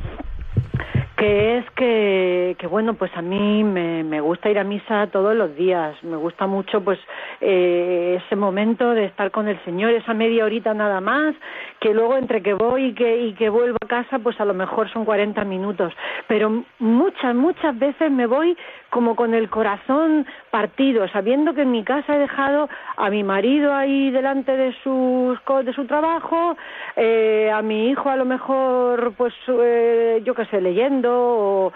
que 1.19 1.57
es 1.57 1.65
que, 1.71 2.55
que, 2.57 2.65
bueno, 2.65 2.93
pues 2.93 3.11
a 3.17 3.21
mí 3.21 3.61
me, 3.61 4.05
me, 4.05 4.21
gusta 4.21 4.49
ir 4.49 4.57
a 4.57 4.63
misa 4.63 5.07
todos 5.07 5.35
los 5.35 5.53
días, 5.53 6.01
me 6.01 6.15
gusta 6.15 6.47
mucho 6.47 6.81
pues 6.81 6.97
eh, 7.41 8.21
ese 8.25 8.37
momento 8.37 8.91
de 8.91 9.03
estar 9.03 9.29
con 9.29 9.49
el 9.49 9.61
Señor, 9.65 9.91
esa 9.91 10.13
media 10.13 10.45
horita 10.45 10.73
nada 10.73 11.01
más, 11.01 11.35
que 11.81 11.93
luego 11.93 12.15
entre 12.15 12.41
que 12.41 12.53
voy 12.53 12.85
y 12.85 12.93
que, 12.93 13.17
y 13.17 13.33
que 13.33 13.49
vuelvo 13.49 13.75
a 13.83 13.87
casa, 13.87 14.19
pues 14.19 14.39
a 14.39 14.45
lo 14.45 14.53
mejor 14.53 14.89
son 14.93 15.03
40 15.03 15.43
minutos, 15.43 15.91
pero 16.27 16.63
muchas, 16.79 17.35
muchas 17.35 17.77
veces 17.77 18.09
me 18.09 18.25
voy 18.25 18.55
como 18.89 19.15
con 19.15 19.33
el 19.33 19.49
corazón 19.49 20.25
partido, 20.51 21.07
sabiendo 21.09 21.53
que 21.53 21.61
en 21.61 21.71
mi 21.71 21.83
casa 21.83 22.15
he 22.15 22.19
dejado 22.19 22.69
a 22.97 23.09
mi 23.09 23.23
marido 23.23 23.73
ahí 23.73 24.11
delante 24.11 24.55
de, 24.55 24.73
sus, 24.83 25.39
de 25.63 25.73
su 25.73 25.85
trabajo, 25.85 26.57
eh, 26.95 27.51
a 27.53 27.61
mi 27.61 27.89
hijo 27.89 28.09
a 28.09 28.15
lo 28.15 28.25
mejor, 28.25 29.13
pues 29.15 29.33
eh, 29.47 30.21
yo 30.23 30.33
qué 30.33 30.45
sé, 30.45 30.61
leyendo, 30.61 31.71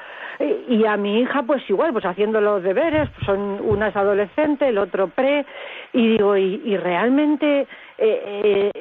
y 0.68 0.86
a 0.86 0.98
mi 0.98 1.20
hija 1.20 1.44
pues 1.44 1.68
igual, 1.70 1.94
pues 1.94 2.06
haciendo 2.06 2.42
los 2.42 2.64
deberes, 2.64 3.10
pues 3.10 3.26
son 3.26 3.60
una 3.62 3.90
es 3.90 3.96
adolescente, 3.96 4.68
el 4.68 4.78
otro 4.78 5.08
pre, 5.08 5.46
y 5.94 6.10
digo, 6.10 6.36
y, 6.38 6.62
y 6.66 6.78
realmente... 6.78 7.68
Eh, 7.98 8.72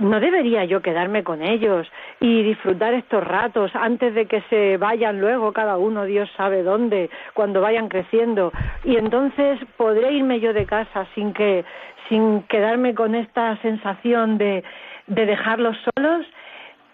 no 0.00 0.20
debería 0.20 0.64
yo 0.64 0.82
quedarme 0.82 1.24
con 1.24 1.42
ellos 1.42 1.86
y 2.20 2.42
disfrutar 2.42 2.94
estos 2.94 3.24
ratos 3.24 3.70
antes 3.74 4.14
de 4.14 4.26
que 4.26 4.42
se 4.50 4.76
vayan 4.76 5.20
luego 5.20 5.52
cada 5.52 5.76
uno, 5.76 6.04
Dios 6.04 6.30
sabe 6.36 6.62
dónde, 6.62 7.10
cuando 7.34 7.60
vayan 7.60 7.88
creciendo. 7.88 8.52
Y 8.84 8.96
entonces 8.96 9.58
podré 9.76 10.12
irme 10.12 10.40
yo 10.40 10.52
de 10.52 10.66
casa 10.66 11.06
sin 11.14 11.32
que, 11.32 11.64
sin 12.08 12.42
quedarme 12.42 12.94
con 12.94 13.14
esta 13.14 13.56
sensación 13.62 14.38
de, 14.38 14.62
de 15.06 15.26
dejarlos 15.26 15.76
solos 15.94 16.26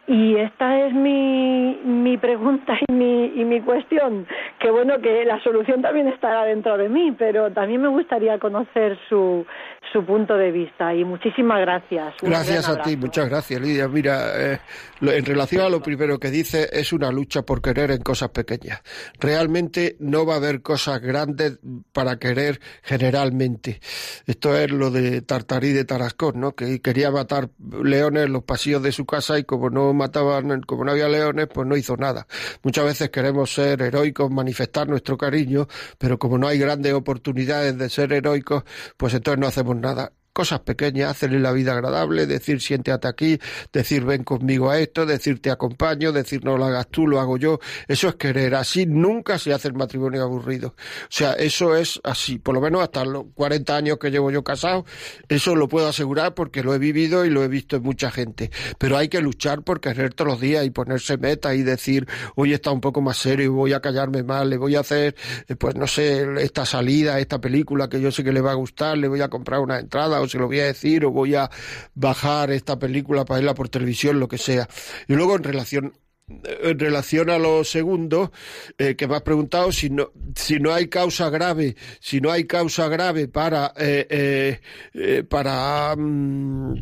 y 0.06 0.36
esta 0.36 0.86
es 0.86 0.94
mi, 0.94 1.80
mi 1.84 2.16
pregunta 2.16 2.74
y 2.88 2.92
mi, 2.92 3.26
y 3.34 3.44
mi 3.44 3.60
cuestión, 3.60 4.26
que 4.60 4.70
bueno, 4.70 5.00
que 5.00 5.24
la 5.24 5.42
solución 5.42 5.82
también 5.82 6.06
estará 6.08 6.44
dentro 6.44 6.76
de 6.78 6.88
mí, 6.88 7.14
pero 7.18 7.52
también 7.52 7.82
me 7.82 7.88
gustaría 7.88 8.38
conocer 8.38 8.96
su, 9.08 9.44
su 9.92 10.04
punto 10.04 10.36
de 10.36 10.52
vista 10.52 10.94
y 10.94 11.04
muchísimas 11.04 11.60
gracias. 11.60 12.14
Gracias 12.22 12.68
a 12.68 12.82
ti, 12.82 12.96
muchas 12.96 13.28
gracias 13.28 13.60
Lidia. 13.60 13.88
Mira, 13.88 14.52
eh, 14.52 14.58
en 15.00 15.24
relación 15.24 15.64
a 15.64 15.68
lo 15.68 15.80
primero 15.80 16.18
que 16.18 16.30
dice, 16.30 16.68
es 16.72 16.92
una 16.92 17.10
lucha 17.10 17.42
por 17.42 17.60
querer 17.60 17.90
en 17.90 18.02
cosas 18.02 18.28
pequeñas. 18.28 18.82
Realmente 19.18 19.96
no 19.98 20.24
va 20.24 20.34
a 20.34 20.36
haber 20.36 20.62
cosas 20.62 21.00
grandes 21.00 21.58
para 21.92 22.18
querer 22.18 22.60
generalmente. 22.82 23.80
Esto 24.26 24.56
es 24.56 24.70
lo 24.70 24.90
de 24.90 25.22
Tartarí 25.22 25.72
de 25.72 25.84
Tarascón, 25.84 26.40
¿no? 26.40 26.52
Que 26.52 26.80
quería 26.80 27.10
matar 27.10 27.48
leones 27.82 28.26
en 28.26 28.32
los 28.32 28.44
pasillos 28.44 28.82
de 28.82 28.92
su 28.92 29.04
casa 29.04 29.38
y 29.38 29.44
como 29.44 29.70
no 29.70 29.95
mataban, 29.96 30.62
como 30.62 30.84
no 30.84 30.92
había 30.92 31.08
leones, 31.08 31.48
pues 31.52 31.66
no 31.66 31.76
hizo 31.76 31.96
nada. 31.96 32.26
Muchas 32.62 32.84
veces 32.84 33.10
queremos 33.10 33.52
ser 33.52 33.82
heroicos, 33.82 34.30
manifestar 34.30 34.88
nuestro 34.88 35.16
cariño, 35.16 35.66
pero 35.98 36.18
como 36.18 36.38
no 36.38 36.46
hay 36.48 36.58
grandes 36.58 36.92
oportunidades 36.92 37.76
de 37.78 37.88
ser 37.90 38.12
heroicos, 38.12 38.64
pues 38.96 39.14
entonces 39.14 39.40
no 39.40 39.46
hacemos 39.46 39.76
nada 39.76 40.12
cosas 40.36 40.60
pequeñas, 40.60 41.12
hacerle 41.12 41.40
la 41.40 41.50
vida 41.50 41.72
agradable, 41.72 42.26
decir 42.26 42.60
siéntate 42.60 43.08
aquí, 43.08 43.40
decir 43.72 44.04
ven 44.04 44.22
conmigo 44.22 44.68
a 44.68 44.78
esto, 44.78 45.06
decir 45.06 45.40
te 45.40 45.50
acompaño, 45.50 46.12
decir 46.12 46.44
no 46.44 46.58
lo 46.58 46.66
hagas 46.66 46.88
tú, 46.88 47.06
lo 47.06 47.20
hago 47.20 47.38
yo. 47.38 47.58
Eso 47.88 48.08
es 48.08 48.16
querer. 48.16 48.54
Así 48.54 48.84
nunca 48.84 49.38
se 49.38 49.54
hace 49.54 49.68
el 49.68 49.74
matrimonio 49.74 50.22
aburrido. 50.22 50.74
O 50.76 51.06
sea, 51.08 51.32
eso 51.32 51.74
es 51.74 51.98
así. 52.04 52.38
Por 52.38 52.54
lo 52.54 52.60
menos 52.60 52.82
hasta 52.82 53.06
los 53.06 53.24
40 53.32 53.74
años 53.74 53.96
que 53.98 54.10
llevo 54.10 54.30
yo 54.30 54.44
casado, 54.44 54.84
eso 55.26 55.56
lo 55.56 55.68
puedo 55.68 55.88
asegurar 55.88 56.34
porque 56.34 56.62
lo 56.62 56.74
he 56.74 56.78
vivido 56.78 57.24
y 57.24 57.30
lo 57.30 57.42
he 57.42 57.48
visto 57.48 57.76
en 57.76 57.84
mucha 57.84 58.10
gente. 58.10 58.50
Pero 58.76 58.98
hay 58.98 59.08
que 59.08 59.22
luchar 59.22 59.62
por 59.62 59.80
querer 59.80 60.12
todos 60.12 60.32
los 60.32 60.40
días 60.42 60.66
y 60.66 60.70
ponerse 60.70 61.16
meta 61.16 61.54
y 61.54 61.62
decir, 61.62 62.06
hoy 62.34 62.52
está 62.52 62.72
un 62.72 62.82
poco 62.82 63.00
más 63.00 63.16
serio 63.16 63.46
y 63.46 63.48
voy 63.48 63.72
a 63.72 63.80
callarme 63.80 64.22
más, 64.22 64.46
le 64.46 64.58
voy 64.58 64.76
a 64.76 64.80
hacer, 64.80 65.16
eh, 65.48 65.56
pues 65.56 65.76
no 65.76 65.86
sé, 65.86 66.26
esta 66.42 66.66
salida, 66.66 67.18
esta 67.20 67.40
película 67.40 67.88
que 67.88 68.02
yo 68.02 68.12
sé 68.12 68.22
que 68.22 68.32
le 68.32 68.42
va 68.42 68.50
a 68.50 68.54
gustar, 68.54 68.98
le 68.98 69.08
voy 69.08 69.22
a 69.22 69.30
comprar 69.30 69.60
una 69.60 69.78
entrada 69.78 70.25
se 70.28 70.38
lo 70.38 70.46
voy 70.46 70.60
a 70.60 70.66
decir 70.66 71.04
o 71.04 71.10
voy 71.10 71.34
a 71.34 71.50
bajar 71.94 72.50
esta 72.50 72.78
película 72.78 73.24
para 73.24 73.38
verla 73.38 73.54
por 73.54 73.68
televisión, 73.68 74.20
lo 74.20 74.28
que 74.28 74.38
sea. 74.38 74.68
Y 75.08 75.14
luego 75.14 75.36
en 75.36 75.44
relación 75.44 75.92
en 76.28 76.78
relación 76.78 77.30
a 77.30 77.38
lo 77.38 77.62
segundo 77.62 78.32
eh, 78.78 78.96
que 78.96 79.06
me 79.06 79.14
has 79.14 79.22
preguntado 79.22 79.70
si 79.70 79.90
no 79.90 80.10
si 80.34 80.58
no 80.58 80.74
hay 80.74 80.88
causa 80.88 81.30
grave 81.30 81.76
si 82.00 82.20
no 82.20 82.32
hay 82.32 82.46
causa 82.46 82.88
grave 82.88 83.28
para 83.28 83.72
eh, 83.78 84.60
eh, 84.92 85.22
para 85.22 85.94
mm, 85.96 86.74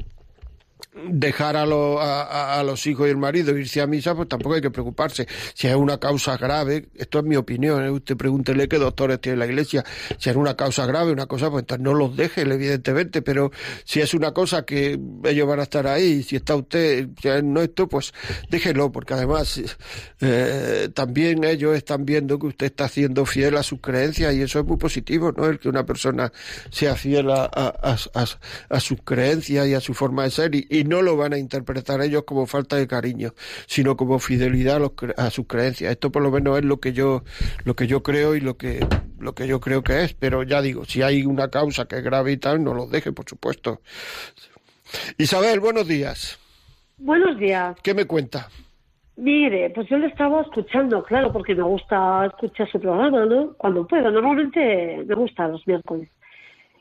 dejar 0.95 1.57
a, 1.57 1.63
a, 2.59 2.63
los 2.63 2.87
hijos 2.87 3.07
y 3.07 3.11
el 3.11 3.17
marido 3.17 3.57
irse 3.57 3.81
a 3.81 3.87
misa, 3.87 4.15
pues 4.15 4.29
tampoco 4.29 4.55
hay 4.55 4.61
que 4.61 4.71
preocuparse. 4.71 5.27
Si 5.55 5.67
es 5.67 5.75
una 5.75 5.99
causa 5.99 6.37
grave, 6.37 6.89
esto 6.95 7.19
es 7.19 7.25
mi 7.25 7.37
opinión, 7.37 7.85
¿eh? 7.85 7.91
usted 7.91 8.17
pregúntele 8.17 8.69
qué 8.69 8.79
doctores 8.79 9.21
tiene 9.21 9.39
la 9.39 9.47
iglesia. 9.47 9.85
Si 10.19 10.31
es 10.31 10.37
una 10.37 10.57
causa 10.57 10.87
grave, 10.87 11.13
una 11.13 11.27
cosa, 11.27 11.51
pues 11.51 11.65
no 11.81 11.95
los 11.95 12.17
deje, 12.17 12.43
evidentemente, 12.43 13.23
pero 13.23 13.51
si 13.85 14.01
es 14.01 14.15
una 14.15 14.33
cosa 14.33 14.65
que 14.65 14.99
ellos 15.25 15.49
van 15.49 15.61
a 15.61 15.65
estar 15.65 15.87
ahí, 15.87 16.23
si 16.23 16.37
está 16.37 16.55
usted, 16.55 17.09
si 17.21 17.29
no 17.43 17.61
esto, 17.61 17.89
pues 17.89 18.13
déjelo, 18.49 18.93
porque 18.93 19.15
además 19.15 19.61
eh, 20.21 20.89
también 20.95 21.45
ellos 21.45 21.77
están 21.77 22.05
viendo 22.05 22.39
que 22.39 22.47
usted 22.47 22.67
está 22.67 22.89
siendo 22.89 23.27
fiel 23.27 23.57
a 23.57 23.63
sus 23.63 23.81
creencias 23.81 24.35
y 24.35 24.43
eso 24.43 24.61
es 24.61 24.65
muy 24.65 24.77
positivo, 24.77 25.33
¿no? 25.33 25.47
El 25.47 25.59
que 25.59 25.69
una 25.69 25.85
persona 25.85 26.33
sea 26.71 26.95
fiel 26.95 27.31
a, 27.31 27.45
a, 27.45 27.97
a, 28.69 28.81
sus 28.81 28.99
creencias 29.03 29.67
y 29.67 29.75
a 29.75 29.81
su 29.81 29.95
forma 29.95 30.25
de 30.25 30.31
ser 30.31 30.55
y 30.55 30.84
no 30.85 31.03
lo 31.03 31.16
van 31.16 31.32
a 31.32 31.39
interpretar 31.39 32.01
ellos 32.03 32.24
como 32.24 32.47
falta 32.47 32.76
de 32.76 32.87
cariño, 32.87 33.32
sino 33.66 33.97
como 33.97 34.18
fidelidad 34.18 34.80
a, 35.16 35.30
sus 35.30 35.47
creencias. 35.47 35.93
Esto 35.93 36.12
por 36.12 36.22
lo 36.22 36.30
menos 36.30 36.59
es 36.59 36.64
lo 36.64 36.78
que 36.78 36.93
yo 36.93 37.24
lo 37.64 37.74
que 37.74 37.87
yo 37.87 38.03
creo 38.03 38.35
y 38.35 38.41
lo 38.41 38.57
que 38.57 38.87
lo 39.18 39.35
que 39.35 39.47
yo 39.47 39.61
creo 39.61 39.82
que 39.82 40.05
es, 40.05 40.14
pero 40.14 40.43
ya 40.43 40.61
digo, 40.62 40.85
si 40.85 41.03
hay 41.03 41.24
una 41.24 41.49
causa 41.49 41.87
que 41.87 41.97
es 41.97 42.05
grave 42.05 42.32
y 42.32 42.37
tal, 42.37 42.62
no 42.62 42.74
lo 42.74 42.87
deje, 42.87 43.12
por 43.12 43.28
supuesto. 43.28 43.80
Isabel, 45.18 45.61
buenos 45.61 45.89
días. 45.89 46.39
Buenos 46.99 47.39
días. 47.39 47.76
¿Qué 47.82 47.95
me 47.95 48.05
cuenta? 48.05 48.49
Mire, 49.16 49.70
pues 49.70 49.89
yo 49.89 49.97
le 49.97 50.09
estaba 50.09 50.43
escuchando, 50.43 51.03
claro, 51.05 51.32
porque 51.32 51.55
me 51.55 51.62
gusta 51.62 52.26
escuchar 52.26 52.68
su 52.70 52.80
programa, 52.80 53.24
¿no? 53.26 53.55
Cuando 53.55 53.87
puedo. 53.87 54.11
Normalmente 54.11 55.05
me 55.07 55.14
gusta 55.14 55.49
los 55.49 55.66
miércoles. 55.66 56.09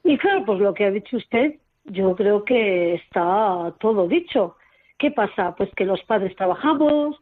Y 0.03 0.17
claro, 0.17 0.43
pues 0.45 0.59
lo 0.59 0.73
que 0.73 0.85
ha 0.85 0.91
dicho 0.91 1.17
usted, 1.17 1.55
yo 1.85 2.15
creo 2.15 2.43
que 2.43 2.95
está 2.95 3.73
todo 3.79 4.07
dicho. 4.07 4.55
¿Qué 4.97 5.11
pasa? 5.11 5.55
Pues 5.55 5.69
que 5.75 5.85
los 5.85 6.01
padres 6.03 6.35
trabajamos 6.35 7.19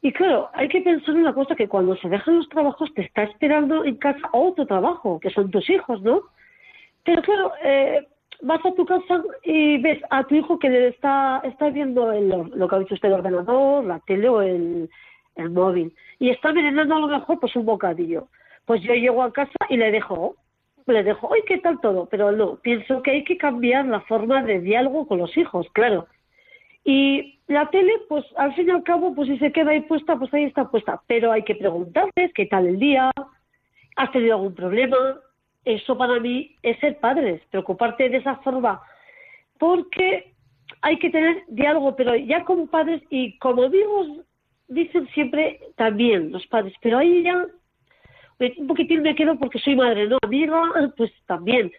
y 0.00 0.12
claro, 0.12 0.48
hay 0.52 0.68
que 0.68 0.80
pensar 0.80 1.14
en 1.14 1.22
una 1.22 1.34
cosa 1.34 1.56
que 1.56 1.68
cuando 1.68 1.96
se 1.96 2.08
dejan 2.08 2.36
los 2.36 2.48
trabajos 2.48 2.92
te 2.94 3.02
está 3.02 3.24
esperando 3.24 3.84
en 3.84 3.96
casa 3.96 4.20
otro 4.32 4.64
trabajo, 4.64 5.18
que 5.18 5.30
son 5.30 5.50
tus 5.50 5.68
hijos, 5.68 6.00
¿no? 6.02 6.22
Pero 7.04 7.20
claro, 7.22 7.52
eh, 7.64 8.06
vas 8.42 8.64
a 8.64 8.74
tu 8.74 8.86
casa 8.86 9.22
y 9.42 9.78
ves 9.78 10.00
a 10.10 10.22
tu 10.24 10.36
hijo 10.36 10.58
que 10.58 10.88
está, 10.88 11.40
está 11.44 11.70
viendo 11.70 12.12
el, 12.12 12.28
lo 12.28 12.68
que 12.68 12.76
ha 12.76 12.78
dicho 12.78 12.94
usted, 12.94 13.08
el 13.08 13.14
ordenador, 13.14 13.84
la 13.84 13.98
tele 14.00 14.28
o 14.28 14.40
el, 14.40 14.88
el 15.34 15.50
móvil 15.50 15.92
y 16.18 16.30
está 16.30 16.52
merendando 16.52 16.94
a 16.94 17.00
lo 17.00 17.08
mejor 17.08 17.40
pues 17.40 17.54
un 17.56 17.64
bocadillo. 17.64 18.28
Pues 18.66 18.82
yo 18.82 18.92
llego 18.94 19.22
a 19.22 19.32
casa 19.32 19.58
y 19.68 19.76
le 19.76 19.90
dejo 19.90 20.36
le 20.92 21.02
dejo, 21.04 21.32
¡ay, 21.32 21.42
qué 21.46 21.58
tal 21.58 21.80
todo! 21.80 22.06
Pero 22.10 22.32
no, 22.32 22.56
pienso 22.56 23.02
que 23.02 23.10
hay 23.12 23.24
que 23.24 23.36
cambiar 23.36 23.86
la 23.86 24.00
forma 24.02 24.42
de 24.42 24.60
diálogo 24.60 25.06
con 25.06 25.18
los 25.18 25.36
hijos, 25.36 25.66
claro. 25.72 26.06
Y 26.84 27.40
la 27.48 27.68
tele, 27.70 27.92
pues 28.08 28.24
al 28.36 28.54
fin 28.54 28.68
y 28.68 28.70
al 28.70 28.82
cabo, 28.82 29.14
pues 29.14 29.28
si 29.28 29.38
se 29.38 29.52
queda 29.52 29.72
ahí 29.72 29.80
puesta, 29.82 30.18
pues 30.18 30.32
ahí 30.32 30.44
está 30.44 30.70
puesta. 30.70 31.02
Pero 31.06 31.32
hay 31.32 31.42
que 31.42 31.54
preguntarles 31.54 32.32
qué 32.34 32.46
tal 32.46 32.66
el 32.66 32.78
día, 32.78 33.10
¿has 33.96 34.12
tenido 34.12 34.36
algún 34.36 34.54
problema? 34.54 34.96
Eso 35.64 35.98
para 35.98 36.18
mí 36.20 36.56
es 36.62 36.78
ser 36.78 36.98
padres, 36.98 37.42
preocuparte 37.50 38.08
de 38.08 38.18
esa 38.18 38.36
forma. 38.36 38.80
Porque 39.58 40.32
hay 40.82 40.98
que 40.98 41.10
tener 41.10 41.44
diálogo, 41.48 41.96
pero 41.96 42.14
ya 42.16 42.44
como 42.44 42.66
padres, 42.66 43.02
y 43.10 43.38
como 43.38 43.68
digo, 43.68 44.24
dicen 44.68 45.08
siempre 45.08 45.60
también 45.76 46.30
los 46.30 46.46
padres, 46.46 46.74
pero 46.80 46.98
ahí 46.98 47.22
ya 47.22 47.46
un 48.58 48.66
poquitín 48.66 49.02
me 49.02 49.14
quedo 49.14 49.38
porque 49.38 49.58
soy 49.58 49.76
madre, 49.76 50.08
¿no? 50.08 50.18
Amiga, 50.22 50.62
pues 50.96 51.12
también. 51.26 51.72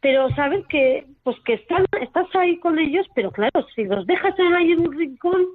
Pero 0.00 0.28
saber 0.30 0.64
que, 0.68 1.06
pues 1.22 1.36
que 1.44 1.54
están, 1.54 1.84
estás 2.00 2.26
ahí 2.34 2.58
con 2.58 2.78
ellos, 2.78 3.06
pero 3.14 3.30
claro, 3.30 3.66
si 3.74 3.84
los 3.84 4.06
dejas 4.06 4.34
ahí 4.38 4.72
en 4.72 4.80
un 4.80 4.92
rincón, 4.92 5.46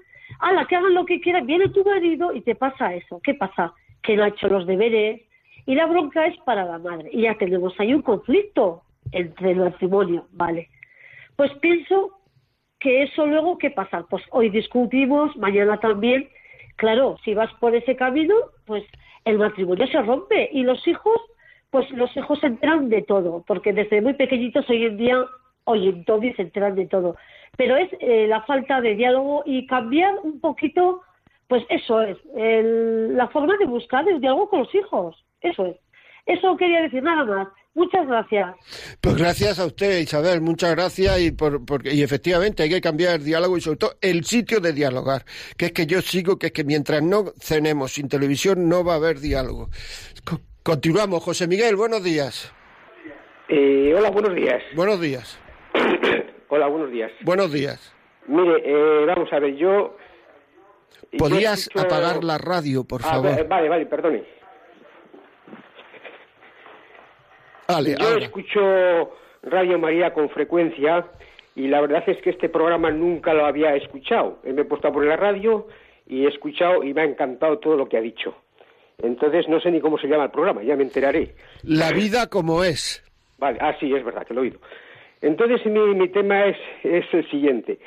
la 0.53 0.66
que 0.66 0.76
hagan 0.76 0.93
lo 0.93 1.05
que 1.05 1.20
quieran, 1.20 1.45
viene 1.45 1.70
tu 1.70 1.84
marido 1.84 2.34
y 2.34 2.41
te 2.41 2.55
pasa 2.55 2.93
eso. 2.93 3.20
¿Qué 3.24 3.34
pasa? 3.34 3.74
Que 4.01 4.16
no 4.16 4.24
ha 4.24 4.30
hecho 4.30 4.47
los 4.47 4.66
deberes 4.66 5.22
y 5.66 5.76
la 5.76 5.86
bronca 5.86 6.26
es 6.26 6.38
para 6.39 6.66
la 6.66 6.80
madre. 6.80 7.10
Y 7.12 7.24
ya 7.24 7.36
tenemos 7.36 7.78
ahí 7.80 7.93
un 7.93 8.01
conflicto 8.01 8.84
entre 9.12 9.51
el 9.51 9.58
matrimonio, 9.58 10.28
¿vale? 10.32 10.70
Pues 11.36 11.51
pienso 11.55 12.20
que 12.80 13.03
eso 13.03 13.26
luego, 13.26 13.58
¿qué 13.58 13.72
pasa? 13.72 14.05
Pues 14.10 14.24
hoy 14.32 14.49
discutimos, 14.49 15.36
mañana 15.38 15.78
también. 15.78 16.30
Claro, 16.78 17.17
si 17.23 17.34
vas 17.34 17.51
por 17.55 17.75
ese 17.75 17.95
camino, 17.95 18.36
pues 18.65 18.84
el 19.25 19.39
matrimonio 19.39 19.88
se 19.88 20.01
rompe 20.01 20.49
y 20.53 20.63
los 20.63 20.88
hijos, 20.88 21.19
pues 21.71 21.89
los 21.91 22.15
hijos 22.15 22.39
se 22.39 22.47
enteran 22.47 22.89
de 22.89 23.01
todo, 23.01 23.43
porque 23.45 23.73
desde 23.73 24.01
muy 24.01 24.13
pequeñitos 24.13 24.69
hoy 24.69 24.86
en 24.86 24.97
día, 24.97 25.25
hoy 25.65 25.89
en 25.89 26.05
todo 26.05 26.21
se 26.21 26.43
enteran 26.43 26.75
de 26.75 26.86
todo. 26.86 27.17
Pero 27.57 27.75
es 27.75 27.89
eh, 27.99 28.28
la 28.28 28.41
falta 28.43 28.80
de 28.80 28.95
diálogo 28.95 29.41
y 29.45 29.65
cambiar 29.65 30.19
un 30.21 30.39
poquito, 30.39 31.01
pues 31.47 31.65
eso 31.69 32.01
es, 32.01 32.17
la 32.36 33.28
forma 33.30 33.57
de 33.57 33.65
buscar 33.65 34.07
el 34.07 34.21
diálogo 34.21 34.49
con 34.49 34.59
los 34.59 34.75
hijos, 34.75 35.25
eso 35.41 35.65
es. 35.65 35.78
Eso 36.28 36.57
quería 36.57 36.82
decir 36.82 37.01
nada 37.01 37.23
más. 37.23 37.47
Muchas 37.78 38.07
gracias. 38.07 38.55
Pues 38.99 39.17
gracias 39.17 39.59
a 39.59 39.67
usted, 39.67 39.99
Isabel, 39.99 40.41
muchas 40.41 40.71
gracias 40.71 41.21
y 41.21 41.32
por, 41.32 41.61
y 41.84 42.01
efectivamente 42.01 42.63
hay 42.63 42.69
que 42.69 42.82
cambiar 42.82 43.17
el 43.17 43.23
diálogo 43.23 43.55
y 43.55 43.61
sobre 43.61 43.78
todo 43.78 43.91
el 44.01 44.23
sitio 44.23 44.59
de 44.59 44.73
dialogar, 44.73 45.25
que 45.55 45.67
es 45.67 45.73
que 45.73 45.86
yo 45.86 46.01
sigo 46.01 46.39
que 46.39 46.47
es 46.47 46.53
que 46.53 46.63
mientras 46.63 47.03
no 47.03 47.25
cenemos 47.39 47.91
sin 47.91 48.09
televisión 48.09 48.67
no 48.67 48.84
va 48.84 48.93
a 48.93 48.95
haber 48.95 49.19
diálogo. 49.19 49.69
continuamos, 50.63 51.23
José 51.23 51.47
Miguel, 51.47 51.75
buenos 51.75 52.03
días. 52.03 52.51
Eh, 53.47 53.93
hola, 53.95 54.09
buenos 54.09 54.34
días. 54.34 54.63
Buenos 54.75 54.99
días. 54.99 55.39
hola, 56.49 56.65
buenos 56.69 56.91
días. 56.91 57.11
Buenos 57.21 57.53
días. 57.53 57.93
Mire, 58.25 58.55
eh, 58.65 59.05
vamos 59.05 59.32
a 59.32 59.38
ver, 59.38 59.55
yo... 59.55 59.95
¿Podrías 61.15 61.69
apagar 61.75 62.23
la 62.23 62.39
radio, 62.39 62.86
por 62.86 63.01
ah, 63.03 63.21
favor? 63.21 63.47
vale, 63.47 63.69
vale, 63.69 63.86
perdone. 63.86 64.38
Yo 67.68 68.18
escucho 68.18 69.11
Radio 69.43 69.78
María 69.78 70.13
con 70.13 70.30
frecuencia 70.30 71.05
y 71.55 71.68
la 71.68 71.82
verdad 71.82 72.03
es 72.07 72.22
que 72.22 72.30
este 72.30 72.49
programa 72.49 72.91
nunca 72.91 73.34
lo 73.34 73.45
había 73.45 73.76
escuchado. 73.76 74.39
Me 74.43 74.61
he 74.61 74.65
puesto 74.65 74.91
por 74.91 75.05
la 75.05 75.18
radio 75.18 75.68
y 76.07 76.26
he 76.26 76.30
escuchado 76.30 76.84
y 76.84 76.93
me 76.93 77.01
ha 77.01 77.05
encantado 77.05 77.59
todo 77.59 77.76
lo 77.76 77.89
que 77.89 77.97
ha 77.97 78.01
dicho. 78.01 78.36
Entonces 78.99 79.47
no 79.47 79.59
sé 79.59 79.72
ni 79.72 79.82
cómo 79.82 79.97
se 79.97 80.07
llama 80.07 80.26
el 80.26 80.32
programa, 80.32 80.63
ya 80.63 80.76
me 80.76 80.84
enteraré. 80.84 81.36
La 81.63 81.91
vida 81.91 82.28
como 82.28 82.63
es. 82.63 83.03
Vale, 83.38 83.59
ah, 83.61 83.76
sí, 83.80 83.93
es 83.93 84.03
verdad, 84.03 84.26
que 84.26 84.34
lo 84.34 84.41
he 84.41 84.43
oído. 84.43 84.59
Entonces 85.22 85.65
mi, 85.65 86.07
tema 86.09 86.45
es, 86.45 86.57
es 86.84 87.05
el 87.11 87.30
siguiente. 87.30 87.80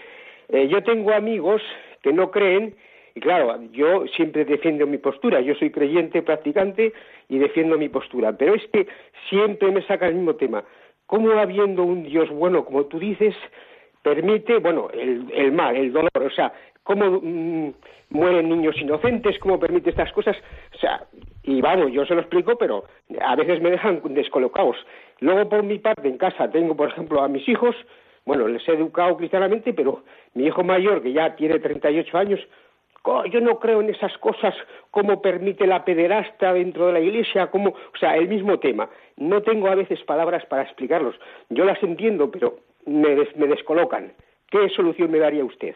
Eh, 0.49 0.69
yo 0.69 0.83
tengo 0.83 1.13
amigos 1.13 1.63
que 2.03 2.13
no 2.13 2.31
creen, 2.31 2.75
y 3.15 3.21
claro, 3.21 3.61
yo 3.73 4.07
siempre 4.09 4.45
defiendo 4.45 4.87
mi 4.87 4.99
postura, 4.99 5.41
yo 5.41 5.55
soy 5.55 5.71
creyente, 5.71 6.23
practicante 6.23 6.93
y 7.29 7.39
defiendo 7.39 7.77
mi 7.77 7.89
postura, 7.89 8.33
pero 8.37 8.55
es 8.55 8.67
que 8.73 8.87
siempre 9.29 9.71
me 9.71 9.83
saca 9.83 10.07
el 10.07 10.15
mismo 10.15 10.35
tema. 10.37 10.65
¿Cómo 11.07 11.33
habiendo 11.33 11.83
un 11.83 12.05
Dios 12.05 12.31
bueno, 12.31 12.65
como 12.65 12.85
tú 12.85 12.99
dices, 12.99 13.35
permite, 14.03 14.59
bueno, 14.59 14.89
el, 14.93 15.27
el 15.35 15.53
mal, 15.53 15.77
el 15.77 15.93
dolor, 15.93 16.11
o 16.17 16.31
sea, 16.31 16.53
cómo 16.85 17.21
mm, 17.23 17.73
mueren 18.11 18.49
niños 18.49 18.77
inocentes, 18.81 19.39
cómo 19.39 19.59
permite 19.59 19.91
estas 19.91 20.13
cosas, 20.13 20.37
o 20.75 20.79
sea, 20.79 21.05
y 21.43 21.61
vamos, 21.61 21.93
yo 21.93 22.05
se 22.07 22.15
lo 22.15 22.21
explico, 22.21 22.57
pero 22.57 22.85
a 23.21 23.37
veces 23.37 23.61
me 23.61 23.71
dejan 23.71 24.01
descolocados. 24.11 24.77
Luego, 25.21 25.49
por 25.49 25.63
mi 25.63 25.79
parte, 25.79 26.09
en 26.09 26.19
casa 26.19 26.51
tengo, 26.51 26.77
por 26.77 26.89
ejemplo, 26.89 27.23
a 27.23 27.29
mis 27.29 27.49
hijos, 27.49 27.75
bueno, 28.25 28.47
les 28.49 28.67
he 28.69 28.73
educado 28.73 29.17
cristianamente, 29.17 29.73
pero 29.73 30.03
mi 30.35 30.47
hijo 30.47 30.63
mayor, 30.63 31.03
que 31.03 31.13
ya 31.13 31.35
tiene 31.37 31.59
38 31.59 32.19
años, 32.19 32.41
yo 33.31 33.41
no 33.41 33.59
creo 33.59 33.81
en 33.81 33.91
esas 33.91 34.17
cosas 34.19 34.55
como 34.91 35.23
permite 35.23 35.67
la 35.67 35.85
pederasta 35.85 36.53
dentro 36.53 36.87
de 36.87 36.93
la 36.93 37.01
iglesia, 37.01 37.51
como, 37.51 37.71
o 37.71 37.99
sea, 37.99 38.17
el 38.17 38.29
mismo 38.29 38.59
tema. 38.59 38.89
No 39.17 39.43
tengo 39.43 39.69
a 39.69 39.75
veces 39.75 40.03
palabras 40.05 40.45
para 40.47 40.63
explicarlos. 40.63 41.15
Yo 41.49 41.65
las 41.65 41.83
entiendo, 41.83 42.31
pero 42.31 42.59
me, 42.87 43.17
me 43.37 43.47
descolocan. 43.47 44.13
¿Qué 44.51 44.69
solución 44.71 45.11
me 45.11 45.19
daría 45.19 45.45
usted? 45.45 45.75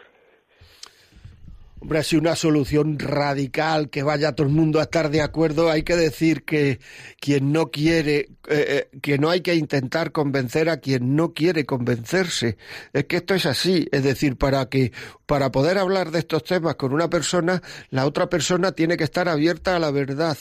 Hombre, 1.85 2.03
si 2.03 2.17
una 2.17 2.35
solución 2.35 2.99
radical 2.99 3.91
que 3.91 4.03
vaya 4.03 4.33
todo 4.33 4.47
el 4.47 4.55
mundo 4.55 4.81
a 4.81 4.85
estar 4.85 5.11
de 5.11 5.21
acuerdo, 5.21 5.71
hay 5.71 5.83
que 5.83 5.97
decir 5.97 6.43
que 6.45 6.81
quien 7.21 7.53
no 7.53 7.71
quiere, 7.71 8.21
eh, 8.49 8.89
eh, 8.91 8.99
que 9.03 9.19
no 9.19 9.29
hay 9.29 9.43
que 9.43 9.55
intentar 9.55 10.11
convencer 10.11 10.71
a 10.71 10.79
quien 10.79 11.15
no 11.15 11.35
quiere 11.35 11.67
convencerse. 11.67 12.57
Es 12.95 13.05
que 13.05 13.17
esto 13.17 13.35
es 13.35 13.45
así, 13.45 13.87
es 13.93 14.03
decir, 14.03 14.39
para 14.39 14.71
que 14.71 14.93
para 15.27 15.53
poder 15.53 15.77
hablar 15.77 16.11
de 16.11 16.21
estos 16.21 16.45
temas 16.45 16.77
con 16.77 16.95
una 16.95 17.11
persona, 17.11 17.61
la 17.91 18.07
otra 18.07 18.31
persona 18.31 18.73
tiene 18.73 18.97
que 18.97 19.05
estar 19.05 19.29
abierta 19.29 19.77
a 19.77 19.79
la 19.79 19.91
verdad, 19.91 20.39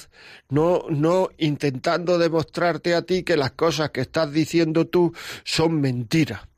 no 0.47 0.85
no 0.89 1.27
intentando 1.37 2.19
demostrarte 2.19 2.95
a 2.95 3.01
ti 3.01 3.23
que 3.23 3.35
las 3.35 3.51
cosas 3.51 3.89
que 3.89 3.99
estás 3.99 4.31
diciendo 4.31 4.87
tú 4.87 5.11
son 5.43 5.81
mentiras. 5.81 6.52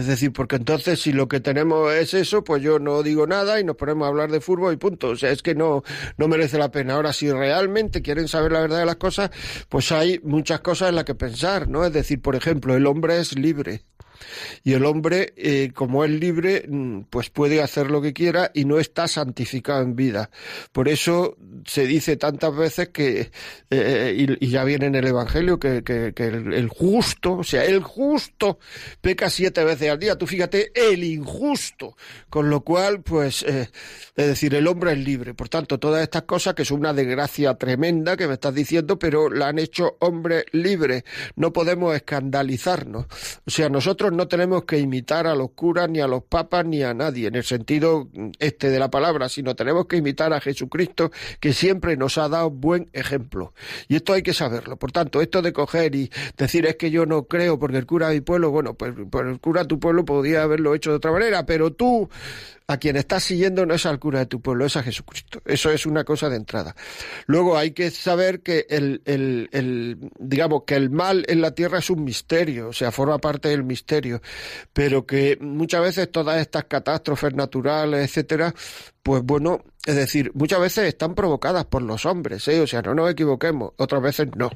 Es 0.00 0.06
decir, 0.06 0.32
porque 0.32 0.56
entonces 0.56 1.00
si 1.00 1.12
lo 1.12 1.28
que 1.28 1.40
tenemos 1.40 1.92
es 1.92 2.14
eso, 2.14 2.42
pues 2.42 2.62
yo 2.62 2.78
no 2.78 3.02
digo 3.02 3.26
nada 3.26 3.60
y 3.60 3.64
nos 3.64 3.76
ponemos 3.76 4.06
a 4.06 4.08
hablar 4.08 4.30
de 4.30 4.40
fútbol 4.40 4.72
y 4.72 4.78
punto. 4.78 5.08
O 5.08 5.16
sea, 5.16 5.30
es 5.30 5.42
que 5.42 5.54
no, 5.54 5.82
no 6.16 6.26
merece 6.26 6.56
la 6.56 6.70
pena. 6.70 6.94
Ahora, 6.94 7.12
si 7.12 7.30
realmente 7.30 8.00
quieren 8.00 8.26
saber 8.26 8.52
la 8.52 8.60
verdad 8.60 8.78
de 8.78 8.86
las 8.86 8.96
cosas, 8.96 9.30
pues 9.68 9.92
hay 9.92 10.18
muchas 10.22 10.60
cosas 10.60 10.88
en 10.88 10.94
las 10.94 11.04
que 11.04 11.14
pensar, 11.14 11.68
¿no? 11.68 11.84
Es 11.84 11.92
decir, 11.92 12.22
por 12.22 12.34
ejemplo, 12.34 12.74
el 12.74 12.86
hombre 12.86 13.18
es 13.18 13.38
libre. 13.38 13.82
Y 14.64 14.72
el 14.74 14.84
hombre, 14.84 15.32
eh, 15.36 15.72
como 15.74 16.04
es 16.04 16.10
libre, 16.10 16.64
mm, 16.68 17.02
pues 17.10 17.30
puede 17.30 17.62
hacer 17.62 17.90
lo 17.90 18.02
que 18.02 18.12
quiera 18.12 18.50
y 18.54 18.64
no 18.64 18.78
está 18.78 19.08
santificado 19.08 19.82
en 19.82 19.96
vida. 19.96 20.30
Por 20.72 20.88
eso 20.88 21.36
se 21.64 21.86
dice 21.86 22.16
tantas 22.16 22.54
veces 22.54 22.88
que, 22.88 23.30
eh, 23.70 24.36
y, 24.40 24.48
ya 24.48 24.64
viene 24.64 24.86
en 24.86 24.94
el 24.94 25.06
Evangelio, 25.06 25.58
que, 25.58 25.82
que, 25.82 26.12
el, 26.16 26.68
justo, 26.68 27.38
o 27.38 27.44
sea, 27.44 27.64
el 27.64 27.82
justo 27.82 28.58
peca 29.00 29.30
siete 29.30 29.64
veces 29.64 29.90
al 29.90 29.98
día. 29.98 30.16
Tú 30.16 30.26
fíjate, 30.26 30.72
el 30.74 31.04
injusto. 31.04 31.96
Con 32.28 32.50
lo 32.50 32.62
cual, 32.62 33.02
pues, 33.02 33.42
eh, 33.42 33.68
es 34.16 34.26
decir, 34.26 34.54
el 34.54 34.66
hombre 34.66 34.92
es 34.92 34.98
libre. 34.98 35.34
Por 35.34 35.48
tanto, 35.48 35.78
todas 35.78 36.02
estas 36.02 36.22
cosas 36.22 36.54
que 36.54 36.64
son 36.64 36.80
una 36.80 36.92
desgracia 36.92 37.54
tremenda 37.54 38.16
que 38.16 38.26
me 38.26 38.34
estás 38.34 38.54
diciendo, 38.54 38.98
pero 38.98 39.30
la 39.30 39.48
han 39.48 39.58
hecho 39.58 39.96
hombre 40.00 40.44
libre. 40.52 41.04
No 41.36 41.52
podemos 41.52 41.94
escandalizarnos. 41.94 43.06
O 43.46 43.50
sea, 43.50 43.68
nosotros 43.68 44.09
no 44.12 44.28
tenemos 44.28 44.64
que 44.64 44.78
imitar 44.78 45.26
a 45.26 45.34
los 45.34 45.50
curas, 45.50 45.88
ni 45.88 46.00
a 46.00 46.06
los 46.06 46.22
papas, 46.22 46.64
ni 46.66 46.82
a 46.82 46.94
nadie, 46.94 47.28
en 47.28 47.34
el 47.34 47.44
sentido 47.44 48.08
este 48.38 48.70
de 48.70 48.78
la 48.78 48.90
palabra, 48.90 49.28
sino 49.28 49.54
tenemos 49.54 49.86
que 49.86 49.96
imitar 49.96 50.32
a 50.32 50.40
Jesucristo, 50.40 51.10
que 51.40 51.52
siempre 51.52 51.96
nos 51.96 52.18
ha 52.18 52.28
dado 52.28 52.50
buen 52.50 52.88
ejemplo. 52.92 53.52
Y 53.88 53.96
esto 53.96 54.12
hay 54.12 54.22
que 54.22 54.34
saberlo. 54.34 54.76
Por 54.76 54.92
tanto, 54.92 55.20
esto 55.20 55.42
de 55.42 55.52
coger 55.52 55.94
y 55.94 56.10
decir 56.36 56.66
es 56.66 56.76
que 56.76 56.90
yo 56.90 57.06
no 57.06 57.24
creo 57.24 57.58
porque 57.58 57.78
el 57.78 57.86
cura 57.86 58.08
de 58.08 58.14
mi 58.16 58.20
pueblo, 58.20 58.50
bueno, 58.50 58.74
pues, 58.74 58.94
pues 59.10 59.26
el 59.26 59.40
cura 59.40 59.62
de 59.62 59.68
tu 59.68 59.80
pueblo 59.80 60.04
podría 60.04 60.42
haberlo 60.42 60.74
hecho 60.74 60.90
de 60.90 60.96
otra 60.96 61.12
manera, 61.12 61.46
pero 61.46 61.72
tú 61.72 62.08
a 62.70 62.76
quien 62.76 62.94
estás 62.94 63.24
siguiendo 63.24 63.66
no 63.66 63.74
es 63.74 63.84
al 63.84 63.98
cura 63.98 64.20
de 64.20 64.26
tu 64.26 64.40
pueblo, 64.40 64.64
es 64.64 64.76
a 64.76 64.84
Jesucristo. 64.84 65.42
Eso 65.44 65.72
es 65.72 65.86
una 65.86 66.04
cosa 66.04 66.28
de 66.28 66.36
entrada. 66.36 66.76
Luego 67.26 67.58
hay 67.58 67.72
que 67.72 67.90
saber 67.90 68.42
que 68.42 68.64
el, 68.70 69.02
el, 69.06 69.48
el, 69.50 69.98
digamos, 70.20 70.62
que 70.64 70.76
el 70.76 70.88
mal 70.88 71.24
en 71.26 71.40
la 71.40 71.50
tierra 71.50 71.80
es 71.80 71.90
un 71.90 72.04
misterio, 72.04 72.68
o 72.68 72.72
sea, 72.72 72.92
forma 72.92 73.18
parte 73.18 73.48
del 73.48 73.64
misterio, 73.64 74.22
pero 74.72 75.04
que 75.04 75.36
muchas 75.40 75.82
veces 75.82 76.12
todas 76.12 76.40
estas 76.40 76.66
catástrofes 76.66 77.34
naturales, 77.34 78.08
etcétera, 78.08 78.54
pues 79.02 79.22
bueno, 79.22 79.62
es 79.86 79.96
decir, 79.96 80.30
muchas 80.34 80.60
veces 80.60 80.88
están 80.88 81.14
provocadas 81.14 81.64
por 81.64 81.80
los 81.80 82.04
hombres, 82.04 82.46
¿eh? 82.48 82.60
o 82.60 82.66
sea, 82.66 82.82
no 82.82 82.94
nos 82.94 83.10
equivoquemos, 83.10 83.72
otras 83.78 84.02
veces 84.02 84.28
no. 84.36 84.50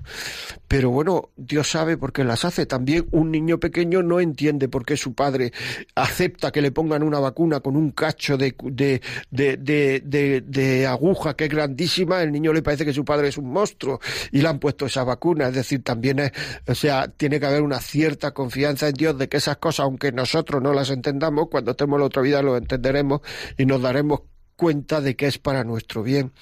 Pero 0.68 0.90
bueno, 0.90 1.30
Dios 1.36 1.70
sabe 1.70 1.96
por 1.96 2.12
qué 2.12 2.24
las 2.24 2.44
hace. 2.44 2.66
También 2.66 3.06
un 3.10 3.30
niño 3.30 3.58
pequeño 3.58 4.02
no 4.02 4.20
entiende 4.20 4.68
por 4.68 4.84
qué 4.84 4.98
su 4.98 5.14
padre 5.14 5.52
acepta 5.94 6.52
que 6.52 6.60
le 6.60 6.72
pongan 6.72 7.02
una 7.02 7.20
vacuna 7.20 7.60
con 7.60 7.74
un 7.74 7.92
cacho 7.92 8.36
de, 8.36 8.54
de, 8.64 9.00
de, 9.30 10.42
de, 10.46 10.86
aguja 10.86 11.34
que 11.34 11.44
es 11.44 11.50
grandísima. 11.50 12.22
El 12.22 12.30
niño 12.30 12.52
le 12.52 12.62
parece 12.62 12.84
que 12.84 12.92
su 12.92 13.04
padre 13.04 13.28
es 13.28 13.38
un 13.38 13.50
monstruo 13.50 14.00
y 14.30 14.42
le 14.42 14.48
han 14.48 14.58
puesto 14.58 14.84
esa 14.84 15.04
vacuna. 15.04 15.48
Es 15.48 15.54
decir, 15.54 15.82
también 15.82 16.18
es, 16.18 16.32
o 16.66 16.74
sea, 16.74 17.08
tiene 17.08 17.40
que 17.40 17.46
haber 17.46 17.62
una 17.62 17.80
cierta 17.80 18.32
confianza 18.32 18.88
en 18.88 18.94
Dios 18.94 19.16
de 19.16 19.30
que 19.30 19.38
esas 19.38 19.56
cosas, 19.56 19.84
aunque 19.84 20.12
nosotros 20.12 20.60
no 20.62 20.74
las 20.74 20.90
entendamos, 20.90 21.48
cuando 21.50 21.70
estemos 21.70 21.96
en 21.96 22.00
la 22.00 22.06
otra 22.06 22.20
vida 22.20 22.42
lo 22.42 22.58
entenderemos 22.58 23.22
y 23.56 23.64
nos 23.64 23.80
daremos 23.80 24.20
cuenta 24.56 25.00
de 25.00 25.16
que 25.16 25.26
es 25.26 25.38
para 25.38 25.64
nuestro 25.64 26.02
bien, 26.02 26.32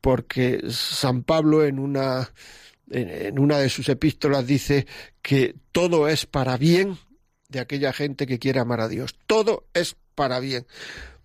porque 0.00 0.62
San 0.68 1.22
Pablo 1.22 1.64
en 1.64 1.78
una, 1.78 2.32
en 2.90 3.38
una 3.38 3.58
de 3.58 3.68
sus 3.68 3.88
epístolas 3.88 4.46
dice 4.46 4.86
que 5.22 5.54
todo 5.72 6.08
es 6.08 6.26
para 6.26 6.56
bien 6.56 6.98
de 7.48 7.60
aquella 7.60 7.92
gente 7.92 8.26
que 8.26 8.38
quiere 8.38 8.60
amar 8.60 8.80
a 8.80 8.88
Dios. 8.88 9.14
Todo 9.26 9.66
es 9.74 9.96
para 10.14 10.40
bien. 10.40 10.66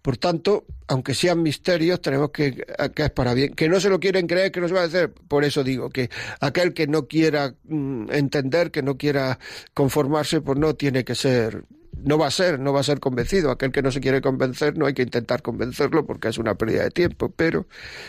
Por 0.02 0.18
tanto, 0.18 0.66
aunque 0.88 1.14
sean 1.14 1.42
misterios, 1.42 2.02
tenemos 2.02 2.32
que, 2.32 2.66
que 2.96 3.04
es 3.04 3.12
para 3.12 3.34
bien. 3.34 3.54
Que 3.54 3.68
no 3.68 3.80
se 3.80 3.90
lo 3.90 4.00
quieren 4.00 4.26
creer, 4.26 4.52
que 4.52 4.62
no 4.62 4.68
se 4.68 4.74
va 4.74 4.82
a 4.82 4.86
hacer. 4.86 5.12
Por 5.12 5.44
eso 5.44 5.64
digo 5.64 5.90
que 5.90 6.10
aquel 6.40 6.74
que 6.74 6.88
no 6.88 7.08
quiera 7.08 7.56
mm, 7.64 8.12
entender, 8.12 8.72
que 8.72 8.84
no 8.84 8.98
quiera 8.98 9.38
conformarse, 9.74 10.40
pues 10.40 10.58
no 10.58 10.76
tiene 10.76 11.04
que 11.04 11.14
ser 11.14 11.66
no 12.04 12.18
va 12.18 12.28
a 12.28 12.32
ser, 12.32 12.60
no 12.60 12.74
va 12.74 12.82
a 12.82 12.84
ser 12.84 13.00
convencido. 13.00 13.52
Aquel 13.52 13.72
que 13.72 13.82
no 13.82 13.92
se 13.92 14.02
quiere 14.02 14.22
convencer 14.22 14.78
no 14.78 14.86
hay 14.86 14.94
que 14.94 15.04
intentar 15.04 15.42
convencerlo 15.42 16.06
porque 16.06 16.30
es 16.30 16.38
una 16.38 16.56
pérdida 16.56 16.84
de 16.84 16.92
tiempo. 16.92 17.32
Pero 17.36 17.66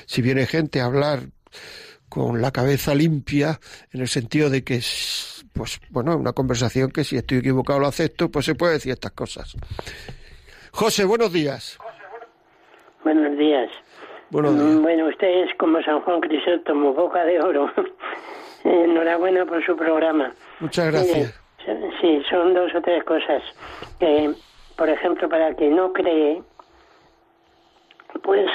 si 0.06 0.22
viene 0.22 0.46
gente 0.46 0.80
a 0.80 0.86
hablar 0.86 1.20
con 2.08 2.40
la 2.40 2.52
cabeza 2.52 2.94
limpia, 2.94 3.60
en 3.92 4.00
el 4.00 4.08
sentido 4.08 4.50
de 4.50 4.64
que 4.64 4.80
pues 5.52 5.80
bueno, 5.90 6.16
una 6.16 6.32
conversación 6.32 6.90
que 6.90 7.04
si 7.04 7.16
estoy 7.16 7.38
equivocado 7.38 7.80
lo 7.80 7.86
acepto, 7.86 8.30
pues 8.30 8.46
se 8.46 8.54
puede 8.54 8.74
decir 8.74 8.92
estas 8.92 9.12
cosas. 9.12 9.56
José, 10.72 11.04
buenos 11.04 11.32
días. 11.32 11.78
Buenos 13.02 13.36
días. 13.36 13.70
Buenos 14.30 14.54
días. 14.54 14.82
Bueno, 14.82 15.08
usted 15.08 15.44
es 15.44 15.54
como 15.58 15.82
San 15.82 16.00
Juan 16.02 16.20
Crisóstomo, 16.20 16.92
boca 16.92 17.24
de 17.24 17.40
oro. 17.40 17.72
Enhorabuena 18.64 19.46
por 19.46 19.64
su 19.64 19.76
programa. 19.76 20.32
Muchas 20.60 20.92
gracias. 20.92 21.47
Sí, 22.00 22.22
son 22.30 22.54
dos 22.54 22.74
o 22.74 22.80
tres 22.80 23.04
cosas. 23.04 23.42
que 23.98 24.32
por 24.76 24.88
ejemplo, 24.88 25.28
para 25.28 25.54
que 25.54 25.68
no 25.68 25.92
cree, 25.92 26.40
pues, 28.22 28.48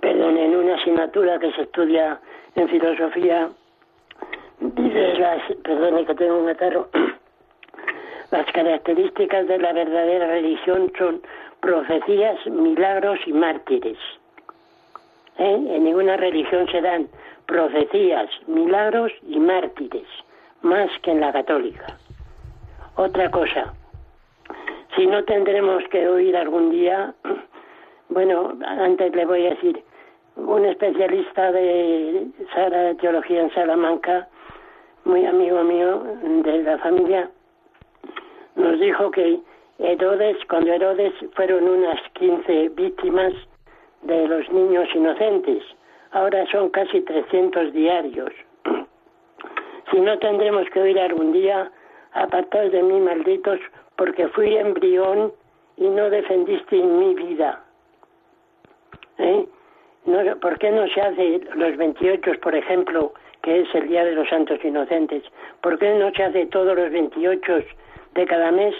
perdón, 0.00 0.38
en 0.38 0.54
una 0.54 0.76
asignatura 0.76 1.40
que 1.40 1.50
se 1.52 1.62
estudia 1.62 2.20
en 2.54 2.68
filosofía, 2.68 3.50
dice 4.60 5.14
las, 5.18 5.42
perdone 5.64 6.06
que 6.06 6.14
tengo 6.14 6.38
un 6.38 6.48
atarro, 6.48 6.88
las 8.30 8.46
características 8.52 9.48
de 9.48 9.58
la 9.58 9.72
verdadera 9.72 10.28
religión 10.28 10.92
son 10.96 11.20
profecías, 11.58 12.46
milagros 12.46 13.18
y 13.26 13.32
mártires. 13.32 13.98
¿Eh? 15.38 15.52
En 15.68 15.82
ninguna 15.82 16.16
religión 16.16 16.68
se 16.70 16.80
dan 16.80 17.08
profecías, 17.46 18.30
milagros 18.46 19.10
y 19.26 19.40
mártires, 19.40 20.06
más 20.62 20.88
que 21.02 21.10
en 21.10 21.20
la 21.20 21.32
católica. 21.32 21.98
Otra 22.96 23.30
cosa, 23.30 23.74
si 24.94 25.06
no 25.06 25.24
tendremos 25.24 25.82
que 25.90 26.08
oír 26.08 26.36
algún 26.36 26.70
día, 26.70 27.12
bueno, 28.08 28.56
antes 28.64 29.14
le 29.14 29.26
voy 29.26 29.46
a 29.46 29.50
decir, 29.50 29.82
un 30.36 30.64
especialista 30.64 31.50
de 31.50 32.30
teología 33.00 33.42
en 33.42 33.52
Salamanca, 33.52 34.28
muy 35.04 35.26
amigo 35.26 35.62
mío 35.64 36.04
de 36.22 36.62
la 36.62 36.78
familia, 36.78 37.30
nos 38.54 38.78
dijo 38.78 39.10
que 39.10 39.40
Herodes, 39.78 40.36
cuando 40.48 40.72
Herodes 40.72 41.12
fueron 41.34 41.68
unas 41.68 42.00
15 42.12 42.68
víctimas 42.70 43.32
de 44.02 44.28
los 44.28 44.48
niños 44.52 44.88
inocentes. 44.94 45.64
Ahora 46.12 46.46
son 46.52 46.70
casi 46.70 47.00
300 47.00 47.72
diarios. 47.72 48.30
si 49.90 50.00
no 50.00 50.16
tendremos 50.20 50.68
que 50.70 50.80
oír 50.80 51.00
algún 51.00 51.32
día, 51.32 51.72
apartados 52.14 52.72
de 52.72 52.82
mí, 52.82 53.00
malditos, 53.00 53.60
porque 53.96 54.28
fui 54.28 54.56
embrión 54.56 55.32
y 55.76 55.88
no 55.88 56.08
defendiste 56.10 56.76
mi 56.76 57.14
vida. 57.14 57.62
¿Eh? 59.18 59.46
¿Por 60.40 60.58
qué 60.58 60.70
no 60.70 60.86
se 60.88 61.00
hace 61.00 61.40
los 61.54 61.76
28, 61.76 62.40
por 62.40 62.54
ejemplo, 62.54 63.14
que 63.42 63.60
es 63.60 63.74
el 63.74 63.88
Día 63.88 64.04
de 64.04 64.12
los 64.12 64.28
Santos 64.28 64.62
Inocentes? 64.64 65.22
¿Por 65.60 65.78
qué 65.78 65.94
no 65.94 66.10
se 66.12 66.24
hace 66.24 66.46
todos 66.46 66.76
los 66.76 66.90
28 66.90 67.58
de 68.14 68.26
cada 68.26 68.50
mes 68.52 68.74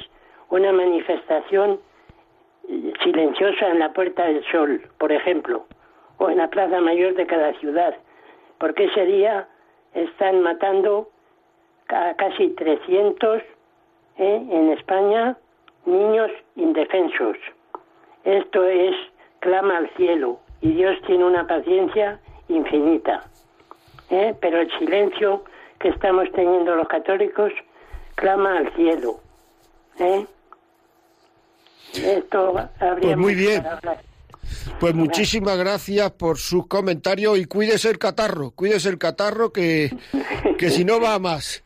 una 0.51 0.73
manifestación 0.73 1.81
silenciosa 3.03 3.69
en 3.69 3.79
la 3.79 3.93
Puerta 3.93 4.27
del 4.27 4.45
Sol, 4.51 4.83
por 4.99 5.13
ejemplo, 5.13 5.67
o 6.19 6.31
en 6.31 6.39
la 6.39 6.49
Plaza 6.49 6.81
Mayor 6.81 7.15
de 7.15 7.27
cada 7.27 7.53
ciudad? 7.55 7.97
Porque 8.59 8.85
ese 8.85 9.07
día 9.07 9.49
están 9.95 10.43
matando 10.43 11.09
a 11.89 12.15
casi 12.15 12.51
300 12.51 13.43
¿eh? 14.19 14.47
en 14.51 14.71
España 14.73 15.37
niños 15.87 16.31
indefensos. 16.57 17.37
Esto 18.25 18.65
es 18.65 18.95
clama 19.41 19.79
al 19.79 19.91
cielo 19.97 20.41
y 20.61 20.73
Dios 20.73 20.97
tiene 21.07 21.25
una 21.25 21.47
paciencia 21.47 22.21
infinita. 22.49 23.25
¿eh? 24.11 24.35
Pero 24.41 24.61
el 24.61 24.71
silencio 24.79 25.45
que 25.79 25.89
estamos 25.89 26.31
teniendo 26.33 26.75
los 26.75 26.89
católicos 26.89 27.53
clama 28.15 28.59
al 28.59 28.73
cielo. 28.75 29.21
¿eh? 29.99 30.27
Esto 31.95 32.55
habría 32.81 33.15
pues 33.15 33.17
muy 33.19 33.35
bien. 33.35 33.63
Pues 34.81 34.95
muchísimas 34.95 35.57
gracias 35.57 36.11
por 36.13 36.39
sus 36.39 36.67
comentarios 36.67 37.39
y 37.39 37.45
cuídese 37.47 37.91
el 37.91 37.99
catarro, 37.99 38.51
cuídese 38.51 38.89
el 38.89 38.99
catarro 38.99 39.53
que, 39.53 39.91
que 40.59 40.71
si 40.71 40.85
no 40.85 41.01
va 41.01 41.19
más. 41.19 41.65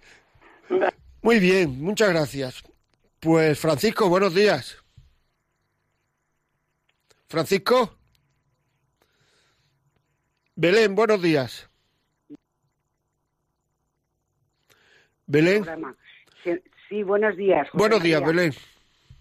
Muy 1.23 1.39
bien, 1.39 1.81
muchas 1.83 2.11
gracias. 2.11 2.63
Pues 3.21 3.59
Francisco, 3.59 4.09
buenos 4.09 4.35
días. 4.35 4.79
Francisco. 7.29 7.95
Belén, 10.55 10.95
buenos 10.95 11.21
días. 11.21 11.69
Belén. 15.27 15.65
Sí, 16.89 17.03
buenos 17.03 17.37
días. 17.37 17.69
buenos 17.75 18.03
días, 18.03 18.25
Belén. 18.25 18.53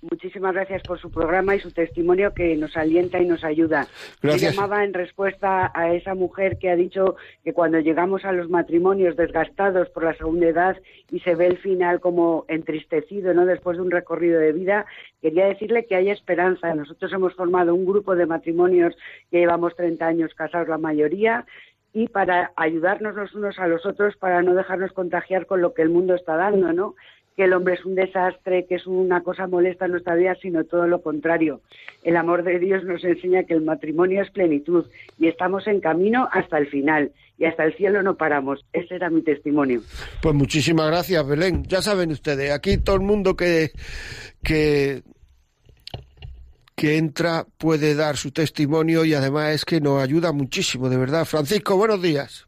Muchísimas 0.10 0.54
gracias 0.54 0.84
por 0.84 1.00
su 1.00 1.12
programa 1.12 1.56
y 1.56 1.60
su 1.60 1.72
testimonio 1.72 2.34
que 2.34 2.56
nos 2.56 2.78
alienta 2.78 3.20
y 3.20 3.26
nos 3.26 3.44
ayuda. 3.44 3.88
Gracias. 4.22 4.56
llamaba 4.56 4.84
en 4.84 4.94
respuesta 4.94 5.72
a 5.74 5.94
esa 5.94 6.16
mujer 6.16 6.58
que 6.58 6.70
ha 6.70 6.76
dicho 6.76 7.16
que 7.44 7.54
cuando 7.54 7.80
llegamos 7.80 8.24
a 8.26 8.32
los 8.32 8.50
matrimonios 8.50 9.18
desgastados 9.18 9.90
por 9.90 10.04
la 10.04 10.16
segunda 10.16 10.48
edad 10.48 10.78
y 11.12 11.20
se 11.20 11.36
ve 11.36 11.48
el 11.48 11.58
final 11.58 12.00
como 12.00 12.46
entristecido, 12.48 13.34
¿no? 13.34 13.46
Después 13.46 13.78
de 13.78 13.84
un 13.84 13.92
recorrido 13.92 14.40
de 14.40 14.54
vida, 14.54 14.86
quería 15.22 15.46
decirle 15.46 15.86
que 15.86 15.96
hay 15.96 16.10
esperanza. 16.10 16.74
Nosotros 16.74 17.12
hemos 17.12 17.34
formado 17.36 17.76
un 17.76 17.86
grupo 17.86 18.16
de 18.16 18.26
matrimonios 18.26 18.96
que 19.30 19.40
llevamos 19.40 19.76
30 19.76 20.06
años 20.06 20.34
casados 20.34 20.68
la 20.68 20.78
mayoría 20.78 21.46
y 21.94 22.08
para 22.08 22.52
ayudarnos 22.56 23.16
los 23.16 23.34
unos 23.34 23.58
a 23.60 23.68
los 23.68 23.86
otros 23.86 24.16
para 24.18 24.42
no 24.42 24.54
dejarnos 24.54 24.92
contagiar 24.92 25.48
con 25.48 25.62
lo 25.62 25.74
que 25.74 25.82
el 25.82 25.90
mundo 25.90 26.16
está 26.16 26.36
dando, 26.36 26.72
¿no? 26.72 26.96
Que 27.38 27.44
el 27.44 27.54
hombre 27.54 27.76
es 27.76 27.86
un 27.86 27.94
desastre, 27.94 28.66
que 28.66 28.76
es 28.76 28.88
una 28.88 29.22
cosa 29.22 29.46
molesta 29.46 29.86
en 29.86 29.92
nuestra 29.92 30.16
vida, 30.16 30.36
sino 30.42 30.64
todo 30.64 30.88
lo 30.88 31.04
contrario. 31.04 31.62
El 32.02 32.18
amor 32.18 32.44
de 32.44 32.58
Dios 32.58 32.84
nos 32.84 33.04
enseña 33.04 33.44
que 33.44 33.54
el 33.54 33.62
matrimonio 33.62 34.24
es 34.24 34.32
plenitud 34.32 34.88
y 35.20 35.28
estamos 35.28 35.68
en 35.68 35.80
camino 35.80 36.28
hasta 36.32 36.58
el 36.58 36.68
final 36.68 37.12
y 37.38 37.46
hasta 37.46 37.66
el 37.66 37.76
cielo 37.76 38.02
no 38.02 38.18
paramos. 38.18 38.66
Ese 38.74 38.96
era 38.96 39.12
mi 39.12 39.22
testimonio. 39.22 39.84
Pues 40.20 40.34
muchísimas 40.34 40.88
gracias, 40.88 41.28
Belén. 41.28 41.64
Ya 41.66 41.84
saben 41.84 42.12
ustedes, 42.12 42.52
aquí 42.52 42.80
todo 42.80 42.96
el 42.96 43.04
mundo 43.04 43.36
que, 43.36 43.70
que, 44.44 45.04
que 46.76 46.98
entra 46.98 47.46
puede 47.60 47.94
dar 47.94 48.18
su 48.18 48.32
testimonio 48.32 49.06
y 49.06 49.14
además 49.14 49.54
es 49.54 49.64
que 49.64 49.80
nos 49.80 50.02
ayuda 50.02 50.32
muchísimo, 50.32 50.90
de 50.90 50.98
verdad. 50.98 51.24
Francisco, 51.26 51.78
buenos 51.78 52.02
días. 52.02 52.48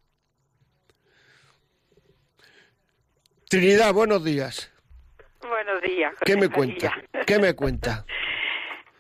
Trinidad, 3.50 3.94
buenos 3.94 4.24
días. 4.24 4.72
Buenos 5.48 5.82
días. 5.82 6.14
¿Qué 6.26 6.36
me 6.36 6.50
cuenta? 6.50 6.94
¿Qué 7.26 7.40
me 7.40 7.56
cuenta? 7.56 8.06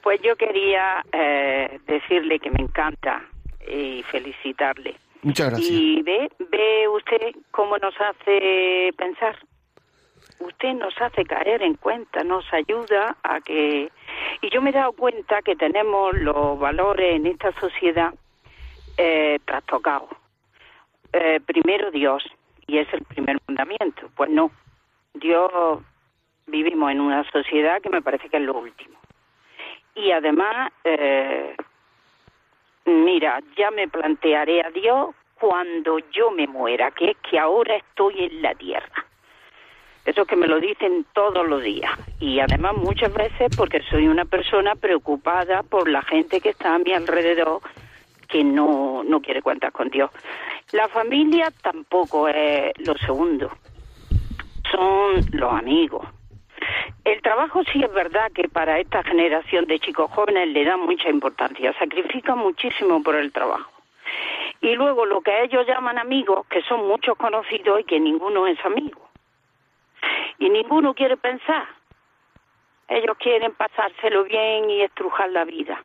Pues 0.02 0.22
yo 0.22 0.38
quería 0.38 1.04
eh, 1.12 1.78
decirle 1.86 2.40
que 2.40 2.50
me 2.50 2.62
encanta 2.62 3.22
y 3.68 4.02
felicitarle. 4.04 4.96
Muchas 5.22 5.50
gracias. 5.50 5.70
Y 5.70 6.02
ve, 6.04 6.32
ve 6.50 6.88
usted 6.88 7.36
cómo 7.52 7.78
nos 7.78 7.94
hace 8.00 8.94
pensar. 8.98 9.38
Usted 10.40 10.74
nos 10.76 11.00
hace 11.02 11.26
caer 11.26 11.62
en 11.62 11.76
cuenta, 11.76 12.24
nos 12.24 12.46
ayuda 12.54 13.18
a 13.24 13.42
que... 13.42 13.92
Y 14.42 14.50
yo 14.50 14.62
me 14.62 14.70
he 14.70 14.74
dado 14.74 14.94
cuenta 14.94 15.42
que 15.42 15.58
tenemos 15.58 16.18
los 16.18 16.58
valores 16.58 17.16
en 17.16 17.28
esta 17.28 17.52
sociedad 17.60 18.14
eh, 18.98 19.38
trastocados. 19.44 20.10
Eh, 21.12 21.42
primero 21.46 21.92
Dios, 21.92 22.24
y 22.68 22.78
es 22.78 22.88
el 22.94 23.04
primer 23.04 23.38
mandamiento. 23.48 24.10
Pues 24.16 24.30
no. 24.30 24.50
Dios 25.14 25.52
vivimos 26.50 26.92
en 26.92 27.02
una 27.02 27.24
sociedad 27.32 27.82
que 27.82 27.90
me 27.90 28.02
parece 28.02 28.30
que 28.30 28.38
es 28.38 28.44
lo 28.44 28.58
último. 28.58 28.98
Y 29.96 30.12
además, 30.12 30.72
eh, 30.84 31.56
mira, 32.86 33.40
ya 33.58 33.72
me 33.72 33.88
plantearé 33.88 34.62
a 34.64 34.70
Dios 34.70 35.16
cuando 35.36 36.00
yo 36.12 36.32
me 36.32 36.48
muera, 36.48 36.92
que 36.92 37.12
es 37.12 37.18
que 37.18 37.40
ahora 37.40 37.76
estoy 37.76 38.26
en 38.26 38.42
la 38.42 38.54
tierra. 38.56 39.06
Eso 40.06 40.26
que 40.26 40.36
me 40.36 40.48
lo 40.48 40.60
dicen 40.60 41.06
todos 41.14 41.48
los 41.48 41.62
días. 41.62 41.92
Y 42.20 42.40
además 42.40 42.76
muchas 42.76 43.14
veces 43.14 43.56
porque 43.56 43.82
soy 43.84 44.08
una 44.08 44.26
persona 44.26 44.76
preocupada 44.76 45.64
por 45.64 45.90
la 45.90 46.02
gente 46.02 46.42
que 46.42 46.50
está 46.50 46.76
a 46.76 46.80
mi 46.80 46.94
alrededor 46.94 47.62
que 48.28 48.44
no, 48.44 49.04
no 49.04 49.22
quiere 49.22 49.42
cuentas 49.42 49.72
con 49.74 49.90
Dios. 49.90 50.12
La 50.72 50.88
familia 50.88 51.52
tampoco 51.62 52.28
es 52.28 52.72
lo 52.80 52.96
segundo. 52.98 53.52
Son 54.72 55.26
los 55.32 55.52
amigos, 55.52 56.08
el 57.06 57.22
trabajo 57.22 57.64
sí 57.72 57.84
es 57.84 57.94
verdad 57.94 58.32
que 58.34 58.48
para 58.50 58.80
esta 58.80 59.04
generación 59.04 59.66
de 59.66 59.80
chicos 59.80 60.12
jóvenes 60.12 60.50
le 60.50 60.66
da 60.66 60.78
mucha 60.78 61.10
importancia, 61.10 61.74
sacrifican 61.80 62.38
muchísimo 62.38 63.02
por 63.02 63.16
el 63.16 63.32
trabajo. 63.32 63.72
Y 64.62 64.76
luego 64.76 65.06
lo 65.06 65.22
que 65.22 65.44
ellos 65.44 65.66
llaman 65.66 65.98
amigos, 65.98 66.46
que 66.48 66.62
son 66.64 66.88
muchos 66.88 67.18
conocidos 67.18 67.80
y 67.80 67.84
que 67.86 68.00
ninguno 68.00 68.48
es 68.48 68.64
amigo. 68.66 69.10
Y 70.38 70.50
ninguno 70.50 70.94
quiere 70.94 71.18
pensar. 71.18 71.68
Ellos 72.88 73.18
quieren 73.18 73.54
pasárselo 73.54 74.24
bien 74.24 74.70
y 74.70 74.82
estrujar 74.82 75.30
la 75.30 75.46
vida. 75.46 75.84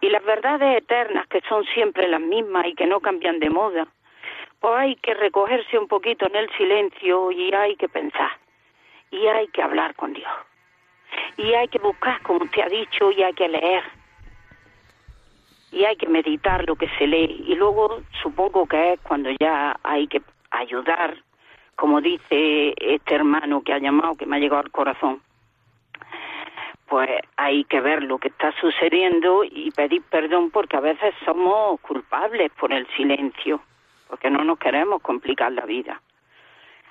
Y 0.00 0.08
las 0.08 0.24
verdades 0.24 0.78
eternas, 0.78 1.26
que 1.28 1.40
son 1.48 1.64
siempre 1.66 2.08
las 2.08 2.20
mismas 2.20 2.66
y 2.66 2.74
que 2.74 2.86
no 2.86 3.00
cambian 3.00 3.38
de 3.40 3.50
moda, 3.50 3.86
pues 4.60 4.74
hay 4.76 4.96
que 4.96 5.14
recogerse 5.14 5.78
un 5.78 5.88
poquito 5.88 6.26
en 6.26 6.36
el 6.36 6.50
silencio 6.56 7.30
y 7.30 7.52
hay 7.52 7.76
que 7.76 7.88
pensar 7.88 8.43
y 9.14 9.28
hay 9.28 9.46
que 9.48 9.62
hablar 9.62 9.94
con 9.94 10.12
Dios. 10.12 10.30
Y 11.36 11.54
hay 11.54 11.68
que 11.68 11.78
buscar, 11.78 12.20
como 12.22 12.44
usted 12.44 12.62
ha 12.62 12.68
dicho, 12.68 13.12
y 13.12 13.22
hay 13.22 13.32
que 13.32 13.48
leer. 13.48 13.84
Y 15.70 15.84
hay 15.84 15.96
que 15.96 16.08
meditar 16.08 16.66
lo 16.66 16.74
que 16.74 16.88
se 16.98 17.06
lee. 17.06 17.44
Y 17.46 17.54
luego 17.54 18.02
supongo 18.22 18.66
que 18.66 18.94
es 18.94 19.00
cuando 19.00 19.30
ya 19.38 19.76
hay 19.84 20.08
que 20.08 20.20
ayudar, 20.50 21.16
como 21.76 22.00
dice 22.00 22.74
este 22.76 23.14
hermano 23.14 23.62
que 23.62 23.72
ha 23.72 23.78
llamado, 23.78 24.16
que 24.16 24.26
me 24.26 24.36
ha 24.36 24.40
llegado 24.40 24.62
al 24.62 24.70
corazón. 24.70 25.20
Pues 26.86 27.10
hay 27.36 27.64
que 27.64 27.80
ver 27.80 28.02
lo 28.02 28.18
que 28.18 28.28
está 28.28 28.52
sucediendo 28.60 29.44
y 29.44 29.70
pedir 29.70 30.02
perdón 30.02 30.50
porque 30.50 30.76
a 30.76 30.80
veces 30.80 31.14
somos 31.24 31.80
culpables 31.80 32.50
por 32.58 32.72
el 32.72 32.86
silencio, 32.96 33.60
porque 34.08 34.30
no 34.30 34.44
nos 34.44 34.58
queremos 34.58 35.02
complicar 35.02 35.52
la 35.52 35.66
vida. 35.66 36.00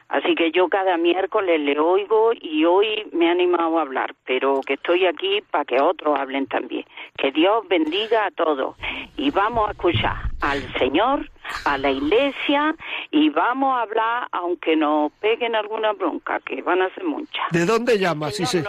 Así 0.10 0.36
que 0.36 0.52
yo 0.52 0.68
cada 0.70 0.98
miércoles 0.98 1.60
le 1.60 1.80
oigo 1.80 2.32
y 2.40 2.66
hoy 2.66 3.08
me 3.12 3.26
he 3.26 3.30
animado 3.30 3.80
a 3.80 3.82
hablar, 3.82 4.14
pero 4.26 4.62
que 4.62 4.74
estoy 4.74 5.06
aquí 5.06 5.42
para 5.50 5.66
que 5.66 5.82
otros 5.82 6.20
hablen 6.20 6.48
también. 6.48 6.86
Que 7.18 7.32
Dios 7.32 7.68
bendiga 7.68 8.26
a 8.26 8.32
todos 8.32 8.76
y 9.18 9.32
vamos 9.32 9.70
a 9.70 9.72
escuchar 9.72 10.16
al 10.42 10.62
Señor, 10.78 11.30
a 11.66 11.78
la 11.78 11.92
iglesia 11.92 12.76
y 13.12 13.30
vamos 13.30 13.76
a 13.76 13.82
hablar, 13.82 14.28
aunque 14.32 14.76
nos 14.76 15.12
peguen 15.14 15.56
alguna 15.56 15.94
bronca, 15.94 16.40
que 16.46 16.62
van 16.62 16.82
a 16.82 16.94
ser 16.94 17.04
muchas. 17.06 17.46
¿De 17.52 17.66
dónde 17.66 17.98
llama? 17.98 18.30
Si 18.32 18.46
se, 18.46 18.64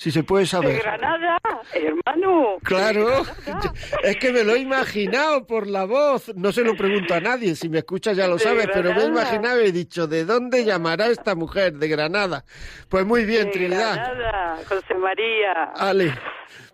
Si 0.00 0.10
se 0.10 0.22
puede 0.22 0.46
saber. 0.46 0.72
De 0.72 0.78
Granada, 0.78 1.38
hermano. 1.74 2.56
Claro, 2.62 3.22
es 4.02 4.16
que 4.16 4.32
me 4.32 4.44
lo 4.44 4.54
he 4.54 4.58
imaginado 4.60 5.46
por 5.46 5.66
la 5.66 5.84
voz. 5.84 6.34
No 6.36 6.52
se 6.52 6.64
lo 6.64 6.74
pregunto 6.74 7.12
a 7.12 7.20
nadie, 7.20 7.54
si 7.54 7.68
me 7.68 7.80
escuchas 7.80 8.16
ya 8.16 8.26
lo 8.26 8.38
sabes, 8.38 8.66
pero 8.72 8.94
me 8.94 9.02
he 9.02 9.06
imaginado 9.08 9.60
y 9.60 9.66
he 9.66 9.72
dicho, 9.72 10.06
¿de 10.06 10.24
dónde 10.24 10.64
llamará 10.64 11.08
esta 11.08 11.34
mujer? 11.34 11.74
De 11.74 11.86
Granada. 11.88 12.46
Pues 12.88 13.04
muy 13.04 13.26
bien, 13.26 13.48
de 13.48 13.50
Trinidad. 13.50 13.96
Granada, 13.96 14.56
José 14.66 14.94
María. 14.94 15.52
Ale. 15.76 16.14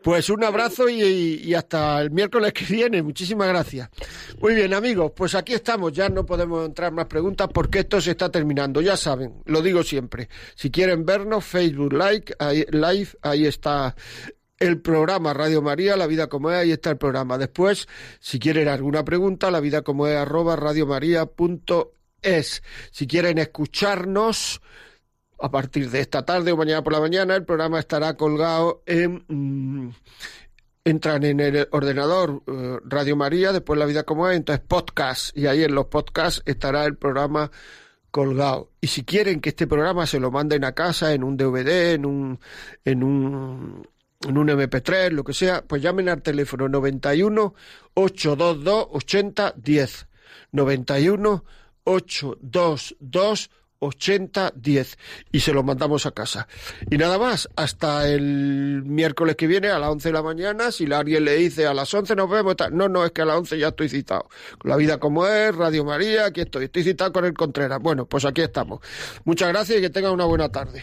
Pues 0.03 0.31
un 0.31 0.45
abrazo 0.45 0.89
y, 0.89 1.53
hasta 1.55 2.01
el 2.01 2.11
miércoles 2.11 2.53
que 2.53 2.65
viene. 2.65 3.03
Muchísimas 3.03 3.49
gracias. 3.49 3.89
Muy 4.41 4.55
bien, 4.55 4.73
amigos, 4.73 5.13
pues 5.17 5.35
aquí 5.35 5.55
estamos. 5.55 5.93
Ya 5.93 6.09
no 6.09 6.25
podemos 6.25 6.65
entrar 6.65 6.93
más 6.93 7.07
preguntas 7.07 7.49
porque 7.53 7.81
esto 7.81 8.01
se 8.01 8.13
está 8.13 8.31
terminando. 8.31 8.81
Ya 8.81 8.97
saben, 8.97 9.43
lo 9.47 9.63
digo 9.63 9.83
siempre. 9.83 10.29
Si 10.55 10.71
quieren 10.71 11.05
vernos, 11.05 11.45
Facebook 11.45 11.93
like, 11.93 12.35
Live, 12.71 13.09
ahí 13.23 13.47
está 13.47 13.97
el 14.59 14.81
programa 14.81 15.35
Radio 15.35 15.61
María, 15.61 15.97
La 15.97 16.07
Vida 16.07 16.29
como 16.29 16.51
es, 16.51 16.57
ahí 16.57 16.73
está 16.73 16.91
el 16.91 16.97
programa. 16.97 17.37
Después, 17.39 17.89
si 18.21 18.39
quieren 18.39 18.69
alguna 18.69 19.05
pregunta, 19.05 19.51
la 19.51 19.61
vida 19.61 19.83
como 19.83 20.07
es 20.07 20.17
arroba. 20.17 20.57
Si 22.91 23.07
quieren 23.07 23.39
escucharnos, 23.39 24.61
a 25.39 25.51
partir 25.51 25.91
de 25.91 26.01
esta 26.01 26.25
tarde 26.25 26.53
o 26.53 26.57
mañana 26.57 26.83
por 26.83 26.93
la 26.93 27.01
mañana, 27.01 27.35
el 27.37 27.45
programa 27.45 27.79
estará 27.79 28.17
colgado 28.17 28.83
en... 28.87 29.25
Mm, 29.29 29.91
entran 30.87 31.25
en 31.25 31.41
el 31.41 31.69
ordenador 31.73 32.45
eh, 32.47 32.79
Radio 32.85 33.17
María, 33.17 33.53
después 33.53 33.77
La 33.77 33.87
Vida 33.87 34.05
como 34.05 34.29
es, 34.29 34.37
entonces 34.37 34.65
podcast, 34.69 35.37
y 35.37 35.49
ahí 35.49 35.65
en 35.65 35.75
los 35.75 35.87
podcasts 35.87 36.43
estará 36.47 36.85
el 36.85 36.97
programa 36.97 37.51
colgado. 38.13 38.71
Y 38.81 38.87
si 38.87 39.03
quieren 39.03 39.41
que 39.41 39.49
este 39.49 39.67
programa 39.67 40.07
se 40.07 40.21
lo 40.21 40.31
manden 40.31 40.63
a 40.65 40.73
casa 40.73 41.13
en 41.13 41.25
un 41.25 41.37
DVD, 41.37 41.95
en 41.95 42.07
un, 42.07 42.39
en 42.85 43.03
un, 43.03 43.89
en 44.29 44.39
un 44.39 44.49
MP3, 44.49 45.11
lo 45.11 45.25
que 45.25 45.33
sea, 45.33 45.65
pues 45.67 45.83
llamen 45.83 46.09
al 46.09 46.23
teléfono 46.23 46.69
91 46.69 47.53
822 47.95 48.87
8010. 48.93 50.07
91 50.53 51.45
822 51.83 52.97
8010 53.01 53.66
y 55.33 55.41
se 55.41 55.53
lo 55.53 55.63
mandamos 55.63 56.07
a 56.07 56.11
casa. 56.13 56.49
Y 56.91 56.97
nada 56.97 57.19
más, 57.19 57.49
hasta 57.57 58.09
el 58.09 58.83
miércoles 58.85 59.37
que 59.37 59.47
viene 59.47 59.69
a 59.69 59.79
las 59.79 59.91
11 59.91 60.09
de 60.09 60.13
la 60.13 60.23
mañana, 60.23 60.71
si 60.73 60.91
alguien 60.93 61.25
le 61.25 61.37
dice 61.37 61.67
a 61.67 61.75
las 61.75 61.93
11 61.93 62.17
nos 62.17 62.31
vemos, 62.31 62.57
no, 62.73 62.89
no, 62.89 63.05
es 63.05 63.13
que 63.13 63.23
a 63.23 63.25
las 63.25 63.37
11 63.37 63.59
ya 63.59 63.69
estoy 63.69 63.89
citado. 63.89 64.29
La 64.65 64.77
vida 64.77 64.99
como 64.99 65.27
es, 65.27 65.55
Radio 65.55 65.85
María, 65.85 66.27
aquí 66.27 66.41
estoy, 66.41 66.65
estoy 66.65 66.85
citado 66.85 67.13
con 67.13 67.25
el 67.25 67.35
Contreras. 67.35 67.81
Bueno, 67.81 68.07
pues 68.07 68.25
aquí 68.25 68.43
estamos. 68.43 68.81
Muchas 69.25 69.49
gracias 69.49 69.79
y 69.79 69.83
que 69.83 69.91
tengan 69.91 70.13
una 70.13 70.25
buena 70.25 70.49
tarde. 70.49 70.83